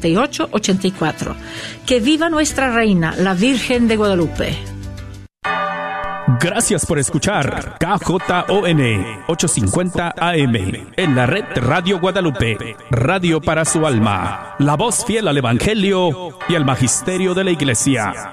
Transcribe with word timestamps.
84. 0.00 1.36
Que 1.86 2.00
viva 2.00 2.28
nuestra 2.28 2.72
reina, 2.72 3.14
la 3.16 3.34
Virgen 3.34 3.88
de 3.88 3.96
Guadalupe. 3.96 4.56
Gracias 6.40 6.84
por 6.84 6.98
escuchar 6.98 7.78
KJON 7.78 8.80
850 9.28 10.14
AM 10.16 10.56
en 10.96 11.14
la 11.14 11.24
red 11.24 11.44
Radio 11.56 12.00
Guadalupe, 12.00 12.76
radio 12.90 13.40
para 13.40 13.64
su 13.64 13.86
alma, 13.86 14.56
la 14.58 14.76
voz 14.76 15.04
fiel 15.04 15.28
al 15.28 15.38
Evangelio 15.38 16.30
y 16.48 16.54
al 16.56 16.64
Magisterio 16.64 17.32
de 17.32 17.44
la 17.44 17.50
Iglesia. 17.52 18.32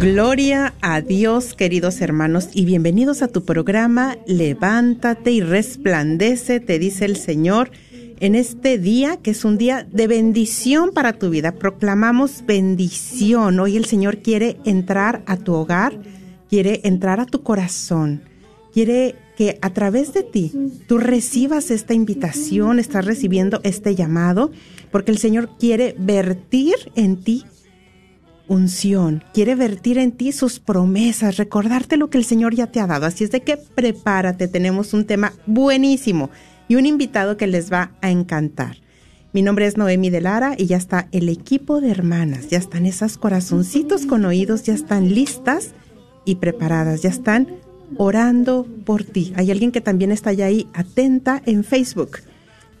Gloria 0.00 0.72
a 0.80 1.02
Dios, 1.02 1.52
queridos 1.52 2.00
hermanos, 2.00 2.48
y 2.54 2.64
bienvenidos 2.64 3.20
a 3.20 3.28
tu 3.28 3.44
programa 3.44 4.16
Levántate 4.26 5.30
y 5.30 5.42
resplandece, 5.42 6.58
te 6.58 6.78
dice 6.78 7.04
el 7.04 7.18
Señor, 7.18 7.70
en 8.18 8.34
este 8.34 8.78
día 8.78 9.18
que 9.18 9.32
es 9.32 9.44
un 9.44 9.58
día 9.58 9.86
de 9.92 10.06
bendición 10.06 10.92
para 10.94 11.18
tu 11.18 11.28
vida. 11.28 11.52
Proclamamos 11.52 12.46
bendición. 12.46 13.60
Hoy 13.60 13.76
el 13.76 13.84
Señor 13.84 14.22
quiere 14.22 14.56
entrar 14.64 15.22
a 15.26 15.36
tu 15.36 15.52
hogar, 15.52 16.00
quiere 16.48 16.80
entrar 16.84 17.20
a 17.20 17.26
tu 17.26 17.42
corazón, 17.42 18.22
quiere 18.72 19.16
que 19.36 19.58
a 19.60 19.74
través 19.74 20.14
de 20.14 20.22
ti 20.22 20.50
tú 20.86 20.96
recibas 20.96 21.70
esta 21.70 21.92
invitación, 21.92 22.78
estás 22.78 23.04
recibiendo 23.04 23.60
este 23.64 23.94
llamado, 23.94 24.50
porque 24.90 25.12
el 25.12 25.18
Señor 25.18 25.50
quiere 25.58 25.94
vertir 25.98 26.76
en 26.94 27.18
ti 27.18 27.44
unción, 28.50 29.22
quiere 29.32 29.54
vertir 29.54 29.96
en 29.96 30.10
ti 30.10 30.32
sus 30.32 30.58
promesas, 30.58 31.36
recordarte 31.36 31.96
lo 31.96 32.10
que 32.10 32.18
el 32.18 32.24
Señor 32.24 32.52
ya 32.52 32.66
te 32.66 32.80
ha 32.80 32.86
dado. 32.88 33.06
Así 33.06 33.22
es 33.22 33.30
de 33.30 33.42
que 33.42 33.56
prepárate, 33.56 34.48
tenemos 34.48 34.92
un 34.92 35.06
tema 35.06 35.32
buenísimo 35.46 36.30
y 36.66 36.74
un 36.74 36.84
invitado 36.84 37.36
que 37.36 37.46
les 37.46 37.72
va 37.72 37.92
a 38.02 38.10
encantar. 38.10 38.78
Mi 39.32 39.42
nombre 39.42 39.66
es 39.66 39.76
Noemi 39.76 40.10
de 40.10 40.20
Lara 40.20 40.56
y 40.58 40.66
ya 40.66 40.76
está 40.76 41.06
el 41.12 41.28
equipo 41.28 41.80
de 41.80 41.92
hermanas, 41.92 42.48
ya 42.48 42.58
están 42.58 42.86
esas 42.86 43.18
corazoncitos 43.18 44.04
con 44.04 44.24
oídos, 44.24 44.64
ya 44.64 44.74
están 44.74 45.14
listas 45.14 45.70
y 46.24 46.34
preparadas, 46.34 47.02
ya 47.02 47.10
están 47.10 47.46
orando 47.98 48.66
por 48.84 49.04
ti. 49.04 49.32
Hay 49.36 49.52
alguien 49.52 49.70
que 49.70 49.80
también 49.80 50.10
está 50.10 50.32
ya 50.32 50.46
ahí 50.46 50.66
atenta 50.74 51.40
en 51.46 51.62
Facebook 51.62 52.18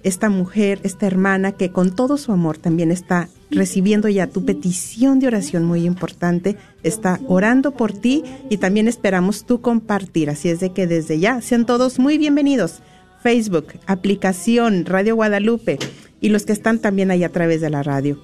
esta 0.02 0.28
mujer, 0.30 0.80
esta 0.82 1.06
hermana 1.06 1.52
que 1.52 1.70
con 1.70 1.94
todo 1.94 2.16
su 2.16 2.32
amor 2.32 2.58
también 2.58 2.90
está 2.90 3.28
recibiendo 3.50 4.08
ya 4.08 4.26
tu 4.26 4.44
petición 4.44 5.18
de 5.18 5.26
oración 5.26 5.64
muy 5.64 5.84
importante, 5.84 6.56
está 6.82 7.20
orando 7.26 7.72
por 7.72 7.92
ti 7.92 8.24
y 8.48 8.56
también 8.56 8.88
esperamos 8.88 9.44
tu 9.44 9.60
compartir. 9.60 10.30
Así 10.30 10.48
es 10.48 10.60
de 10.60 10.72
que 10.72 10.86
desde 10.86 11.18
ya 11.18 11.40
sean 11.42 11.66
todos 11.66 11.98
muy 11.98 12.16
bienvenidos. 12.18 12.80
Facebook, 13.22 13.66
aplicación 13.86 14.86
Radio 14.86 15.14
Guadalupe 15.14 15.78
y 16.20 16.30
los 16.30 16.46
que 16.46 16.52
están 16.52 16.78
también 16.78 17.10
ahí 17.10 17.24
a 17.24 17.32
través 17.32 17.60
de 17.60 17.70
la 17.70 17.82
radio. 17.82 18.18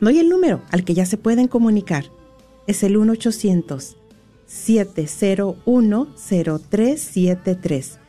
Doy 0.00 0.18
el 0.18 0.28
número 0.28 0.62
al 0.70 0.84
que 0.84 0.94
ya 0.94 1.04
se 1.06 1.18
pueden 1.18 1.48
comunicar. 1.48 2.06
Es 2.66 2.82
el 2.82 2.96
1 2.96 3.12
800 3.12 3.96
701 4.46 6.08
0373 6.16 8.03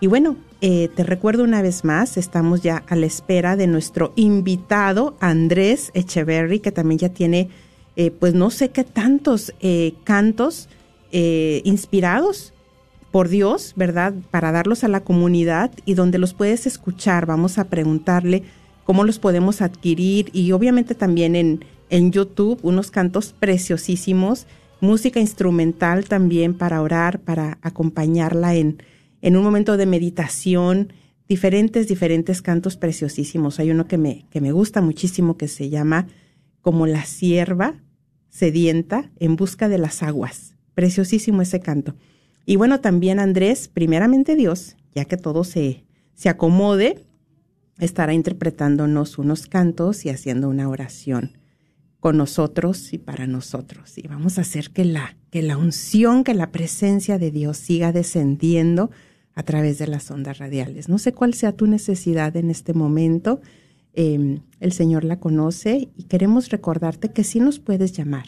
Y 0.00 0.08
bueno, 0.08 0.36
eh, 0.60 0.88
te 0.94 1.04
recuerdo 1.04 1.44
una 1.44 1.62
vez 1.62 1.84
más, 1.84 2.16
estamos 2.16 2.62
ya 2.62 2.84
a 2.88 2.96
la 2.96 3.06
espera 3.06 3.56
de 3.56 3.66
nuestro 3.66 4.12
invitado 4.16 5.16
Andrés 5.20 5.90
Echeverry, 5.94 6.60
que 6.60 6.72
también 6.72 6.98
ya 6.98 7.08
tiene 7.08 7.48
eh, 7.96 8.10
pues 8.10 8.34
no 8.34 8.50
sé 8.50 8.68
qué 8.68 8.84
tantos 8.84 9.54
eh, 9.60 9.94
cantos 10.04 10.68
eh, 11.12 11.62
inspirados 11.64 12.52
por 13.10 13.30
Dios, 13.30 13.72
¿verdad? 13.74 14.12
Para 14.30 14.52
darlos 14.52 14.84
a 14.84 14.88
la 14.88 15.00
comunidad 15.00 15.70
y 15.86 15.94
donde 15.94 16.18
los 16.18 16.34
puedes 16.34 16.66
escuchar. 16.66 17.24
Vamos 17.24 17.56
a 17.56 17.64
preguntarle 17.64 18.42
cómo 18.84 19.02
los 19.02 19.18
podemos 19.18 19.62
adquirir 19.62 20.28
y 20.34 20.52
obviamente 20.52 20.94
también 20.94 21.34
en, 21.34 21.64
en 21.88 22.12
YouTube 22.12 22.58
unos 22.62 22.90
cantos 22.90 23.32
preciosísimos, 23.32 24.46
música 24.82 25.18
instrumental 25.18 26.04
también 26.04 26.52
para 26.52 26.82
orar, 26.82 27.20
para 27.20 27.56
acompañarla 27.62 28.54
en, 28.56 28.82
en 29.26 29.36
un 29.36 29.42
momento 29.42 29.76
de 29.76 29.86
meditación, 29.86 30.92
diferentes, 31.26 31.88
diferentes 31.88 32.42
cantos 32.42 32.76
preciosísimos. 32.76 33.58
Hay 33.58 33.72
uno 33.72 33.88
que 33.88 33.98
me, 33.98 34.24
que 34.30 34.40
me 34.40 34.52
gusta 34.52 34.80
muchísimo 34.80 35.36
que 35.36 35.48
se 35.48 35.68
llama 35.68 36.06
Como 36.60 36.86
la 36.86 37.04
sierva 37.04 37.74
sedienta 38.28 39.10
en 39.18 39.34
busca 39.34 39.68
de 39.68 39.78
las 39.78 40.04
aguas. 40.04 40.54
Preciosísimo 40.74 41.42
ese 41.42 41.58
canto. 41.58 41.96
Y 42.44 42.54
bueno, 42.54 42.78
también 42.80 43.18
Andrés, 43.18 43.66
primeramente 43.66 44.36
Dios, 44.36 44.76
ya 44.94 45.06
que 45.06 45.16
todo 45.16 45.42
se, 45.42 45.82
se 46.14 46.28
acomode, 46.28 47.04
estará 47.80 48.14
interpretándonos 48.14 49.18
unos 49.18 49.48
cantos 49.48 50.04
y 50.04 50.10
haciendo 50.10 50.48
una 50.48 50.68
oración 50.68 51.36
con 51.98 52.16
nosotros 52.16 52.92
y 52.92 52.98
para 52.98 53.26
nosotros. 53.26 53.98
Y 53.98 54.06
vamos 54.06 54.38
a 54.38 54.42
hacer 54.42 54.70
que 54.70 54.84
la, 54.84 55.16
que 55.30 55.42
la 55.42 55.56
unción, 55.56 56.22
que 56.22 56.34
la 56.34 56.52
presencia 56.52 57.18
de 57.18 57.32
Dios 57.32 57.56
siga 57.56 57.90
descendiendo 57.90 58.92
a 59.36 59.44
través 59.44 59.78
de 59.78 59.86
las 59.86 60.10
ondas 60.10 60.38
radiales. 60.38 60.88
No 60.88 60.98
sé 60.98 61.12
cuál 61.12 61.34
sea 61.34 61.52
tu 61.52 61.68
necesidad 61.68 62.36
en 62.36 62.50
este 62.50 62.74
momento. 62.74 63.40
Em, 63.92 64.40
el 64.58 64.72
Señor 64.72 65.04
la 65.04 65.20
conoce 65.20 65.90
y 65.96 66.02
queremos 66.04 66.48
recordarte 66.48 67.12
que 67.12 67.22
sí 67.22 67.38
nos 67.38 67.60
puedes 67.60 67.92
llamar 67.92 68.26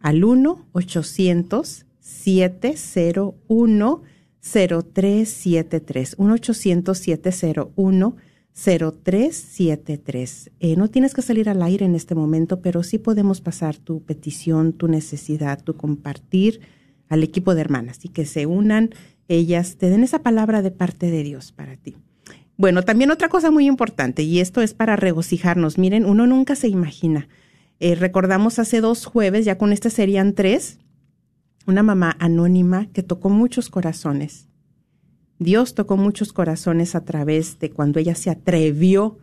al 0.00 0.24
1 0.24 0.68
800 0.72 1.84
701 2.00 4.02
0373 4.40 6.14
1 6.18 6.34
800 6.34 6.98
701 6.98 8.16
0373. 8.54 10.50
Eh, 10.60 10.76
no 10.76 10.88
tienes 10.88 11.14
que 11.14 11.22
salir 11.22 11.48
al 11.48 11.62
aire 11.62 11.86
en 11.86 11.96
este 11.96 12.14
momento, 12.14 12.60
pero 12.60 12.84
sí 12.84 12.98
podemos 12.98 13.40
pasar 13.40 13.76
tu 13.76 14.04
petición, 14.04 14.72
tu 14.72 14.86
necesidad, 14.86 15.62
tu 15.62 15.76
compartir 15.76 16.60
al 17.08 17.24
equipo 17.24 17.54
de 17.54 17.62
hermanas 17.62 18.04
y 18.04 18.10
que 18.10 18.24
se 18.24 18.46
unan 18.46 18.90
ellas, 19.28 19.76
te 19.76 19.90
den 19.90 20.04
esa 20.04 20.20
palabra 20.20 20.62
de 20.62 20.70
parte 20.70 21.10
de 21.10 21.22
Dios 21.22 21.52
para 21.52 21.76
ti. 21.76 21.96
Bueno, 22.56 22.82
también 22.82 23.10
otra 23.10 23.28
cosa 23.28 23.50
muy 23.50 23.66
importante, 23.66 24.22
y 24.22 24.40
esto 24.40 24.60
es 24.60 24.74
para 24.74 24.96
regocijarnos. 24.96 25.78
Miren, 25.78 26.04
uno 26.04 26.26
nunca 26.26 26.54
se 26.54 26.68
imagina. 26.68 27.28
Eh, 27.80 27.96
recordamos 27.96 28.58
hace 28.58 28.80
dos 28.80 29.06
jueves, 29.06 29.44
ya 29.44 29.58
con 29.58 29.72
este 29.72 29.90
serían 29.90 30.34
tres, 30.34 30.78
una 31.66 31.82
mamá 31.82 32.16
anónima 32.20 32.86
que 32.92 33.02
tocó 33.02 33.28
muchos 33.28 33.70
corazones. 33.70 34.48
Dios 35.38 35.74
tocó 35.74 35.96
muchos 35.96 36.32
corazones 36.32 36.94
a 36.94 37.04
través 37.04 37.58
de 37.58 37.70
cuando 37.70 37.98
ella 37.98 38.14
se 38.14 38.30
atrevió 38.30 39.18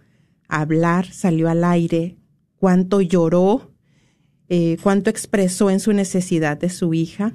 a 0.50 0.62
hablar, 0.62 1.06
salió 1.08 1.50
al 1.50 1.64
aire, 1.64 2.18
cuánto 2.58 3.00
lloró, 3.00 3.72
eh, 4.50 4.78
cuánto 4.84 5.10
expresó 5.10 5.70
en 5.70 5.80
su 5.80 5.94
necesidad 5.94 6.58
de 6.58 6.70
su 6.70 6.94
hija. 6.94 7.34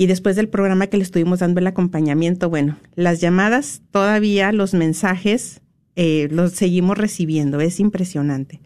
Y 0.00 0.06
después 0.06 0.36
del 0.36 0.48
programa 0.48 0.86
que 0.86 0.96
le 0.96 1.02
estuvimos 1.02 1.40
dando 1.40 1.58
el 1.58 1.66
acompañamiento, 1.66 2.48
bueno, 2.48 2.78
las 2.94 3.20
llamadas 3.20 3.82
todavía, 3.90 4.52
los 4.52 4.72
mensajes, 4.72 5.60
eh, 5.96 6.28
los 6.30 6.52
seguimos 6.52 6.96
recibiendo, 6.96 7.60
es 7.60 7.80
impresionante. 7.80 8.60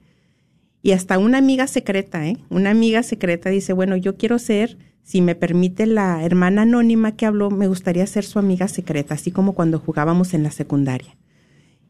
Y 0.82 0.90
hasta 0.90 1.16
una 1.16 1.38
amiga 1.38 1.66
secreta, 1.68 2.28
¿eh? 2.28 2.36
Una 2.50 2.68
amiga 2.68 3.02
secreta 3.02 3.48
dice, 3.48 3.72
bueno, 3.72 3.96
yo 3.96 4.18
quiero 4.18 4.38
ser 4.38 4.76
si 5.04 5.22
me 5.22 5.34
permite 5.34 5.86
la 5.86 6.22
hermana 6.22 6.62
anónima 6.62 7.16
que 7.16 7.24
habló, 7.24 7.50
me 7.50 7.66
gustaría 7.66 8.06
ser 8.06 8.24
su 8.24 8.38
amiga 8.38 8.68
secreta, 8.68 9.14
así 9.14 9.30
como 9.30 9.54
cuando 9.54 9.78
jugábamos 9.78 10.34
en 10.34 10.42
la 10.42 10.50
secundaria. 10.50 11.16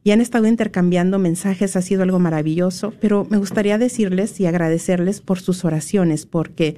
Y 0.04 0.12
han 0.12 0.20
estado 0.20 0.46
intercambiando 0.46 1.18
mensajes, 1.18 1.74
ha 1.74 1.82
sido 1.82 2.04
algo 2.04 2.20
maravilloso, 2.20 2.94
pero 3.00 3.26
me 3.28 3.38
gustaría 3.38 3.76
decirles 3.76 4.38
y 4.38 4.46
agradecerles 4.46 5.20
por 5.20 5.40
sus 5.40 5.64
oraciones, 5.64 6.26
porque 6.26 6.76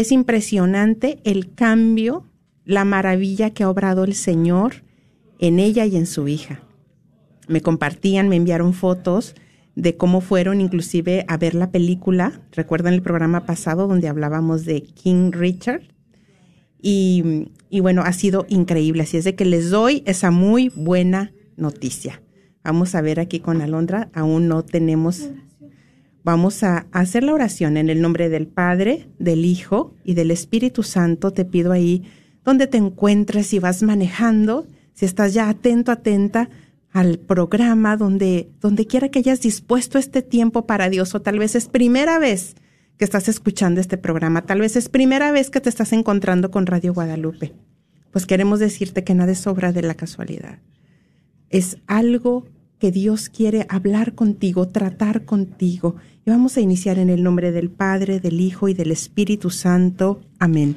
es 0.00 0.12
impresionante 0.12 1.20
el 1.24 1.54
cambio, 1.54 2.26
la 2.64 2.84
maravilla 2.84 3.50
que 3.50 3.62
ha 3.62 3.70
obrado 3.70 4.04
el 4.04 4.14
Señor 4.14 4.84
en 5.38 5.58
ella 5.58 5.86
y 5.86 5.96
en 5.96 6.06
su 6.06 6.28
hija. 6.28 6.60
Me 7.48 7.60
compartían, 7.60 8.28
me 8.28 8.36
enviaron 8.36 8.74
fotos 8.74 9.34
de 9.74 9.96
cómo 9.96 10.20
fueron 10.20 10.60
inclusive 10.60 11.24
a 11.28 11.36
ver 11.36 11.54
la 11.54 11.70
película. 11.70 12.40
Recuerdan 12.52 12.94
el 12.94 13.02
programa 13.02 13.46
pasado 13.46 13.86
donde 13.86 14.08
hablábamos 14.08 14.64
de 14.64 14.82
King 14.82 15.30
Richard. 15.32 15.82
Y, 16.82 17.52
y, 17.70 17.80
bueno, 17.80 18.02
ha 18.02 18.12
sido 18.12 18.46
increíble. 18.48 19.02
Así 19.02 19.16
es 19.16 19.24
de 19.24 19.34
que 19.34 19.44
les 19.44 19.70
doy 19.70 20.02
esa 20.06 20.30
muy 20.30 20.68
buena 20.68 21.32
noticia. 21.56 22.22
Vamos 22.62 22.94
a 22.94 23.00
ver 23.00 23.18
aquí 23.18 23.40
con 23.40 23.62
Alondra, 23.62 24.10
aún 24.12 24.48
no 24.48 24.62
tenemos. 24.62 25.30
Vamos 26.26 26.64
a 26.64 26.88
hacer 26.90 27.22
la 27.22 27.34
oración 27.34 27.76
en 27.76 27.88
el 27.88 28.02
nombre 28.02 28.28
del 28.28 28.48
Padre, 28.48 29.06
del 29.20 29.44
Hijo 29.44 29.94
y 30.02 30.14
del 30.14 30.32
Espíritu 30.32 30.82
Santo. 30.82 31.30
Te 31.30 31.44
pido 31.44 31.70
ahí 31.70 32.02
donde 32.44 32.66
te 32.66 32.78
encuentres, 32.78 33.46
si 33.46 33.60
vas 33.60 33.84
manejando, 33.84 34.66
si 34.92 35.04
estás 35.06 35.34
ya 35.34 35.48
atento, 35.48 35.92
atenta, 35.92 36.50
al 36.90 37.20
programa, 37.20 37.96
donde, 37.96 38.50
donde 38.60 38.88
quiera 38.88 39.08
que 39.08 39.20
hayas 39.20 39.40
dispuesto 39.40 39.98
este 39.98 40.20
tiempo 40.20 40.66
para 40.66 40.90
Dios, 40.90 41.14
o 41.14 41.22
tal 41.22 41.38
vez 41.38 41.54
es 41.54 41.68
primera 41.68 42.18
vez 42.18 42.56
que 42.98 43.04
estás 43.04 43.28
escuchando 43.28 43.80
este 43.80 43.96
programa, 43.96 44.42
tal 44.42 44.58
vez 44.58 44.74
es 44.74 44.88
primera 44.88 45.30
vez 45.30 45.48
que 45.48 45.60
te 45.60 45.68
estás 45.68 45.92
encontrando 45.92 46.50
con 46.50 46.66
Radio 46.66 46.92
Guadalupe. 46.92 47.54
Pues 48.10 48.26
queremos 48.26 48.58
decirte 48.58 49.04
que 49.04 49.14
nada 49.14 49.30
es 49.30 49.38
sobra 49.38 49.70
de 49.70 49.82
la 49.82 49.94
casualidad. 49.94 50.58
Es 51.50 51.78
algo 51.86 52.48
que 52.78 52.92
Dios 52.92 53.28
quiere 53.28 53.66
hablar 53.68 54.14
contigo, 54.14 54.68
tratar 54.68 55.24
contigo. 55.24 55.96
Y 56.24 56.30
vamos 56.30 56.56
a 56.56 56.60
iniciar 56.60 56.98
en 56.98 57.10
el 57.10 57.22
nombre 57.22 57.52
del 57.52 57.70
Padre, 57.70 58.20
del 58.20 58.40
Hijo 58.40 58.68
y 58.68 58.74
del 58.74 58.90
Espíritu 58.90 59.50
Santo. 59.50 60.20
Amén. 60.38 60.76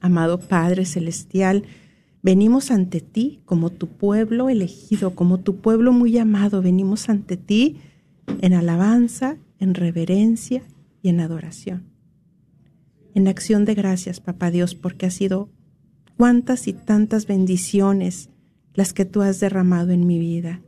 Amado 0.00 0.38
Padre 0.38 0.84
Celestial, 0.84 1.64
Venimos 2.22 2.70
ante 2.70 3.00
ti 3.00 3.40
como 3.44 3.70
tu 3.70 3.86
pueblo 3.88 4.48
elegido, 4.48 5.14
como 5.14 5.38
tu 5.38 5.56
pueblo 5.60 5.92
muy 5.92 6.18
amado. 6.18 6.62
Venimos 6.62 7.08
ante 7.08 7.36
ti 7.36 7.76
en 8.40 8.54
alabanza, 8.54 9.36
en 9.58 9.74
reverencia 9.74 10.62
y 11.00 11.10
en 11.10 11.20
adoración. 11.20 11.84
En 13.14 13.28
acción 13.28 13.64
de 13.64 13.74
gracias, 13.74 14.20
Papá 14.20 14.50
Dios, 14.50 14.74
porque 14.74 15.06
ha 15.06 15.10
sido 15.10 15.48
cuántas 16.16 16.66
y 16.66 16.72
tantas 16.72 17.26
bendiciones 17.26 18.30
las 18.74 18.92
que 18.92 19.04
tú 19.04 19.22
has 19.22 19.40
derramado 19.40 19.92
en 19.92 20.06
mi 20.06 20.18
vida. 20.18 20.60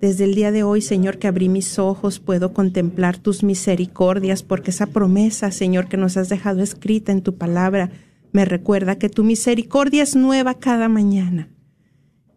Desde 0.00 0.24
el 0.24 0.34
día 0.34 0.50
de 0.50 0.62
hoy, 0.62 0.80
Señor, 0.80 1.18
que 1.18 1.28
abrí 1.28 1.50
mis 1.50 1.78
ojos, 1.78 2.20
puedo 2.20 2.54
contemplar 2.54 3.18
tus 3.18 3.42
misericordias, 3.42 4.42
porque 4.42 4.70
esa 4.70 4.86
promesa, 4.86 5.50
Señor, 5.50 5.88
que 5.88 5.98
nos 5.98 6.16
has 6.16 6.30
dejado 6.30 6.62
escrita 6.62 7.12
en 7.12 7.20
tu 7.20 7.36
palabra, 7.36 7.90
me 8.32 8.46
recuerda 8.46 8.96
que 8.96 9.10
tu 9.10 9.24
misericordia 9.24 10.02
es 10.02 10.16
nueva 10.16 10.54
cada 10.54 10.88
mañana, 10.88 11.50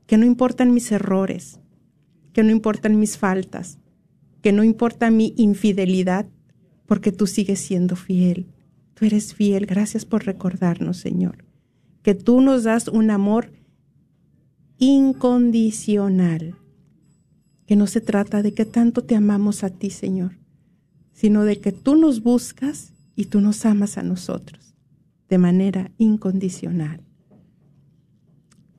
que 0.08 0.18
no 0.18 0.26
importan 0.26 0.74
mis 0.74 0.92
errores, 0.92 1.62
que 2.34 2.44
no 2.44 2.52
importan 2.52 3.00
mis 3.00 3.18
faltas, 3.18 3.80
que 4.42 4.52
no 4.52 4.66
importa 4.66 5.10
mi 5.10 5.34
infidelidad, 5.38 6.26
porque 6.86 7.14
tú 7.14 7.28
sigues 7.28 7.60
siendo 7.60 7.96
fiel. 7.96 8.48
Tú 8.94 9.06
eres 9.06 9.34
fiel. 9.34 9.66
Gracias 9.66 10.04
por 10.06 10.26
recordarnos, 10.26 10.98
Señor, 10.98 11.46
que 12.02 12.14
tú 12.14 12.42
nos 12.42 12.64
das 12.64 12.90
un 12.90 13.10
amor 13.10 13.54
incondicional, 14.80 16.58
que 17.74 17.78
no 17.78 17.88
se 17.88 18.02
trata 18.02 18.44
de 18.44 18.54
que 18.54 18.66
tanto 18.66 19.04
te 19.04 19.16
amamos 19.16 19.64
a 19.64 19.72
ti, 19.72 19.90
Señor, 19.90 20.38
sino 21.12 21.44
de 21.44 21.60
que 21.60 21.72
tú 21.72 21.96
nos 21.96 22.22
buscas 22.22 22.94
y 23.16 23.26
tú 23.26 23.42
nos 23.42 23.66
amas 23.66 23.98
a 23.98 24.04
nosotros 24.04 24.76
de 25.28 25.40
manera 25.40 25.90
incondicional. 25.98 27.02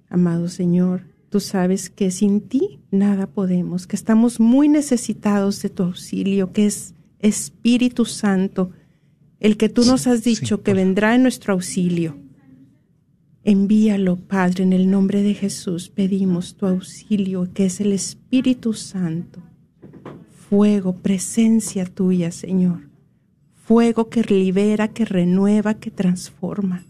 Amado 0.08 0.46
Señor, 0.46 1.08
tú 1.28 1.40
sabes 1.40 1.90
que 1.90 2.12
sin 2.12 2.40
ti 2.40 2.78
nada 2.92 3.26
podemos, 3.26 3.88
que 3.88 3.96
estamos 3.96 4.38
muy 4.38 4.68
necesitados 4.68 5.60
de 5.60 5.70
tu 5.70 5.82
auxilio, 5.82 6.52
que 6.52 6.66
es 6.66 6.94
Espíritu 7.18 8.04
Santo, 8.04 8.70
el 9.40 9.56
que 9.56 9.68
tú 9.68 9.84
nos 9.84 10.06
has 10.06 10.22
dicho 10.22 10.62
que 10.62 10.72
vendrá 10.72 11.16
en 11.16 11.22
nuestro 11.22 11.54
auxilio. 11.54 12.16
Envíalo, 13.44 14.16
Padre, 14.16 14.64
en 14.64 14.72
el 14.72 14.90
nombre 14.90 15.22
de 15.22 15.34
Jesús. 15.34 15.88
Pedimos 15.88 16.56
tu 16.56 16.66
auxilio, 16.66 17.48
que 17.52 17.66
es 17.66 17.80
el 17.80 17.92
Espíritu 17.92 18.72
Santo. 18.72 19.42
Fuego, 20.48 20.96
presencia 20.96 21.84
tuya, 21.84 22.30
Señor 22.30 22.94
fuego 23.64 24.10
que 24.10 24.22
libera, 24.22 24.88
que 24.88 25.04
renueva, 25.04 25.74
que 25.74 25.90
transforma. 25.90 26.84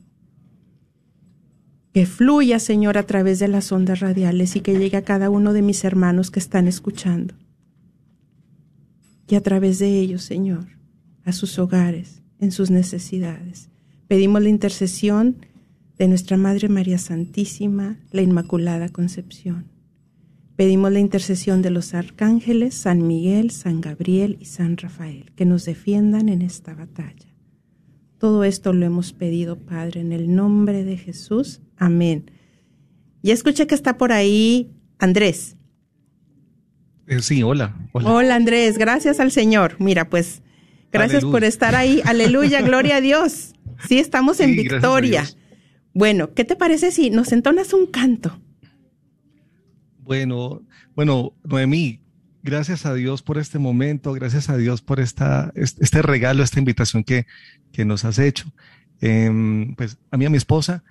Que 1.92 2.06
fluya, 2.06 2.58
Señor, 2.58 2.98
a 2.98 3.04
través 3.06 3.38
de 3.38 3.46
las 3.46 3.70
ondas 3.70 4.00
radiales 4.00 4.56
y 4.56 4.60
que 4.60 4.76
llegue 4.76 4.96
a 4.96 5.04
cada 5.04 5.30
uno 5.30 5.52
de 5.52 5.62
mis 5.62 5.84
hermanos 5.84 6.32
que 6.32 6.40
están 6.40 6.66
escuchando. 6.66 7.34
Y 9.28 9.36
a 9.36 9.42
través 9.42 9.78
de 9.78 10.00
ellos, 10.00 10.22
Señor, 10.22 10.66
a 11.24 11.32
sus 11.32 11.58
hogares, 11.60 12.22
en 12.40 12.50
sus 12.50 12.72
necesidades. 12.72 13.70
Pedimos 14.08 14.42
la 14.42 14.48
intercesión 14.48 15.36
de 15.98 16.08
nuestra 16.08 16.36
Madre 16.36 16.68
María 16.68 16.98
Santísima, 16.98 17.98
la 18.10 18.22
Inmaculada 18.22 18.88
Concepción. 18.88 19.66
Pedimos 20.56 20.92
la 20.92 21.00
intercesión 21.00 21.62
de 21.62 21.70
los 21.70 21.94
arcángeles 21.94 22.74
San 22.74 23.06
Miguel, 23.06 23.50
San 23.50 23.80
Gabriel 23.80 24.36
y 24.40 24.44
San 24.44 24.76
Rafael, 24.76 25.32
que 25.34 25.44
nos 25.44 25.64
defiendan 25.64 26.28
en 26.28 26.42
esta 26.42 26.74
batalla. 26.74 27.34
Todo 28.18 28.44
esto 28.44 28.72
lo 28.72 28.86
hemos 28.86 29.12
pedido, 29.12 29.58
Padre, 29.58 30.00
en 30.00 30.12
el 30.12 30.34
nombre 30.34 30.84
de 30.84 30.96
Jesús. 30.96 31.60
Amén. 31.76 32.30
Ya 33.22 33.34
escuché 33.34 33.66
que 33.66 33.74
está 33.74 33.96
por 33.96 34.12
ahí 34.12 34.70
Andrés. 34.98 35.56
Eh, 37.06 37.20
sí, 37.20 37.42
hola, 37.42 37.76
hola. 37.92 38.10
Hola 38.12 38.34
Andrés, 38.36 38.78
gracias 38.78 39.20
al 39.20 39.30
Señor. 39.30 39.76
Mira, 39.78 40.08
pues 40.08 40.42
gracias 40.92 41.24
por 41.24 41.44
estar 41.44 41.74
ahí. 41.74 42.00
Aleluya, 42.04 42.62
gloria 42.62 42.96
a 42.96 43.00
Dios. 43.00 43.54
Sí, 43.88 43.98
estamos 43.98 44.40
en 44.40 44.56
victoria. 44.56 45.24
Bueno, 45.94 46.34
¿qué 46.34 46.44
te 46.44 46.56
parece 46.56 46.90
si 46.90 47.10
nos 47.10 47.32
entonas 47.32 47.72
un 47.72 47.86
canto? 47.86 48.38
Bueno, 49.98 50.62
bueno, 50.94 51.32
Noemí, 51.44 52.00
gracias 52.42 52.84
a 52.84 52.92
Dios 52.94 53.22
por 53.22 53.38
este 53.38 53.58
momento, 53.58 54.12
gracias 54.12 54.50
a 54.50 54.56
Dios 54.56 54.82
por 54.82 55.00
esta, 55.00 55.52
este 55.54 56.02
regalo, 56.02 56.42
esta 56.42 56.58
invitación 56.58 57.04
que, 57.04 57.26
que 57.72 57.84
nos 57.84 58.04
has 58.04 58.18
hecho. 58.18 58.52
Em, 59.00 59.74
pues 59.76 59.96
a 60.10 60.16
mí, 60.16 60.26
a 60.26 60.30
mi 60.30 60.36
esposa, 60.36 60.82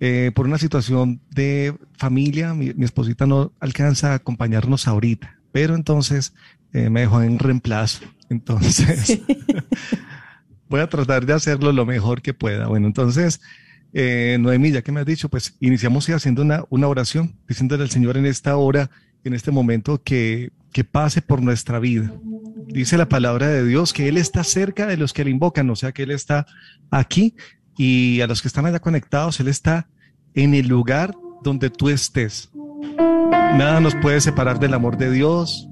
eh, 0.00 0.32
por 0.34 0.46
una 0.46 0.58
situación 0.58 1.20
de 1.30 1.74
familia, 1.96 2.52
mi, 2.54 2.72
esposita 2.82 3.26
no 3.26 3.52
alcanza 3.60 4.12
a 4.12 4.14
acompañarnos 4.14 4.88
ahorita, 4.88 5.38
pero 5.52 5.74
entonces 5.74 6.34
eh, 6.72 6.90
me 6.90 7.00
dejó 7.00 7.22
en 7.22 7.38
reemplazo. 7.38 8.04
Entonces, 8.30 9.20
voy 10.68 10.80
a 10.80 10.88
tratar 10.88 11.26
de 11.26 11.34
hacerlo 11.34 11.72
lo 11.72 11.86
mejor 11.86 12.22
que 12.22 12.34
pueda. 12.34 12.66
Bueno, 12.66 12.86
entonces, 12.86 13.40
eh, 13.92 14.36
Noemí, 14.40 14.70
ya 14.70 14.82
que 14.82 14.92
me 14.92 15.00
has 15.00 15.06
dicho, 15.06 15.28
pues 15.28 15.56
iniciamos 15.60 16.08
haciendo 16.08 16.42
una, 16.42 16.86
oración, 16.86 17.34
diciéndole 17.48 17.82
al 17.82 17.90
Señor 17.90 18.16
en 18.16 18.26
esta 18.26 18.56
hora, 18.56 18.90
en 19.24 19.34
este 19.34 19.50
momento, 19.50 20.02
que, 20.02 20.52
que 20.72 20.84
pase 20.84 21.22
por 21.22 21.42
nuestra 21.42 21.78
vida. 21.78 22.12
Dice 22.66 22.96
la 22.96 23.08
palabra 23.08 23.48
de 23.48 23.64
Dios 23.64 23.92
que 23.92 24.08
Él 24.08 24.16
está 24.16 24.44
cerca 24.44 24.86
de 24.86 24.96
los 24.96 25.12
que 25.12 25.24
le 25.24 25.30
invocan, 25.30 25.68
o 25.70 25.76
sea 25.76 25.92
que 25.92 26.04
Él 26.04 26.12
está 26.12 26.46
aquí 26.90 27.34
y 27.76 28.20
a 28.20 28.26
los 28.26 28.42
que 28.42 28.48
están 28.48 28.66
allá 28.66 28.78
conectados, 28.78 29.40
Él 29.40 29.48
está 29.48 29.88
en 30.34 30.54
el 30.54 30.68
lugar 30.68 31.14
donde 31.42 31.70
tú 31.70 31.88
estés. 31.88 32.50
Nada 33.30 33.80
nos 33.80 33.94
puede 33.96 34.20
separar 34.20 34.60
del 34.60 34.74
amor 34.74 34.96
de 34.96 35.10
Dios, 35.10 35.68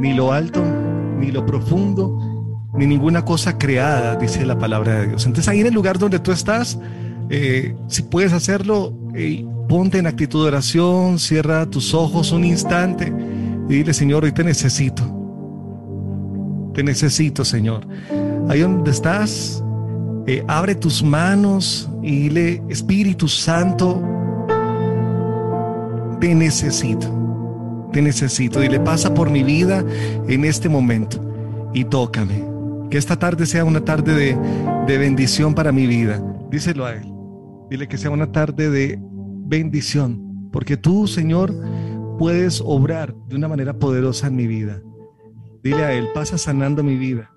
ni 0.00 0.14
lo 0.14 0.32
alto, 0.32 0.64
ni 1.18 1.30
lo 1.30 1.46
profundo, 1.46 2.18
ni 2.74 2.86
ninguna 2.86 3.24
cosa 3.24 3.58
creada, 3.58 4.16
dice 4.16 4.44
la 4.44 4.58
palabra 4.58 5.00
de 5.00 5.08
Dios. 5.08 5.26
Entonces 5.26 5.48
ahí 5.48 5.60
en 5.60 5.68
el 5.68 5.74
lugar 5.74 5.98
donde 5.98 6.18
tú 6.18 6.32
estás, 6.32 6.78
eh, 7.30 7.74
si 7.88 8.02
puedes 8.02 8.32
hacerlo, 8.32 8.92
ponte 9.68 9.98
en 9.98 10.06
actitud 10.06 10.42
de 10.42 10.48
oración, 10.48 11.18
cierra 11.18 11.66
tus 11.66 11.92
ojos 11.94 12.32
un 12.32 12.44
instante 12.44 13.12
y 13.68 13.74
dile, 13.74 13.92
Señor, 13.92 14.24
hoy 14.24 14.32
te 14.32 14.42
necesito. 14.42 15.02
Te 16.72 16.82
necesito, 16.82 17.44
Señor. 17.44 17.86
Ahí 18.48 18.60
donde 18.60 18.90
estás, 18.90 19.62
eh, 20.26 20.42
abre 20.48 20.74
tus 20.74 21.02
manos 21.02 21.88
y 22.02 22.22
dile, 22.22 22.62
Espíritu 22.68 23.28
Santo, 23.28 24.02
te 26.18 26.34
necesito, 26.34 27.88
te 27.92 28.00
necesito. 28.00 28.60
Dile, 28.60 28.80
pasa 28.80 29.12
por 29.12 29.28
mi 29.28 29.42
vida 29.42 29.84
en 30.28 30.44
este 30.44 30.68
momento 30.68 31.22
y 31.74 31.84
tócame. 31.84 32.42
Que 32.90 32.96
esta 32.96 33.18
tarde 33.18 33.44
sea 33.44 33.66
una 33.66 33.84
tarde 33.84 34.14
de, 34.14 34.36
de 34.86 34.98
bendición 34.98 35.54
para 35.54 35.72
mi 35.72 35.86
vida. 35.86 36.22
Díselo 36.50 36.86
a 36.86 36.94
Él. 36.94 37.17
Dile 37.70 37.88
que 37.88 37.98
sea 37.98 38.10
una 38.10 38.32
tarde 38.32 38.70
de 38.70 38.98
bendición, 39.00 40.48
porque 40.52 40.76
tú, 40.76 41.06
Señor, 41.06 41.54
puedes 42.18 42.62
obrar 42.64 43.14
de 43.28 43.36
una 43.36 43.48
manera 43.48 43.78
poderosa 43.78 44.26
en 44.28 44.36
mi 44.36 44.46
vida. 44.46 44.82
Dile 45.62 45.84
a 45.84 45.92
Él, 45.92 46.08
pasa 46.14 46.38
sanando 46.38 46.82
mi 46.82 46.96
vida 46.96 47.30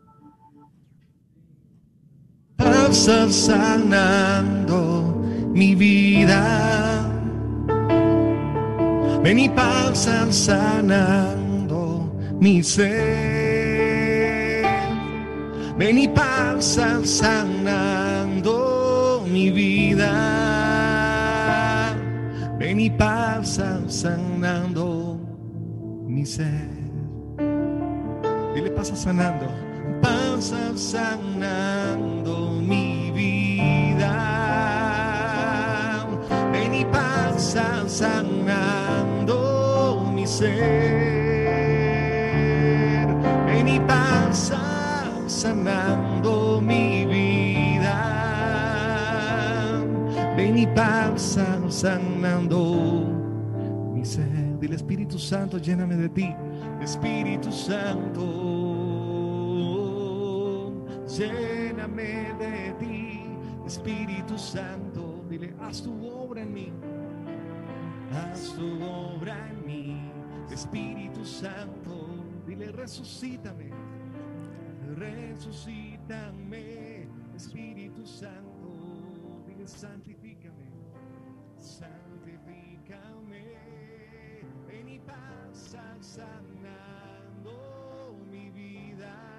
pasa 2.91 3.31
sanando 3.31 4.81
mi 5.53 5.75
vida. 5.75 7.07
Ven 9.23 9.39
y 9.39 9.47
pasa 9.49 10.31
sanando 10.31 12.13
mi 12.39 12.61
ser. 12.63 14.11
Ven 15.77 15.97
y 15.99 16.07
pasa 16.09 16.99
sanando 17.05 18.00
mi 19.31 19.49
vida. 19.49 20.11
Ven 22.59 22.79
y 22.79 22.89
pasa 22.89 23.81
sanando 23.87 25.19
mi 26.07 26.25
ser. 26.25 26.69
Dile 28.53 28.69
pasa 28.71 28.95
sanando 28.95 29.47
pasa 30.01 30.75
sanando 30.75 32.51
mi 32.61 33.11
vida. 33.11 34.13
Ven 36.51 36.73
y 36.73 36.85
pasa 36.85 37.87
sanando 37.87 39.37
mi 40.13 40.27
ser. 40.27 40.67
Ven 43.47 43.67
y 43.67 43.79
pasa 43.79 44.61
sanando 45.27 45.80
Y 50.61 50.67
pasa 50.67 51.59
sanando 51.69 53.07
mi 53.93 54.05
ser. 54.05 54.59
Dile 54.59 54.75
Espíritu 54.75 55.17
Santo, 55.17 55.57
lléname 55.57 55.95
de 55.95 56.09
ti. 56.09 56.35
Espíritu 56.81 57.51
Santo 57.51 58.61
lléname 61.17 62.33
de 62.39 62.73
ti, 62.79 63.21
Espíritu 63.65 64.37
Santo, 64.37 65.25
dile, 65.29 65.53
haz 65.59 65.81
tu 65.81 66.07
obra 66.07 66.41
en 66.41 66.53
mí, 66.53 66.71
haz 68.13 68.53
tu 68.55 68.83
obra 68.83 69.35
en 69.49 69.65
mí, 69.65 70.11
Espíritu 70.51 71.25
Santo, 71.25 72.07
dile, 72.47 72.71
resucítame, 72.71 73.71
resucítame, 74.97 77.07
Espíritu 77.35 78.05
Santo, 78.05 79.43
dile, 79.47 79.67
santifícame, 79.67 80.30
santifícame, 81.61 83.55
ven 84.67 84.89
y 84.89 84.99
pasa 84.99 85.95
sanando 86.01 87.51
mi 88.29 88.49
vida 88.49 89.31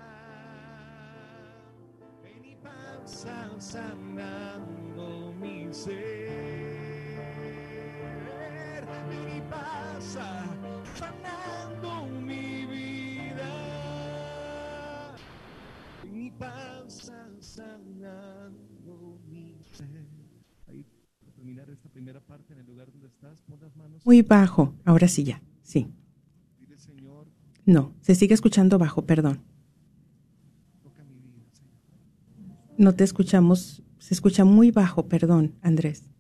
pasa 2.62 3.50
sanando 3.59 5.33
mi 5.41 5.73
ser. 5.73 6.02
Y 9.11 9.41
pasa 9.50 10.47
sanando 10.47 10.62
primera 22.03 22.21
parte 22.21 22.53
en 22.53 22.59
el 22.59 22.67
lugar 22.67 22.91
donde 22.91 23.07
estás, 23.07 23.41
pon 23.43 23.61
las 23.61 23.77
manos. 23.77 24.05
Muy 24.05 24.23
bajo, 24.23 24.75
ahora 24.85 25.07
sí 25.07 25.23
ya, 25.23 25.41
sí. 25.63 25.87
Dile, 26.59 26.77
Señor. 26.77 27.29
No, 27.65 27.95
se 28.01 28.17
sigue 28.17 28.35
escuchando 28.35 28.77
bajo, 28.77 29.07
perdón. 29.07 29.41
No 32.77 32.93
te 32.93 33.05
escuchamos, 33.05 33.85
se 34.01 34.15
escucha 34.15 34.45
muy 34.45 34.73
bajo, 34.73 35.07
perdón, 35.07 35.55
Andrés. 35.63 36.11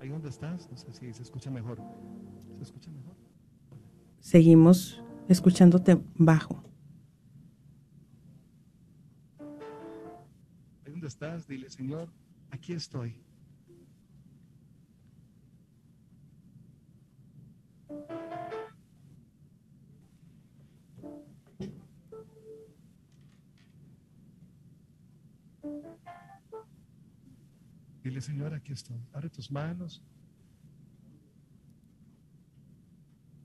Ahí 0.00 0.10
donde 0.10 0.28
estás, 0.28 0.68
no 0.70 0.76
sé 0.76 0.92
si 0.92 1.14
se 1.14 1.22
escucha 1.22 1.50
mejor. 1.50 1.78
¿Se 2.58 2.64
escucha 2.64 2.90
mejor? 2.90 3.05
Seguimos 4.26 5.00
escuchándote 5.28 6.02
bajo. 6.16 6.60
Ahí 10.84 10.90
donde 10.90 11.06
estás, 11.06 11.46
dile, 11.46 11.70
Señor, 11.70 12.08
aquí 12.50 12.72
estoy. 12.72 13.14
Dile, 28.02 28.20
Señor, 28.20 28.54
aquí 28.54 28.72
estoy. 28.72 28.98
Abre 29.12 29.30
tus 29.30 29.52
manos. 29.52 30.02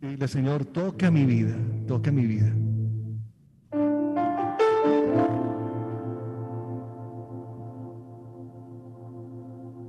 Dile, 0.01 0.27
Señor, 0.27 0.65
toca 0.65 1.11
mi 1.11 1.25
vida, 1.25 1.53
toca 1.87 2.11
mi 2.11 2.25
vida. 2.25 2.51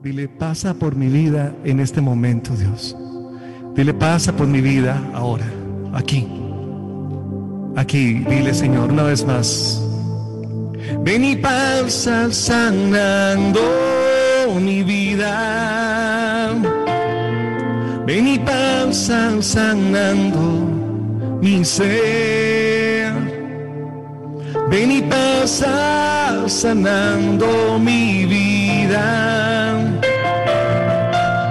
Dile, 0.02 0.28
pasa 0.28 0.74
por 0.74 0.96
mi 0.96 1.08
vida 1.08 1.54
en 1.64 1.80
este 1.80 2.02
momento, 2.02 2.54
Dios. 2.54 2.94
Dile, 3.74 3.94
pasa 3.94 4.36
por 4.36 4.46
mi 4.46 4.60
vida 4.60 5.02
ahora, 5.14 5.46
aquí. 5.94 6.28
Aquí, 7.76 8.18
dile, 8.28 8.52
Señor, 8.52 8.92
una 8.92 9.04
vez 9.04 9.24
más. 9.24 9.82
Ven 11.00 11.24
y 11.24 11.36
pasa 11.36 12.30
sanando 12.30 13.60
mi 14.60 14.82
vida. 14.82 15.81
Ven 18.06 18.26
y 18.26 18.38
pasa 18.38 19.40
sanando 19.40 20.66
mi 21.40 21.64
ser. 21.64 23.12
Ven 24.68 24.90
y 24.90 25.02
pasa 25.02 26.48
sanando 26.48 27.78
mi 27.78 28.24
vida. 28.24 29.74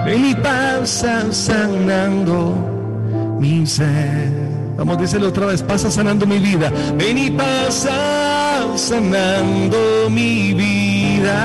Ven 0.04 0.26
y 0.26 0.34
pasa 0.34 1.32
sanando 1.32 2.54
mi 3.40 3.66
ser. 3.66 4.30
Vamos, 4.76 4.98
díselo 4.98 5.28
otra 5.28 5.46
vez, 5.46 5.62
pasa 5.62 5.90
sanando 5.90 6.26
mi 6.26 6.38
vida. 6.38 6.70
Ven 6.98 7.16
y 7.16 7.30
pasa 7.30 8.66
sanando 8.76 10.10
mi 10.10 10.52
vida. 10.52 11.40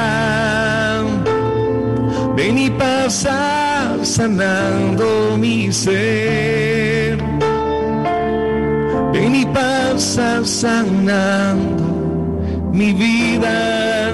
Ven 2.36 2.58
y 2.58 2.70
pasa 2.72 3.67
sanando 4.08 5.38
mi 5.38 5.72
ser. 5.72 7.18
Ven 9.14 9.36
y 9.36 9.46
pasa 9.46 10.44
sanando 10.46 11.84
mi 12.72 12.94
vida. 12.94 14.14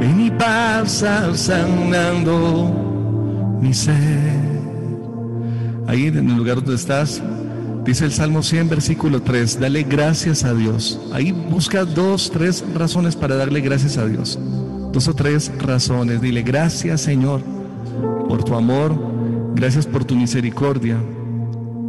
Ven 0.00 0.20
y 0.20 0.30
pasa 0.30 1.34
sanando 1.34 3.58
mi 3.60 3.72
ser. 3.72 4.50
Ahí 5.86 6.06
en 6.06 6.30
el 6.30 6.36
lugar 6.36 6.56
donde 6.56 6.74
estás, 6.74 7.22
dice 7.84 8.04
el 8.04 8.12
Salmo 8.12 8.42
100, 8.42 8.68
versículo 8.68 9.22
3, 9.22 9.58
dale 9.58 9.82
gracias 9.82 10.44
a 10.44 10.54
Dios. 10.54 11.00
Ahí 11.12 11.32
busca 11.32 11.84
dos, 11.84 12.30
tres 12.30 12.64
razones 12.74 13.16
para 13.16 13.36
darle 13.36 13.60
gracias 13.60 13.96
a 13.96 14.06
Dios. 14.06 14.38
Dos 14.92 15.08
o 15.08 15.14
tres 15.14 15.50
razones. 15.58 16.20
Dile 16.20 16.42
gracias 16.42 17.00
Señor 17.00 17.59
por 18.30 18.44
tu 18.44 18.54
amor, 18.54 18.94
gracias 19.56 19.88
por 19.88 20.04
tu 20.04 20.14
misericordia, 20.14 20.96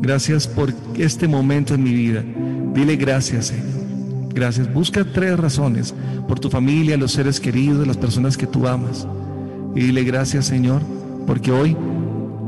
gracias 0.01 0.47
por 0.47 0.73
este 0.97 1.27
momento 1.27 1.75
en 1.75 1.83
mi 1.83 1.93
vida. 1.93 2.23
Dile 2.73 2.95
gracias 2.95 3.45
Señor. 3.45 4.31
Gracias. 4.33 4.73
Busca 4.73 5.05
tres 5.05 5.37
razones 5.39 5.93
por 6.27 6.39
tu 6.39 6.49
familia, 6.49 6.97
los 6.97 7.11
seres 7.11 7.39
queridos, 7.39 7.85
las 7.85 7.97
personas 7.97 8.37
que 8.37 8.47
tú 8.47 8.67
amas. 8.67 9.07
Y 9.75 9.81
dile 9.81 10.03
gracias 10.03 10.47
Señor, 10.47 10.81
porque 11.27 11.51
hoy 11.51 11.77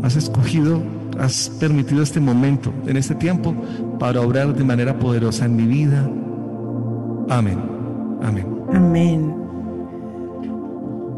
has 0.01 0.15
escogido 0.15 0.81
has 1.19 1.47
permitido 1.59 2.01
este 2.01 2.19
momento, 2.19 2.73
en 2.87 2.97
este 2.97 3.13
tiempo, 3.13 3.53
para 3.99 4.21
obrar 4.21 4.55
de 4.55 4.63
manera 4.63 4.97
poderosa 4.97 5.45
en 5.45 5.55
mi 5.55 5.67
vida. 5.67 6.09
Amén. 7.29 7.59
Amén. 8.23 8.47
Amén. 8.73 9.42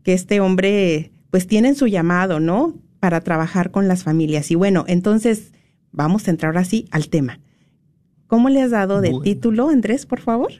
que 0.02 0.12
este 0.12 0.40
hombre 0.40 1.12
pues 1.30 1.46
tienen 1.46 1.76
su 1.76 1.86
llamado, 1.86 2.40
¿no? 2.40 2.74
Para 2.98 3.20
trabajar 3.20 3.70
con 3.70 3.86
las 3.86 4.02
familias. 4.02 4.50
Y 4.50 4.56
bueno, 4.56 4.84
entonces 4.88 5.52
vamos 5.92 6.26
a 6.26 6.32
entrar 6.32 6.58
así 6.58 6.86
al 6.90 7.08
tema. 7.08 7.38
¿Cómo 8.30 8.48
le 8.48 8.62
has 8.62 8.70
dado 8.70 9.00
de 9.00 9.12
título, 9.24 9.70
Andrés, 9.70 10.06
por 10.06 10.20
favor? 10.20 10.52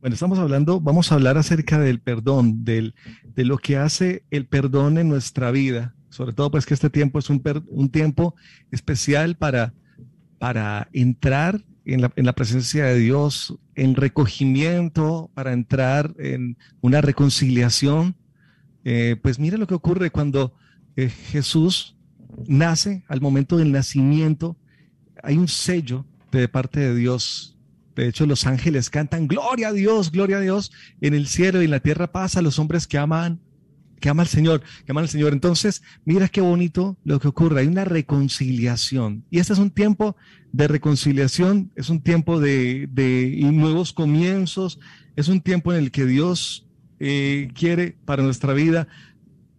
Bueno, 0.00 0.14
estamos 0.14 0.38
hablando, 0.38 0.80
vamos 0.80 1.10
a 1.10 1.16
hablar 1.16 1.36
acerca 1.36 1.80
del 1.80 1.98
perdón, 1.98 2.64
del, 2.64 2.94
de 3.34 3.44
lo 3.44 3.58
que 3.58 3.76
hace 3.76 4.24
el 4.30 4.46
perdón 4.46 4.96
en 4.98 5.08
nuestra 5.08 5.50
vida. 5.50 5.96
Sobre 6.08 6.34
todo, 6.34 6.52
pues 6.52 6.66
que 6.66 6.74
este 6.74 6.90
tiempo 6.90 7.18
es 7.18 7.30
un, 7.30 7.42
un 7.66 7.88
tiempo 7.88 8.36
especial 8.70 9.34
para, 9.34 9.74
para 10.38 10.88
entrar 10.92 11.64
en 11.84 12.00
la, 12.00 12.32
presencia 12.32 12.84
de 12.84 12.96
Dios, 12.96 13.58
en 13.74 13.96
recogimiento, 13.96 15.32
para 15.34 15.52
entrar 15.52 16.14
en 16.20 16.56
una 16.80 17.00
reconciliación. 17.00 18.14
Eh, 18.84 19.16
pues 19.20 19.40
mire 19.40 19.58
lo 19.58 19.66
que 19.66 19.74
ocurre 19.74 20.12
cuando 20.12 20.54
eh, 20.94 21.08
Jesús 21.08 21.96
nace, 22.46 23.02
al 23.08 23.20
momento 23.20 23.56
del 23.56 23.72
nacimiento, 23.72 24.56
hay 25.24 25.38
un 25.38 25.48
sello 25.48 26.06
de 26.38 26.48
parte 26.48 26.80
de 26.80 26.94
Dios. 26.94 27.56
De 27.96 28.08
hecho, 28.08 28.26
los 28.26 28.46
ángeles 28.46 28.90
cantan, 28.90 29.28
gloria 29.28 29.68
a 29.68 29.72
Dios, 29.72 30.10
gloria 30.10 30.38
a 30.38 30.40
Dios, 30.40 30.72
en 31.00 31.14
el 31.14 31.28
cielo 31.28 31.62
y 31.62 31.66
en 31.66 31.70
la 31.70 31.80
tierra 31.80 32.10
pasa 32.10 32.40
a 32.40 32.42
los 32.42 32.58
hombres 32.58 32.86
que 32.86 32.98
aman 32.98 33.40
que 34.04 34.10
ama 34.10 34.22
al 34.22 34.28
Señor, 34.28 34.60
que 34.84 34.92
ama 34.92 35.00
al 35.00 35.08
Señor. 35.08 35.32
Entonces, 35.32 35.82
mira 36.04 36.28
qué 36.28 36.42
bonito 36.42 36.98
lo 37.04 37.18
que 37.18 37.28
ocurre. 37.28 37.62
Hay 37.62 37.68
una 37.68 37.86
reconciliación. 37.86 39.24
Y 39.30 39.38
este 39.38 39.54
es 39.54 39.58
un 39.58 39.70
tiempo 39.70 40.14
de 40.52 40.68
reconciliación, 40.68 41.72
es 41.74 41.88
un 41.88 42.02
tiempo 42.02 42.38
de, 42.38 42.86
nuevos 43.50 43.94
comienzos, 43.94 44.78
es 45.16 45.28
un 45.28 45.40
tiempo 45.40 45.72
en 45.72 45.78
el 45.78 45.90
que 45.90 46.04
Dios 46.04 46.68
eh, 47.00 47.48
quiere 47.54 47.96
para 48.04 48.22
nuestra 48.22 48.52
vida 48.52 48.88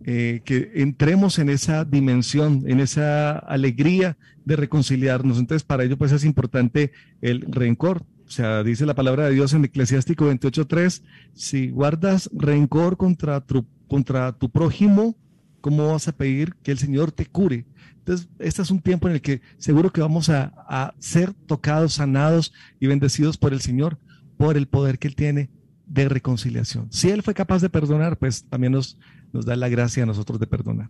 eh, 0.08 0.41
que 0.46 0.72
entremos 0.76 1.39
en 1.39 1.50
esa 1.50 1.84
dimensión, 1.84 2.63
en 2.68 2.80
esa 2.80 3.38
alegría 3.38 4.18
de 4.46 4.56
reconciliarnos. 4.56 5.39
Entonces, 5.39 5.63
para 5.63 5.84
ello, 5.84 5.98
pues 5.98 6.12
es 6.12 6.24
importante 6.24 6.91
el 7.22 7.41
rencor. 7.41 8.04
O 8.28 8.32
sea, 8.32 8.63
dice 8.63 8.86
la 8.86 8.96
palabra 8.96 9.26
de 9.26 9.34
Dios 9.34 9.54
en 9.54 9.65
Eclesiástico 9.65 10.30
28.3, 10.32 11.02
si 11.34 11.70
guardas 11.70 12.30
rencor 12.34 12.98
contra 12.98 13.41
tu 13.41 13.65
contra 13.88 14.32
tu 14.34 14.50
prójimo, 14.50 15.15
¿cómo 15.62 15.91
vas 15.91 16.08
a 16.08 16.12
pedir 16.12 16.56
que 16.63 16.72
el 16.72 16.78
Señor 16.78 17.12
te 17.12 17.26
cure? 17.26 17.65
Entonces, 18.00 18.28
este 18.39 18.62
es 18.62 18.72
un 18.72 18.82
tiempo 18.82 19.08
en 19.08 19.15
el 19.15 19.22
que 19.22 19.41
seguro 19.58 19.91
que 19.91 20.02
vamos 20.02 20.30
a, 20.30 20.94
ser 21.00 21.34
tocados, 21.34 21.94
sanados 21.94 22.54
y 22.80 22.88
bendecidos 22.88 23.38
por 23.38 23.54
el 23.54 23.62
Señor, 23.62 23.98
por 24.38 24.58
el 24.58 24.68
poder 24.68 25.00
que 25.00 25.08
Él 25.08 25.15
tiene 25.15 25.50
de 25.88 26.10
reconciliación. 26.10 26.88
Si 26.91 27.10
Él 27.10 27.21
fue 27.24 27.34
capaz 27.34 27.62
de 27.62 27.69
perdonar, 27.69 28.17
pues 28.17 28.43
también 28.45 28.74
nos, 28.74 28.98
nos 29.32 29.45
da 29.45 29.56
la 29.56 29.69
gracia 29.69 30.04
a 30.04 30.06
nosotros 30.06 30.39
de 30.39 30.48
perdonar. 30.48 30.89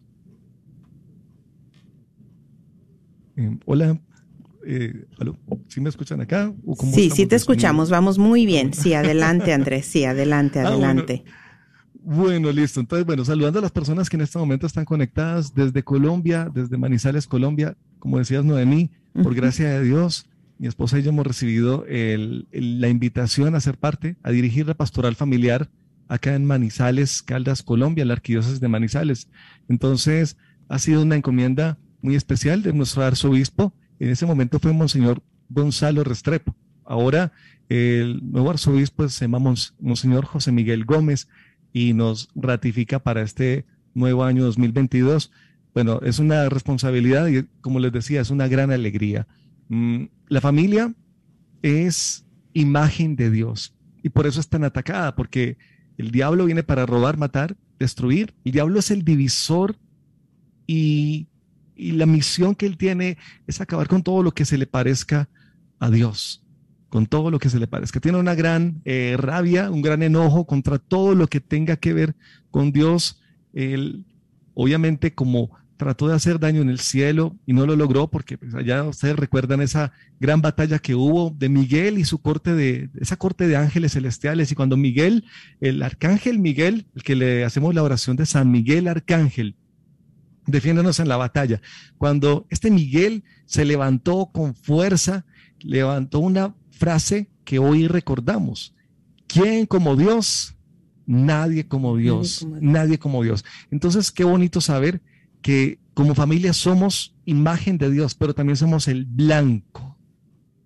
Eh, 3.37 3.57
hola, 3.65 3.99
eh, 4.65 5.05
¿sí 5.67 5.81
me 5.81 5.89
escuchan 5.89 6.21
acá? 6.21 6.53
sí, 6.93 7.09
sí 7.09 7.25
te 7.25 7.35
escuchamos, 7.35 7.89
vamos 7.89 8.17
muy 8.17 8.45
bien. 8.45 8.73
Sí, 8.73 8.93
adelante 8.93 9.53
Andrés, 9.53 9.85
sí, 9.85 10.05
adelante, 10.05 10.59
ah, 10.61 10.67
adelante. 10.67 11.23
Bueno, 12.01 12.51
listo. 12.51 12.79
Entonces, 12.79 13.05
bueno, 13.05 13.25
saludando 13.25 13.59
a 13.59 13.61
las 13.63 13.71
personas 13.71 14.09
que 14.09 14.15
en 14.15 14.21
este 14.21 14.37
momento 14.37 14.67
están 14.67 14.85
conectadas 14.85 15.55
desde 15.55 15.83
Colombia, 15.83 16.49
desde 16.53 16.77
Manizales, 16.77 17.25
Colombia. 17.25 17.75
Como 17.97 18.19
decías, 18.19 18.45
Noemí, 18.45 18.91
por 19.23 19.33
gracia 19.33 19.69
de 19.69 19.83
Dios, 19.83 20.27
mi 20.57 20.67
esposa 20.67 20.99
y 20.99 21.03
yo 21.03 21.09
hemos 21.09 21.27
recibido 21.27 21.85
la 21.87 22.87
invitación 22.87 23.55
a 23.55 23.59
ser 23.59 23.77
parte, 23.77 24.15
a 24.23 24.31
dirigir 24.31 24.67
la 24.67 24.73
pastoral 24.73 25.15
familiar 25.15 25.69
acá 26.07 26.35
en 26.35 26.45
Manizales, 26.45 27.23
Caldas, 27.23 27.63
Colombia, 27.63 28.05
la 28.05 28.13
arquidiócesis 28.13 28.59
de 28.59 28.67
Manizales. 28.67 29.27
Entonces, 29.67 30.37
ha 30.69 30.79
sido 30.79 31.01
una 31.01 31.15
encomienda 31.15 31.77
muy 32.01 32.15
especial 32.15 32.61
de 32.61 32.73
nuestro 32.73 33.03
arzobispo. 33.03 33.73
En 33.99 34.09
ese 34.09 34.25
momento 34.25 34.59
fue 34.59 34.73
Monseñor 34.73 35.21
Gonzalo 35.49 36.03
Restrepo. 36.03 36.55
Ahora 36.83 37.31
el 37.67 38.21
nuevo 38.31 38.51
arzobispo 38.51 39.09
se 39.09 39.25
llama 39.25 39.55
Monseñor 39.79 40.25
José 40.25 40.51
Miguel 40.51 40.85
Gómez 40.85 41.27
y 41.73 41.93
nos 41.93 42.29
ratifica 42.35 42.99
para 42.99 43.21
este 43.21 43.65
nuevo 43.93 44.23
año 44.23 44.43
2022. 44.43 45.31
Bueno, 45.73 45.99
es 46.03 46.19
una 46.19 46.47
responsabilidad 46.49 47.27
y 47.27 47.43
como 47.61 47.79
les 47.79 47.91
decía, 47.91 48.21
es 48.21 48.29
una 48.29 48.47
gran 48.47 48.71
alegría. 48.71 49.27
Mm, 49.69 50.05
la 50.27 50.41
familia 50.41 50.93
es 51.61 52.25
imagen 52.53 53.15
de 53.15 53.31
Dios 53.31 53.75
y 54.03 54.09
por 54.09 54.27
eso 54.27 54.39
es 54.39 54.47
tan 54.47 54.63
atacada, 54.63 55.15
porque 55.15 55.57
el 55.97 56.11
diablo 56.11 56.45
viene 56.45 56.63
para 56.63 56.85
robar, 56.85 57.17
matar, 57.17 57.55
destruir. 57.79 58.33
El 58.43 58.51
diablo 58.51 58.79
es 58.79 58.91
el 58.91 59.03
divisor 59.03 59.75
y, 60.67 61.27
la 61.77 62.05
misión 62.05 62.55
que 62.55 62.65
él 62.65 62.77
tiene 62.77 63.17
es 63.47 63.59
acabar 63.59 63.89
con 63.89 64.01
todo 64.01 64.23
lo 64.23 64.31
que 64.31 64.45
se 64.45 64.57
le 64.57 64.65
parezca 64.65 65.27
a 65.79 65.89
Dios 65.89 66.41
con 66.87 67.07
todo 67.07 67.29
lo 67.29 67.39
que 67.39 67.49
se 67.49 67.59
le 67.59 67.67
parezca. 67.67 67.99
Tiene 67.99 68.17
una 68.17 68.35
gran 68.35 68.81
eh, 68.85 69.17
rabia, 69.17 69.69
un 69.69 69.81
gran 69.81 70.01
enojo 70.01 70.45
contra 70.45 70.79
todo 70.79 71.13
lo 71.13 71.27
que 71.27 71.41
tenga 71.41 71.75
que 71.75 71.91
ver 71.91 72.15
con 72.51 72.71
Dios. 72.71 73.21
Él, 73.51 74.05
obviamente, 74.53 75.13
como 75.13 75.51
trató 75.77 76.07
de 76.07 76.15
hacer 76.15 76.39
daño 76.39 76.61
en 76.61 76.69
el 76.69 76.79
cielo 76.79 77.35
y 77.45 77.53
no 77.53 77.65
lo 77.65 77.75
logró, 77.75 78.07
porque 78.09 78.37
pues, 78.37 78.55
allá 78.55 78.83
ustedes 78.83 79.15
recuerdan 79.15 79.61
esa 79.61 79.91
gran 80.19 80.41
batalla 80.41 80.79
que 80.79 80.95
hubo 80.95 81.31
de 81.31 81.49
Miguel 81.49 81.97
y 81.97 82.05
su 82.05 82.19
corte 82.19 82.53
de, 82.53 82.89
esa 82.99 83.17
corte 83.17 83.47
de 83.47 83.57
ángeles 83.57 83.93
celestiales. 83.93 84.51
Y 84.51 84.55
cuando 84.55 84.77
Miguel, 84.77 85.25
el 85.59 85.81
arcángel 85.83 86.39
Miguel, 86.39 86.87
el 86.95 87.03
que 87.03 87.15
le 87.15 87.43
hacemos 87.43 87.75
la 87.75 87.83
oración 87.83 88.15
de 88.15 88.25
San 88.25 88.51
Miguel 88.51 88.87
Arcángel, 88.87 89.55
defiéndonos 90.47 90.99
en 90.99 91.07
la 91.07 91.17
batalla. 91.17 91.61
Cuando 91.97 92.45
este 92.49 92.71
Miguel 92.71 93.23
se 93.45 93.65
levantó 93.65 94.29
con 94.31 94.55
fuerza, 94.55 95.25
levantó 95.59 96.19
una 96.19 96.55
frase 96.71 97.29
que 97.43 97.59
hoy 97.59 97.87
recordamos. 97.87 98.73
¿Quién 99.27 99.65
como 99.65 99.95
Dios? 99.95 100.55
Nadie 101.07 101.67
como 101.67 101.97
Dios, 101.97 102.47
nadie 102.61 102.97
como 102.97 103.23
Dios. 103.23 103.45
Entonces, 103.69 104.11
qué 104.11 104.23
bonito 104.23 104.59
saber 104.59 105.01
que 105.45 105.77
como 105.93 106.15
familia 106.15 106.53
somos 106.53 107.13
imagen 107.23 107.77
de 107.77 107.91
Dios, 107.91 108.15
pero 108.15 108.33
también 108.33 108.57
somos 108.57 108.87
el 108.87 109.05
blanco 109.05 109.95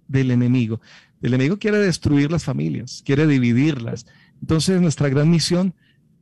del 0.08 0.32
enemigo. 0.32 0.80
El 1.22 1.34
enemigo 1.34 1.60
quiere 1.60 1.80
destruir 1.80 2.32
las 2.32 2.46
familias, 2.46 3.04
quiere 3.06 3.28
dividirlas. 3.28 4.06
Entonces, 4.40 4.80
nuestra 4.80 5.10
gran 5.10 5.30
misión 5.30 5.74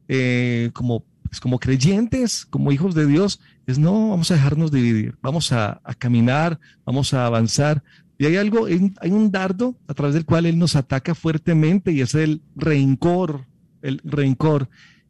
eh, 0.07 0.71
como, 0.73 1.05
pues, 1.21 1.39
como 1.39 1.59
creyentes, 1.59 2.47
como 2.47 2.71
hijos 2.71 2.95
de 2.95 3.05
Dios, 3.05 3.41
es 3.67 3.77
no 3.77 4.09
vamos 4.09 4.31
a 4.31 4.33
dejarnos 4.33 4.71
dividir, 4.71 5.19
vamos 5.21 5.51
a, 5.51 5.79
a 5.83 5.93
caminar, 5.93 6.59
vamos 6.83 7.13
a 7.13 7.27
avanzar, 7.27 7.83
y 8.17 8.25
hay 8.25 8.37
algo, 8.37 8.65
hay 8.65 9.11
un 9.11 9.31
dardo 9.31 9.75
a 9.87 9.93
través 9.93 10.15
del 10.15 10.25
cual 10.25 10.47
Él 10.47 10.57
nos 10.57 10.75
ataca 10.75 11.13
fuertemente 11.13 11.91
y 11.91 12.01
es 12.01 12.15
el 12.15 12.41
rencor, 12.55 13.45
el 13.83 14.01
rencor. 14.03 14.67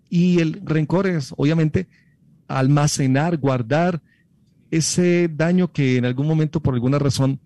Y 0.10 0.42
el 0.42 0.60
rencor 0.66 1.08
es, 1.08 1.34
obviamente, 1.38 1.88
almacenar, 2.48 3.38
guardar 3.38 4.02
ese 4.72 5.30
daño 5.34 5.72
que 5.72 5.98
en 5.98 6.06
algún 6.06 6.28
momento, 6.28 6.62
por 6.62 6.74
alguna 6.74 7.00
razón, 7.00 7.40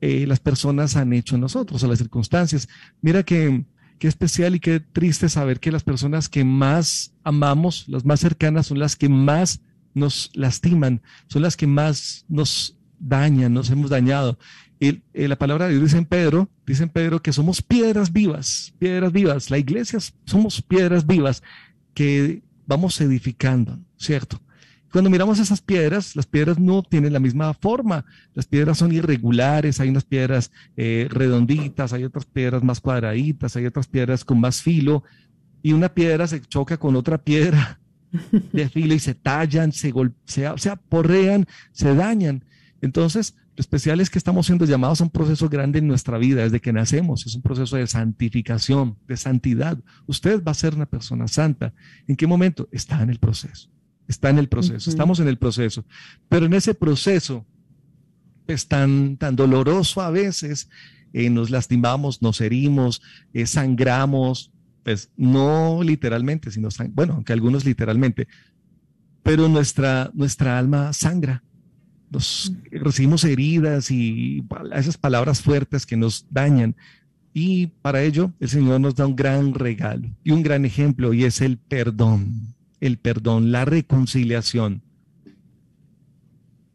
eh, 0.00 0.26
las 0.26 0.40
personas 0.40 0.96
han 0.96 1.12
hecho 1.12 1.34
en 1.34 1.40
nosotros, 1.40 1.82
a 1.82 1.88
las 1.88 1.98
circunstancias. 1.98 2.68
Mira 3.00 3.22
que 3.22 3.64
qué 3.98 4.08
especial 4.08 4.54
y 4.54 4.60
qué 4.60 4.80
triste 4.80 5.28
saber 5.28 5.60
que 5.60 5.72
las 5.72 5.82
personas 5.82 6.28
que 6.28 6.44
más 6.44 7.12
amamos, 7.24 7.84
las 7.88 8.04
más 8.04 8.20
cercanas, 8.20 8.66
son 8.66 8.78
las 8.78 8.96
que 8.96 9.08
más 9.08 9.60
nos 9.94 10.30
lastiman, 10.34 11.02
son 11.26 11.42
las 11.42 11.56
que 11.56 11.66
más 11.66 12.24
nos 12.28 12.76
dañan, 12.98 13.52
nos 13.52 13.70
hemos 13.70 13.90
dañado. 13.90 14.38
Y, 14.80 15.00
la 15.12 15.36
palabra 15.36 15.66
de 15.66 15.72
Dios 15.72 15.84
dice 15.84 15.98
en 15.98 16.04
Pedro, 16.04 16.48
dice 16.64 16.84
en 16.84 16.88
Pedro 16.88 17.20
que 17.20 17.32
somos 17.32 17.62
piedras 17.62 18.12
vivas, 18.12 18.72
piedras 18.78 19.12
vivas. 19.12 19.50
La 19.50 19.58
iglesia 19.58 19.98
somos 20.24 20.62
piedras 20.62 21.06
vivas 21.06 21.42
que 21.94 22.42
vamos 22.66 23.00
edificando, 23.00 23.80
¿cierto? 23.98 24.40
Cuando 24.90 25.10
miramos 25.10 25.38
esas 25.38 25.60
piedras, 25.60 26.16
las 26.16 26.26
piedras 26.26 26.58
no 26.58 26.82
tienen 26.82 27.12
la 27.12 27.20
misma 27.20 27.52
forma. 27.52 28.06
Las 28.34 28.46
piedras 28.46 28.78
son 28.78 28.90
irregulares, 28.92 29.80
hay 29.80 29.90
unas 29.90 30.04
piedras 30.04 30.50
eh, 30.76 31.08
redonditas, 31.10 31.92
hay 31.92 32.04
otras 32.04 32.24
piedras 32.24 32.64
más 32.64 32.80
cuadraditas, 32.80 33.54
hay 33.56 33.66
otras 33.66 33.86
piedras 33.86 34.24
con 34.24 34.40
más 34.40 34.62
filo, 34.62 35.04
y 35.62 35.72
una 35.72 35.90
piedra 35.90 36.26
se 36.26 36.40
choca 36.40 36.78
con 36.78 36.96
otra 36.96 37.18
piedra 37.18 37.80
de 38.52 38.68
filo 38.70 38.94
y 38.94 38.98
se 38.98 39.14
tallan, 39.14 39.72
se, 39.72 39.92
se, 40.24 40.50
se 40.56 40.70
aporrean, 40.70 41.46
se 41.72 41.94
dañan. 41.94 42.44
Entonces, 42.80 43.34
lo 43.56 43.60
especial 43.60 44.00
es 44.00 44.08
que 44.08 44.18
estamos 44.18 44.46
siendo 44.46 44.64
llamados 44.64 45.00
a 45.00 45.04
un 45.04 45.10
proceso 45.10 45.48
grande 45.48 45.80
en 45.80 45.88
nuestra 45.88 46.16
vida 46.16 46.44
desde 46.44 46.60
que 46.60 46.72
nacemos. 46.72 47.26
Es 47.26 47.34
un 47.34 47.42
proceso 47.42 47.76
de 47.76 47.86
santificación, 47.86 48.96
de 49.06 49.16
santidad. 49.16 49.76
Usted 50.06 50.42
va 50.42 50.52
a 50.52 50.54
ser 50.54 50.76
una 50.76 50.86
persona 50.86 51.28
santa. 51.28 51.74
¿En 52.06 52.16
qué 52.16 52.26
momento? 52.26 52.68
Está 52.70 53.02
en 53.02 53.10
el 53.10 53.18
proceso. 53.18 53.68
Está 54.08 54.30
en 54.30 54.38
el 54.38 54.48
proceso. 54.48 54.90
Estamos 54.90 55.20
en 55.20 55.28
el 55.28 55.38
proceso. 55.38 55.84
Pero 56.28 56.46
en 56.46 56.54
ese 56.54 56.74
proceso 56.74 57.46
es 58.46 58.66
tan, 58.66 59.16
tan 59.18 59.36
doloroso 59.36 60.00
a 60.00 60.10
veces. 60.10 60.68
Eh, 61.12 61.30
nos 61.30 61.50
lastimamos, 61.50 62.22
nos 62.22 62.40
herimos, 62.40 63.02
eh, 63.32 63.46
sangramos, 63.46 64.50
pues 64.82 65.10
no 65.16 65.82
literalmente, 65.82 66.50
sino, 66.50 66.68
bueno, 66.90 67.14
aunque 67.14 67.32
algunos 67.32 67.64
literalmente, 67.64 68.28
pero 69.22 69.48
nuestra, 69.48 70.10
nuestra 70.14 70.58
alma 70.58 70.92
sangra 70.92 71.42
nos 72.10 72.52
recibimos 72.70 73.24
heridas 73.24 73.90
y 73.90 74.42
esas 74.74 74.96
palabras 74.96 75.42
fuertes 75.42 75.84
que 75.84 75.96
nos 75.96 76.26
dañan. 76.30 76.74
Y 77.34 77.68
para 77.82 78.02
ello 78.02 78.32
el 78.40 78.48
Señor 78.48 78.80
nos 78.80 78.94
da 78.94 79.06
un 79.06 79.14
gran 79.14 79.54
regalo 79.54 80.08
y 80.24 80.30
un 80.30 80.42
gran 80.42 80.64
ejemplo 80.64 81.12
y 81.12 81.24
es 81.24 81.40
el 81.40 81.58
perdón, 81.58 82.54
el 82.80 82.98
perdón, 82.98 83.52
la 83.52 83.64
reconciliación. 83.64 84.82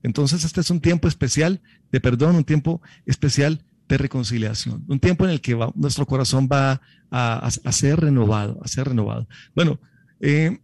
Entonces 0.03 0.43
este 0.43 0.61
es 0.61 0.69
un 0.69 0.81
tiempo 0.81 1.07
especial 1.07 1.61
de 1.91 2.01
perdón, 2.01 2.35
un 2.35 2.43
tiempo 2.43 2.81
especial 3.05 3.63
de 3.87 3.97
reconciliación, 3.97 4.83
un 4.87 4.99
tiempo 4.99 5.25
en 5.25 5.31
el 5.31 5.41
que 5.41 5.57
nuestro 5.75 6.05
corazón 6.05 6.49
va 6.51 6.81
a, 7.09 7.49
ser 7.71 7.99
renovado, 7.99 8.59
a 8.63 8.67
ser 8.67 8.89
renovado. 8.89 9.27
Bueno, 9.55 9.79
eh, 10.19 10.59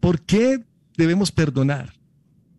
¿por 0.00 0.20
qué 0.20 0.64
debemos 0.96 1.32
perdonar? 1.32 1.92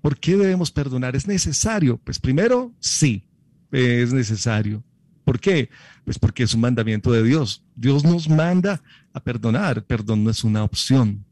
¿Por 0.01 0.17
qué 0.17 0.35
debemos 0.37 0.71
perdonar? 0.71 1.15
¿Es 1.15 1.27
necesario? 1.27 1.97
Pues 1.97 2.19
primero, 2.19 2.73
sí, 2.79 3.27
es 3.71 4.13
necesario. 4.13 4.83
¿Por 5.23 5.39
qué? 5.39 5.69
Pues 6.05 6.17
porque 6.17 6.43
es 6.43 6.53
un 6.53 6.61
mandamiento 6.61 7.11
de 7.11 7.21
Dios. 7.21 7.63
Dios 7.75 8.03
nos 8.03 8.27
manda 8.27 8.81
a 9.13 9.19
perdonar. 9.19 9.83
Perdón 9.83 10.23
no 10.23 10.31
es 10.31 10.43
una 10.43 10.63
opción. 10.63 11.25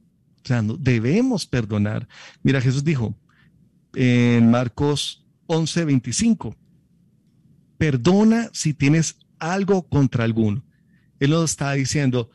Sea, 0.47 0.63
debemos 0.79 1.45
perdonar. 1.45 2.07
Mira, 2.43 2.61
Jesús 2.61 2.83
dijo 2.83 3.15
en 3.95 4.51
Marcos 4.51 5.25
11, 5.47 5.85
25, 5.85 6.55
perdona 7.77 8.49
si 8.53 8.73
tienes 8.73 9.17
algo 9.39 9.87
contra 9.87 10.23
alguno. 10.23 10.63
Él 11.19 11.31
nos 11.31 11.51
está 11.51 11.73
diciendo, 11.73 12.29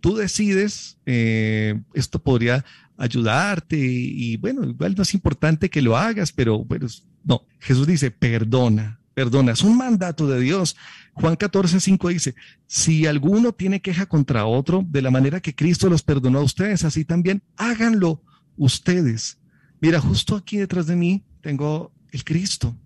tú 0.00 0.16
decides, 0.16 0.98
eh, 1.06 1.80
esto 1.94 2.22
podría 2.22 2.64
ayudarte 2.96 3.76
y, 3.78 4.36
bueno, 4.36 4.64
igual 4.64 4.94
no 4.96 5.02
es 5.02 5.14
importante 5.14 5.70
que 5.70 5.82
lo 5.82 5.96
hagas, 5.96 6.32
pero 6.32 6.64
bueno, 6.64 6.86
no, 7.24 7.46
Jesús 7.58 7.86
dice, 7.86 8.10
perdona, 8.10 9.00
perdona, 9.14 9.52
es 9.52 9.62
un 9.62 9.76
mandato 9.76 10.26
de 10.26 10.40
Dios. 10.40 10.76
Juan 11.14 11.36
14, 11.36 11.80
5 11.80 12.08
dice, 12.08 12.34
si 12.66 13.06
alguno 13.06 13.52
tiene 13.52 13.80
queja 13.80 14.06
contra 14.06 14.46
otro, 14.46 14.84
de 14.88 15.02
la 15.02 15.10
manera 15.10 15.40
que 15.40 15.54
Cristo 15.54 15.88
los 15.88 16.02
perdonó 16.02 16.38
a 16.38 16.44
ustedes, 16.44 16.84
así 16.84 17.04
también 17.04 17.42
háganlo 17.56 18.22
ustedes. 18.56 19.38
Mira, 19.80 20.00
justo 20.00 20.36
aquí 20.36 20.56
detrás 20.56 20.86
de 20.86 20.96
mí 20.96 21.24
tengo 21.40 21.92
el 22.10 22.24
Cristo, 22.24 22.76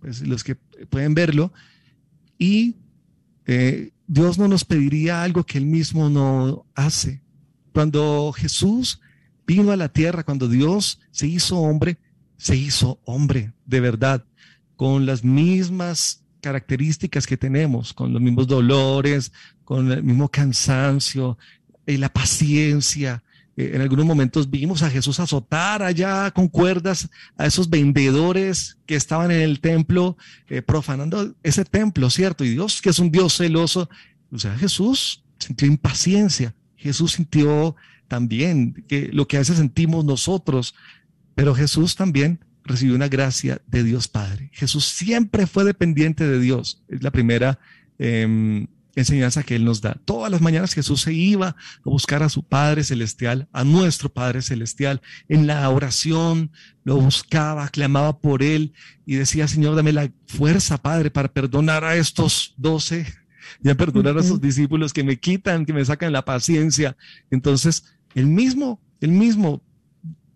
pues 0.00 0.26
los 0.26 0.42
que 0.42 0.54
pueden 0.54 1.14
verlo, 1.14 1.52
y 2.38 2.76
eh, 3.46 3.92
Dios 4.06 4.38
no 4.38 4.48
nos 4.48 4.64
pediría 4.64 5.22
algo 5.22 5.44
que 5.44 5.58
Él 5.58 5.66
mismo 5.66 6.08
no 6.08 6.66
hace. 6.74 7.22
Cuando 7.72 8.32
Jesús 8.32 9.00
vino 9.46 9.70
a 9.70 9.76
la 9.76 9.88
tierra, 9.88 10.24
cuando 10.24 10.48
Dios 10.48 11.00
se 11.10 11.26
hizo 11.26 11.58
hombre, 11.58 11.98
se 12.36 12.56
hizo 12.56 13.00
hombre 13.04 13.52
de 13.64 13.80
verdad, 13.80 14.24
con 14.76 15.06
las 15.06 15.24
mismas 15.24 16.22
características 16.40 17.26
que 17.26 17.36
tenemos, 17.36 17.92
con 17.92 18.12
los 18.12 18.22
mismos 18.22 18.46
dolores, 18.46 19.32
con 19.64 19.90
el 19.90 20.02
mismo 20.02 20.28
cansancio, 20.28 21.38
eh, 21.86 21.98
la 21.98 22.08
paciencia. 22.08 23.22
Eh, 23.56 23.72
en 23.74 23.80
algunos 23.80 24.04
momentos 24.04 24.50
vimos 24.50 24.82
a 24.82 24.90
Jesús 24.90 25.18
azotar 25.18 25.82
allá 25.82 26.30
con 26.30 26.48
cuerdas 26.48 27.08
a 27.36 27.46
esos 27.46 27.68
vendedores 27.68 28.76
que 28.86 28.94
estaban 28.94 29.30
en 29.30 29.40
el 29.40 29.60
templo 29.60 30.16
eh, 30.48 30.62
profanando 30.62 31.34
ese 31.42 31.64
templo, 31.64 32.10
¿cierto? 32.10 32.44
Y 32.44 32.50
Dios, 32.50 32.80
que 32.80 32.90
es 32.90 32.98
un 32.98 33.10
Dios 33.10 33.36
celoso, 33.36 33.88
o 34.30 34.38
sea, 34.38 34.56
Jesús 34.56 35.24
sintió 35.38 35.66
impaciencia, 35.66 36.54
Jesús 36.76 37.12
sintió 37.12 37.74
también, 38.08 38.84
que 38.86 39.10
lo 39.12 39.26
que 39.26 39.36
a 39.36 39.40
veces 39.40 39.56
sentimos 39.56 40.04
nosotros, 40.04 40.74
pero 41.34 41.54
Jesús 41.54 41.96
también 41.96 42.38
recibió 42.66 42.94
una 42.94 43.08
gracia 43.08 43.60
de 43.66 43.84
Dios 43.84 44.08
Padre. 44.08 44.50
Jesús 44.52 44.84
siempre 44.84 45.46
fue 45.46 45.64
dependiente 45.64 46.26
de 46.26 46.40
Dios. 46.40 46.82
Es 46.88 47.02
la 47.02 47.10
primera 47.10 47.58
em, 47.98 48.66
enseñanza 48.96 49.42
que 49.42 49.56
Él 49.56 49.64
nos 49.64 49.80
da. 49.80 49.96
Todas 50.04 50.30
las 50.30 50.40
mañanas 50.40 50.74
Jesús 50.74 51.02
se 51.02 51.12
iba 51.12 51.48
a 51.48 51.56
buscar 51.84 52.22
a 52.22 52.28
su 52.28 52.42
Padre 52.42 52.82
Celestial, 52.82 53.48
a 53.52 53.62
nuestro 53.62 54.08
Padre 54.08 54.42
Celestial. 54.42 55.02
En 55.28 55.46
la 55.46 55.68
oración 55.70 56.50
lo 56.84 56.96
buscaba, 56.96 57.68
clamaba 57.68 58.18
por 58.18 58.42
Él 58.42 58.72
y 59.04 59.16
decía, 59.16 59.46
Señor, 59.46 59.76
dame 59.76 59.92
la 59.92 60.10
fuerza, 60.26 60.78
Padre, 60.78 61.10
para 61.10 61.32
perdonar 61.32 61.84
a 61.84 61.96
estos 61.96 62.54
doce 62.56 63.06
y 63.62 63.68
a 63.68 63.76
perdonar 63.76 64.18
a 64.18 64.22
sus 64.22 64.40
discípulos 64.40 64.92
que 64.92 65.04
me 65.04 65.18
quitan, 65.18 65.66
que 65.66 65.72
me 65.72 65.84
sacan 65.84 66.12
la 66.12 66.24
paciencia. 66.24 66.96
Entonces, 67.30 67.84
el 68.14 68.26
mismo, 68.26 68.80
el 69.00 69.10
mismo 69.10 69.62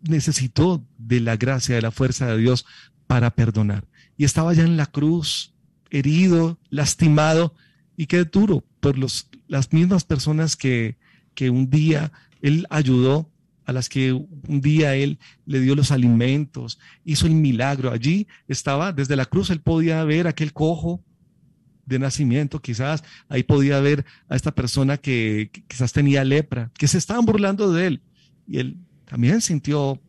necesitó 0.03 0.85
de 1.11 1.21
la 1.21 1.37
gracia, 1.37 1.75
de 1.75 1.83
la 1.83 1.91
fuerza 1.91 2.29
de 2.29 2.39
Dios 2.39 2.65
para 3.09 3.35
perdonar. 3.35 3.85
Y 4.17 4.25
estaba 4.25 4.55
ya 4.55 4.63
en 4.63 4.77
la 4.77 4.87
cruz, 4.87 5.53
herido, 5.91 6.59
lastimado, 6.71 7.53
y 7.97 8.07
qué 8.07 8.25
duro 8.25 8.65
por 8.79 8.97
los, 8.97 9.29
las 9.49 9.73
mismas 9.73 10.05
personas 10.05 10.57
que, 10.57 10.97
que 11.35 11.51
un 11.51 11.69
día 11.69 12.13
él 12.41 12.67
ayudó, 12.71 13.29
a 13.67 13.73
las 13.73 13.89
que 13.89 14.13
un 14.13 14.61
día 14.61 14.95
él 14.95 15.19
le 15.47 15.61
dio 15.61 15.75
los 15.75 15.91
alimentos, 15.91 16.79
hizo 17.05 17.27
el 17.27 17.35
milagro. 17.35 17.91
Allí 17.91 18.27
estaba, 18.49 18.93
desde 18.93 19.17
la 19.17 19.27
cruz 19.27 19.51
él 19.51 19.61
podía 19.61 20.03
ver 20.05 20.27
aquel 20.27 20.53
cojo 20.53 21.05
de 21.87 21.99
nacimiento, 21.99 22.63
quizás 22.63 23.03
ahí 23.29 23.43
podía 23.43 23.81
ver 23.81 24.05
a 24.29 24.37
esta 24.37 24.53
persona 24.53 24.97
que, 24.97 25.51
quizás 25.67 25.93
tenía 25.93 26.25
lepra, 26.25 26.71
que 26.79 26.87
se 26.89 26.99
estaban 26.99 27.25
burlando 27.27 27.73
de 27.73 27.87
él. 27.89 28.03
Y 28.47 28.59
él 28.59 28.77
también 29.05 29.41
sintió 29.41 30.01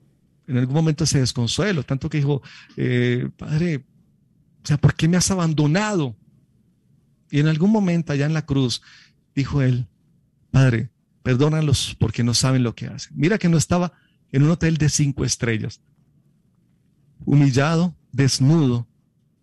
en 0.52 0.58
algún 0.58 0.76
momento 0.76 1.06
ese 1.06 1.20
desconsuelo, 1.20 1.84
tanto 1.84 2.10
que 2.10 2.18
dijo, 2.18 2.42
eh, 2.76 3.30
Padre, 3.38 3.86
o 4.62 4.68
sea, 4.68 4.78
¿por 4.78 4.96
qué 4.96 5.08
me 5.08 5.16
has 5.16 5.32
abandonado? 5.32 6.18
Y 7.30 7.40
en 7.40 7.48
algún 7.48 7.72
momento 7.72 8.12
allá 8.12 8.26
en 8.26 8.34
la 8.34 8.46
cruz 8.46 8.82
dijo 9.34 9.62
él, 9.62 9.88
Padre, 10.52 10.90
perdónalos 11.24 11.96
porque 11.98 12.26
no 12.26 12.34
saben 12.34 12.64
lo 12.64 12.76
que 12.76 12.88
hacen. 12.88 13.14
Mira 13.16 13.38
que 13.38 13.48
no 13.48 13.58
estaba 13.58 13.94
en 14.34 14.44
un 14.44 14.52
hotel 14.52 14.76
de 14.76 14.90
cinco 14.90 15.24
estrellas, 15.24 15.80
humillado, 17.24 17.96
desnudo, 18.12 18.90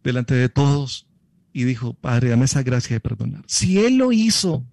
delante 0.05 0.35
de 0.35 0.51
todos, 0.51 1.07
y 1.55 1.65
dijo, 1.65 1.95
Padre, 1.95 2.29
dame 2.29 2.45
esa 2.45 2.63
gracia 2.63 2.97
de 2.97 3.01
perdonar. 3.01 3.45
Si 3.47 3.79
Él 3.79 3.97
lo 3.97 4.13
hizo, 4.13 4.67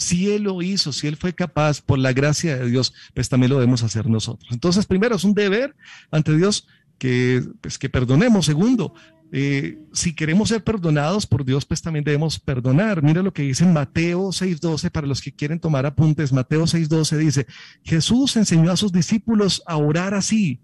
si 0.00 0.30
Él 0.30 0.44
lo 0.44 0.62
hizo, 0.62 0.92
si 0.92 1.06
Él 1.06 1.16
fue 1.16 1.34
capaz 1.34 1.82
por 1.82 1.98
la 1.98 2.12
gracia 2.12 2.56
de 2.56 2.70
Dios, 2.70 2.94
pues 3.14 3.28
también 3.28 3.50
lo 3.50 3.56
debemos 3.56 3.82
hacer 3.82 4.08
nosotros. 4.08 4.50
Entonces, 4.50 4.86
primero 4.86 5.16
es 5.16 5.24
un 5.24 5.34
deber 5.34 5.76
ante 6.10 6.34
Dios 6.34 6.66
que, 6.98 7.42
pues, 7.60 7.78
que 7.78 7.90
perdonemos. 7.90 8.46
Segundo, 8.46 8.94
eh, 9.30 9.78
si 9.92 10.14
queremos 10.14 10.48
ser 10.48 10.64
perdonados 10.64 11.26
por 11.26 11.44
Dios, 11.44 11.66
pues 11.66 11.82
también 11.82 12.04
debemos 12.04 12.40
perdonar. 12.40 13.02
Mira 13.02 13.22
lo 13.22 13.34
que 13.34 13.42
dice 13.42 13.66
Mateo 13.66 14.28
6.12, 14.28 14.90
para 14.90 15.06
los 15.06 15.20
que 15.20 15.32
quieren 15.32 15.60
tomar 15.60 15.84
apuntes. 15.84 16.32
Mateo 16.32 16.62
6.12 16.62 17.16
dice, 17.18 17.46
Jesús 17.84 18.36
enseñó 18.36 18.72
a 18.72 18.78
sus 18.78 18.92
discípulos 18.92 19.62
a 19.66 19.76
orar 19.76 20.14
así. 20.14 20.62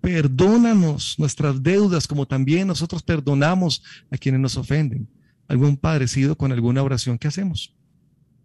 Perdónanos 0.00 1.18
nuestras 1.18 1.62
deudas 1.62 2.06
como 2.06 2.26
también 2.26 2.66
nosotros 2.66 3.02
perdonamos 3.02 3.82
a 4.10 4.16
quienes 4.16 4.40
nos 4.40 4.56
ofenden. 4.56 5.06
Algún 5.48 5.76
parecido 5.76 6.36
con 6.36 6.52
alguna 6.52 6.82
oración 6.82 7.18
que 7.18 7.28
hacemos. 7.28 7.77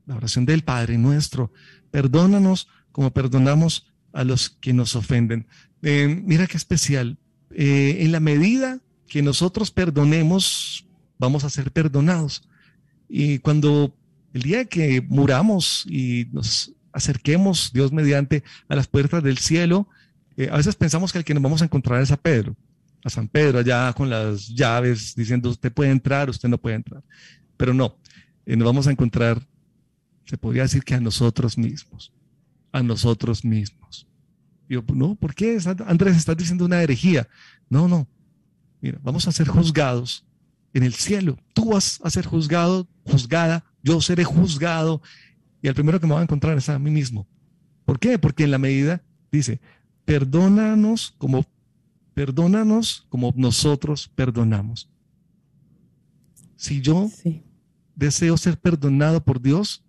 La 0.06 0.16
oración 0.16 0.46
del 0.46 0.64
Padre 0.64 0.98
nuestro. 0.98 1.52
Perdónanos 1.92 2.68
como 2.92 3.12
perdonamos 3.12 3.92
a 4.12 4.24
los 4.24 4.50
que 4.50 4.74
nos 4.74 4.96
ofenden. 4.96 5.48
Eh, 5.82 6.22
mira 6.26 6.48
qué 6.48 6.58
especial. 6.58 7.18
Eh, 7.52 7.98
en 8.00 8.12
la 8.12 8.20
medida 8.20 8.80
que 9.08 9.22
nosotros 9.22 9.72
perdonemos, 9.72 10.88
vamos 11.20 11.44
a 11.44 11.50
ser 11.50 11.72
perdonados. 11.72 12.48
Y 13.08 13.40
cuando 13.40 13.96
el 14.34 14.42
día 14.42 14.66
que 14.66 15.02
muramos 15.02 15.86
y 15.88 16.28
nos 16.32 16.74
acerquemos, 16.92 17.72
Dios 17.74 17.92
mediante, 17.92 18.44
a 18.68 18.76
las 18.76 18.88
puertas 18.88 19.24
del 19.24 19.38
cielo, 19.38 19.88
eh, 20.38 20.50
a 20.52 20.58
veces 20.58 20.76
pensamos 20.76 21.12
que 21.12 21.20
el 21.20 21.24
que 21.24 21.34
nos 21.34 21.44
vamos 21.44 21.62
a 21.62 21.66
encontrar 21.66 22.02
es 22.02 22.12
a 22.12 22.18
Pedro, 22.18 22.56
a 23.04 23.10
San 23.10 23.28
Pedro, 23.28 23.60
allá 23.60 23.94
con 23.94 24.10
las 24.10 24.48
llaves, 24.48 25.16
diciendo, 25.16 25.50
usted 25.50 25.72
puede 25.72 25.92
entrar, 25.92 26.30
usted 26.30 26.50
no 26.50 26.58
puede 26.58 26.76
entrar. 26.76 27.04
Pero 27.58 27.74
no, 27.74 27.98
eh, 28.46 28.56
nos 28.56 28.66
vamos 28.66 28.88
a 28.88 28.92
encontrar, 28.92 29.42
se 30.26 30.38
podría 30.38 30.64
decir 30.64 30.84
que 30.84 30.96
a 30.96 31.00
nosotros 31.00 31.58
mismos, 31.58 32.14
a 32.72 32.82
nosotros 32.84 33.44
mismos. 33.44 34.08
yo, 34.70 34.84
no, 34.94 35.16
¿por 35.16 35.36
qué? 35.36 35.60
Andrés, 35.86 36.18
estás 36.18 36.38
diciendo 36.38 36.66
una 36.66 36.82
herejía. 36.82 37.28
No, 37.70 37.88
no, 37.88 38.08
Mira, 38.84 39.00
vamos 39.02 39.26
a 39.30 39.32
ser 39.32 39.48
juzgados 39.48 40.26
en 40.74 40.84
el 40.84 40.94
cielo. 40.94 41.38
Tú 41.54 41.70
vas 41.70 42.02
a 42.04 42.10
ser 42.10 42.26
juzgado, 42.26 42.86
juzgada, 43.06 43.64
yo 43.82 44.02
seré 44.02 44.26
juzgado. 44.26 45.02
Y 45.62 45.70
el 45.70 45.74
primero 45.74 46.02
que 46.02 46.06
me 46.06 46.14
va 46.14 46.20
a 46.20 46.24
encontrar 46.24 46.58
es 46.58 46.68
a 46.68 46.78
mí 46.78 46.92
mismo. 46.92 47.26
¿Por 47.86 47.98
qué? 47.98 48.20
Porque 48.20 48.44
en 48.44 48.52
la 48.52 48.58
medida, 48.58 49.02
dice, 49.32 49.62
perdónanos 50.04 51.16
como, 51.18 51.46
perdónanos 52.14 53.06
como 53.08 53.34
nosotros 53.38 54.12
perdonamos. 54.16 54.90
Si 56.58 56.82
yo 56.82 57.10
deseo 57.96 58.36
ser 58.36 58.60
perdonado 58.60 59.24
por 59.24 59.42
Dios, 59.42 59.83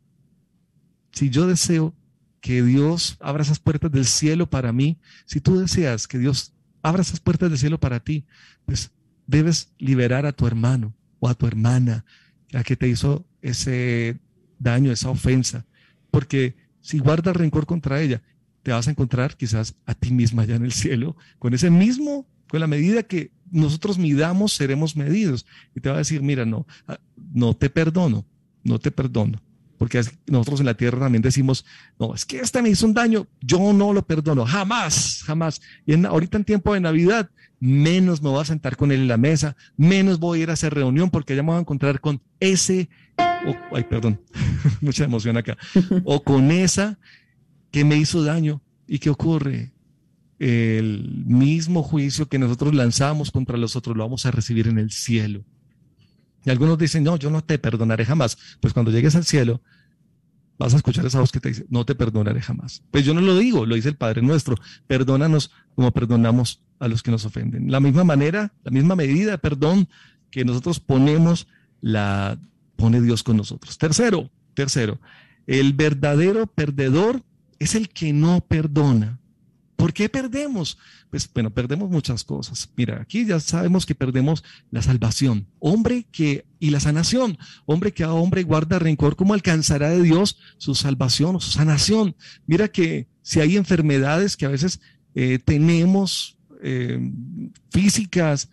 si 1.14 1.31
yo 1.31 1.46
deseo 1.46 1.94
que 2.40 2.62
Dios 2.62 3.16
abra 3.20 3.42
esas 3.42 3.61
puertas 3.61 3.90
del 3.90 4.05
cielo 4.05 4.50
para 4.50 4.72
mí, 4.72 4.98
si 5.24 5.40
tú 5.40 5.59
deseas 5.59 6.07
que 6.07 6.18
Dios 6.18 6.53
abra 6.83 7.03
esas 7.03 7.20
puertas 7.20 7.48
del 7.48 7.59
cielo 7.59 7.79
para 7.79 8.00
ti, 8.00 8.27
pues 8.66 8.90
debes 9.27 9.72
liberar 9.79 10.27
a 10.27 10.33
tu 10.33 10.46
hermano 10.46 10.92
o 11.20 11.29
a 11.29 11.35
tu 11.35 11.46
hermana, 11.46 12.05
a 12.53 12.62
que 12.64 12.77
te 12.77 12.88
hizo 12.88 13.24
ese 13.40 14.18
daño, 14.59 14.92
esa 14.92 15.09
ofensa. 15.09 15.64
Porque 16.11 16.57
si 16.81 16.98
guardas 16.98 17.37
rencor 17.37 17.64
contra 17.64 18.03
ella, 18.03 18.22
te 18.62 18.72
vas 18.72 18.88
a 18.88 18.90
encontrar 18.90 19.37
quizás 19.37 19.77
a 19.87 19.94
ti 19.94 20.11
misma 20.11 20.42
allá 20.42 20.57
en 20.57 20.64
el 20.64 20.72
cielo, 20.72 21.16
con 21.38 21.55
ese 21.55 21.70
mismo, 21.70 22.27
con 22.48 22.61
la 22.61 22.66
medida 22.66 23.05
que 23.05 23.31
nosotros 23.50 23.98
midamos, 23.98 24.53
seremos 24.53 24.96
medidos. 24.96 25.46
Y 25.74 25.81
te 25.81 25.88
va 25.88 25.94
a 25.94 25.98
decir, 25.98 26.22
mira, 26.22 26.44
no, 26.44 26.66
ah, 26.88 26.98
no 27.33 27.55
te 27.55 27.70
perdono, 27.70 28.27
no 28.64 28.79
te 28.81 28.90
perdono 28.90 29.40
porque 29.78 30.02
nosotros 30.26 30.60
en 30.60 30.66
la 30.66 30.74
tierra 30.74 31.00
también 31.00 31.22
decimos, 31.22 31.64
no, 31.98 32.14
es 32.14 32.24
que 32.24 32.38
este 32.38 32.62
me 32.62 32.68
hizo 32.68 32.87
un 32.87 32.94
daño, 32.94 33.26
yo 33.40 33.72
no 33.72 33.92
lo 33.92 34.06
perdono, 34.06 34.44
jamás, 34.46 35.22
jamás. 35.24 35.60
Y 35.87 36.04
ahorita 36.04 36.38
en 36.38 36.44
tiempo 36.44 36.74
de 36.74 36.80
Navidad, 36.80 37.30
menos 37.60 38.22
me 38.22 38.28
voy 38.28 38.40
a 38.40 38.44
sentar 38.44 38.76
con 38.76 38.92
él 38.92 39.00
en 39.00 39.08
la 39.08 39.16
mesa, 39.16 39.56
menos 39.76 40.18
voy 40.18 40.40
a 40.40 40.42
ir 40.44 40.50
a 40.50 40.54
hacer 40.54 40.74
reunión 40.74 41.10
porque 41.10 41.34
ya 41.34 41.42
me 41.42 41.48
voy 41.48 41.56
a 41.56 41.60
encontrar 41.60 42.00
con 42.00 42.20
ese, 42.40 42.88
ay, 43.16 43.84
perdón, 43.88 44.20
mucha 44.80 45.04
emoción 45.04 45.37
acá, 45.37 45.56
o 46.04 46.22
con 46.22 46.50
esa 46.50 46.98
que 47.70 47.84
me 47.84 47.96
hizo 47.96 48.22
daño. 48.22 48.62
¿Y 48.87 48.98
qué 48.98 49.10
ocurre? 49.10 49.72
El 50.38 51.24
mismo 51.26 51.82
juicio 51.82 52.28
que 52.28 52.38
nosotros 52.38 52.74
lanzamos 52.74 53.30
contra 53.30 53.56
los 53.56 53.76
otros 53.76 53.96
lo 53.96 54.04
vamos 54.04 54.26
a 54.26 54.30
recibir 54.30 54.68
en 54.68 54.78
el 54.78 54.90
cielo. 54.90 55.44
Y 56.44 56.50
algunos 56.50 56.78
dicen, 56.78 57.04
no, 57.04 57.16
yo 57.16 57.30
no 57.30 57.42
te 57.42 57.59
perdonaré 57.59 58.04
jamás. 58.04 58.37
Pues 58.61 58.72
cuando 58.72 58.90
llegues 58.90 59.14
al 59.16 59.24
cielo, 59.24 59.62
vas 60.59 60.74
a 60.74 60.76
escuchar 60.76 61.07
esa 61.07 61.20
voz 61.20 61.33
que 61.33 61.40
te 61.40 61.48
dice, 61.48 61.66
no 61.68 61.85
te 61.85 61.94
perdonaré 61.94 62.40
jamás. 62.40 62.83
Pues 62.90 63.04
yo 63.04 63.14
no 63.14 63.20
lo 63.20 63.37
digo, 63.37 63.66
lo 63.66 63.74
dice 63.74 63.88
el 63.88 63.96
Padre 63.96 64.22
nuestro. 64.22 64.57
Perdónanos 64.87 65.50
como 65.74 65.90
perdonamos 65.92 66.61
a 66.78 66.88
los 66.88 67.02
que 67.02 67.11
nos 67.11 67.24
ofenden. 67.24 67.70
La 67.70 67.80
misma 67.80 68.04
manera, 68.04 68.52
la 68.62 68.70
misma 68.70 68.94
medida 68.94 69.38
perdón 69.38 69.88
que 70.30 70.44
nosotros 70.44 70.80
ponemos, 70.80 71.46
la 71.80 72.38
pone 72.76 73.00
Dios 73.00 73.22
con 73.22 73.37
nosotros. 73.37 73.78
Tercero, 73.78 74.30
tercero, 74.54 74.98
el 75.46 75.72
verdadero 75.72 76.46
perdedor 76.46 77.22
es 77.59 77.74
el 77.74 77.88
que 77.88 78.12
no 78.12 78.40
perdona. 78.40 79.18
¿Por 79.76 79.92
qué 79.92 80.08
perdemos? 80.08 80.78
Pues 81.10 81.28
bueno, 81.32 81.50
perdemos 81.50 81.90
muchas 81.90 82.24
cosas. 82.24 82.68
Mira, 82.76 83.00
aquí 83.00 83.26
ya 83.26 83.40
sabemos 83.40 83.87
que 83.87 83.94
perdemos 83.94 84.44
la 84.70 84.82
salvación. 84.82 85.46
Hombre 85.58 86.06
que, 86.10 86.46
y 86.60 86.70
la 86.70 86.80
sanación. 86.80 87.38
Hombre 87.66 87.92
que 87.92 88.04
a 88.04 88.12
hombre 88.12 88.42
guarda 88.44 88.78
rencor, 88.78 89.16
¿cómo 89.16 89.34
alcanzará 89.34 89.90
de 89.90 90.02
Dios 90.02 90.38
su 90.58 90.74
salvación 90.74 91.37
o 91.37 91.40
su 91.40 91.50
sanación? 91.50 92.16
Mira 92.46 92.68
que 92.68 93.08
si 93.22 93.40
hay 93.40 93.56
enfermedades 93.56 94.37
que 94.37 94.46
a 94.46 94.50
veces 94.50 94.80
eh, 95.14 95.38
tenemos 95.38 96.38
eh, 96.62 96.98
físicas 97.70 98.48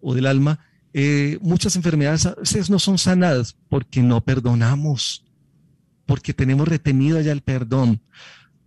o 0.00 0.14
del 0.14 0.26
alma, 0.26 0.60
eh, 0.94 1.38
muchas 1.40 1.76
enfermedades 1.76 2.26
a 2.26 2.34
veces 2.34 2.68
no 2.68 2.78
son 2.78 2.98
sanadas 2.98 3.56
porque 3.68 4.02
no 4.02 4.20
perdonamos, 4.22 5.24
porque 6.06 6.34
tenemos 6.34 6.68
retenido 6.68 7.20
ya 7.20 7.32
el 7.32 7.40
perdón. 7.40 8.00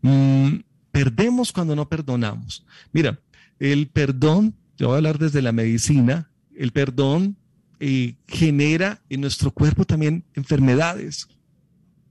Mm, 0.02 0.58
Perdemos 0.96 1.52
cuando 1.52 1.76
no 1.76 1.90
perdonamos. 1.90 2.66
Mira, 2.94 3.20
el 3.60 3.90
perdón, 3.90 4.56
yo 4.78 4.88
voy 4.88 4.94
a 4.94 4.98
hablar 5.00 5.20
desde 5.20 5.42
la 5.42 5.52
medicina, 5.52 6.32
el 6.56 6.72
perdón 6.72 7.36
eh, 7.82 8.16
genera 8.30 9.02
en 9.10 9.20
nuestro 9.20 9.52
cuerpo 9.52 9.84
también 9.84 10.24
enfermedades. 10.36 11.28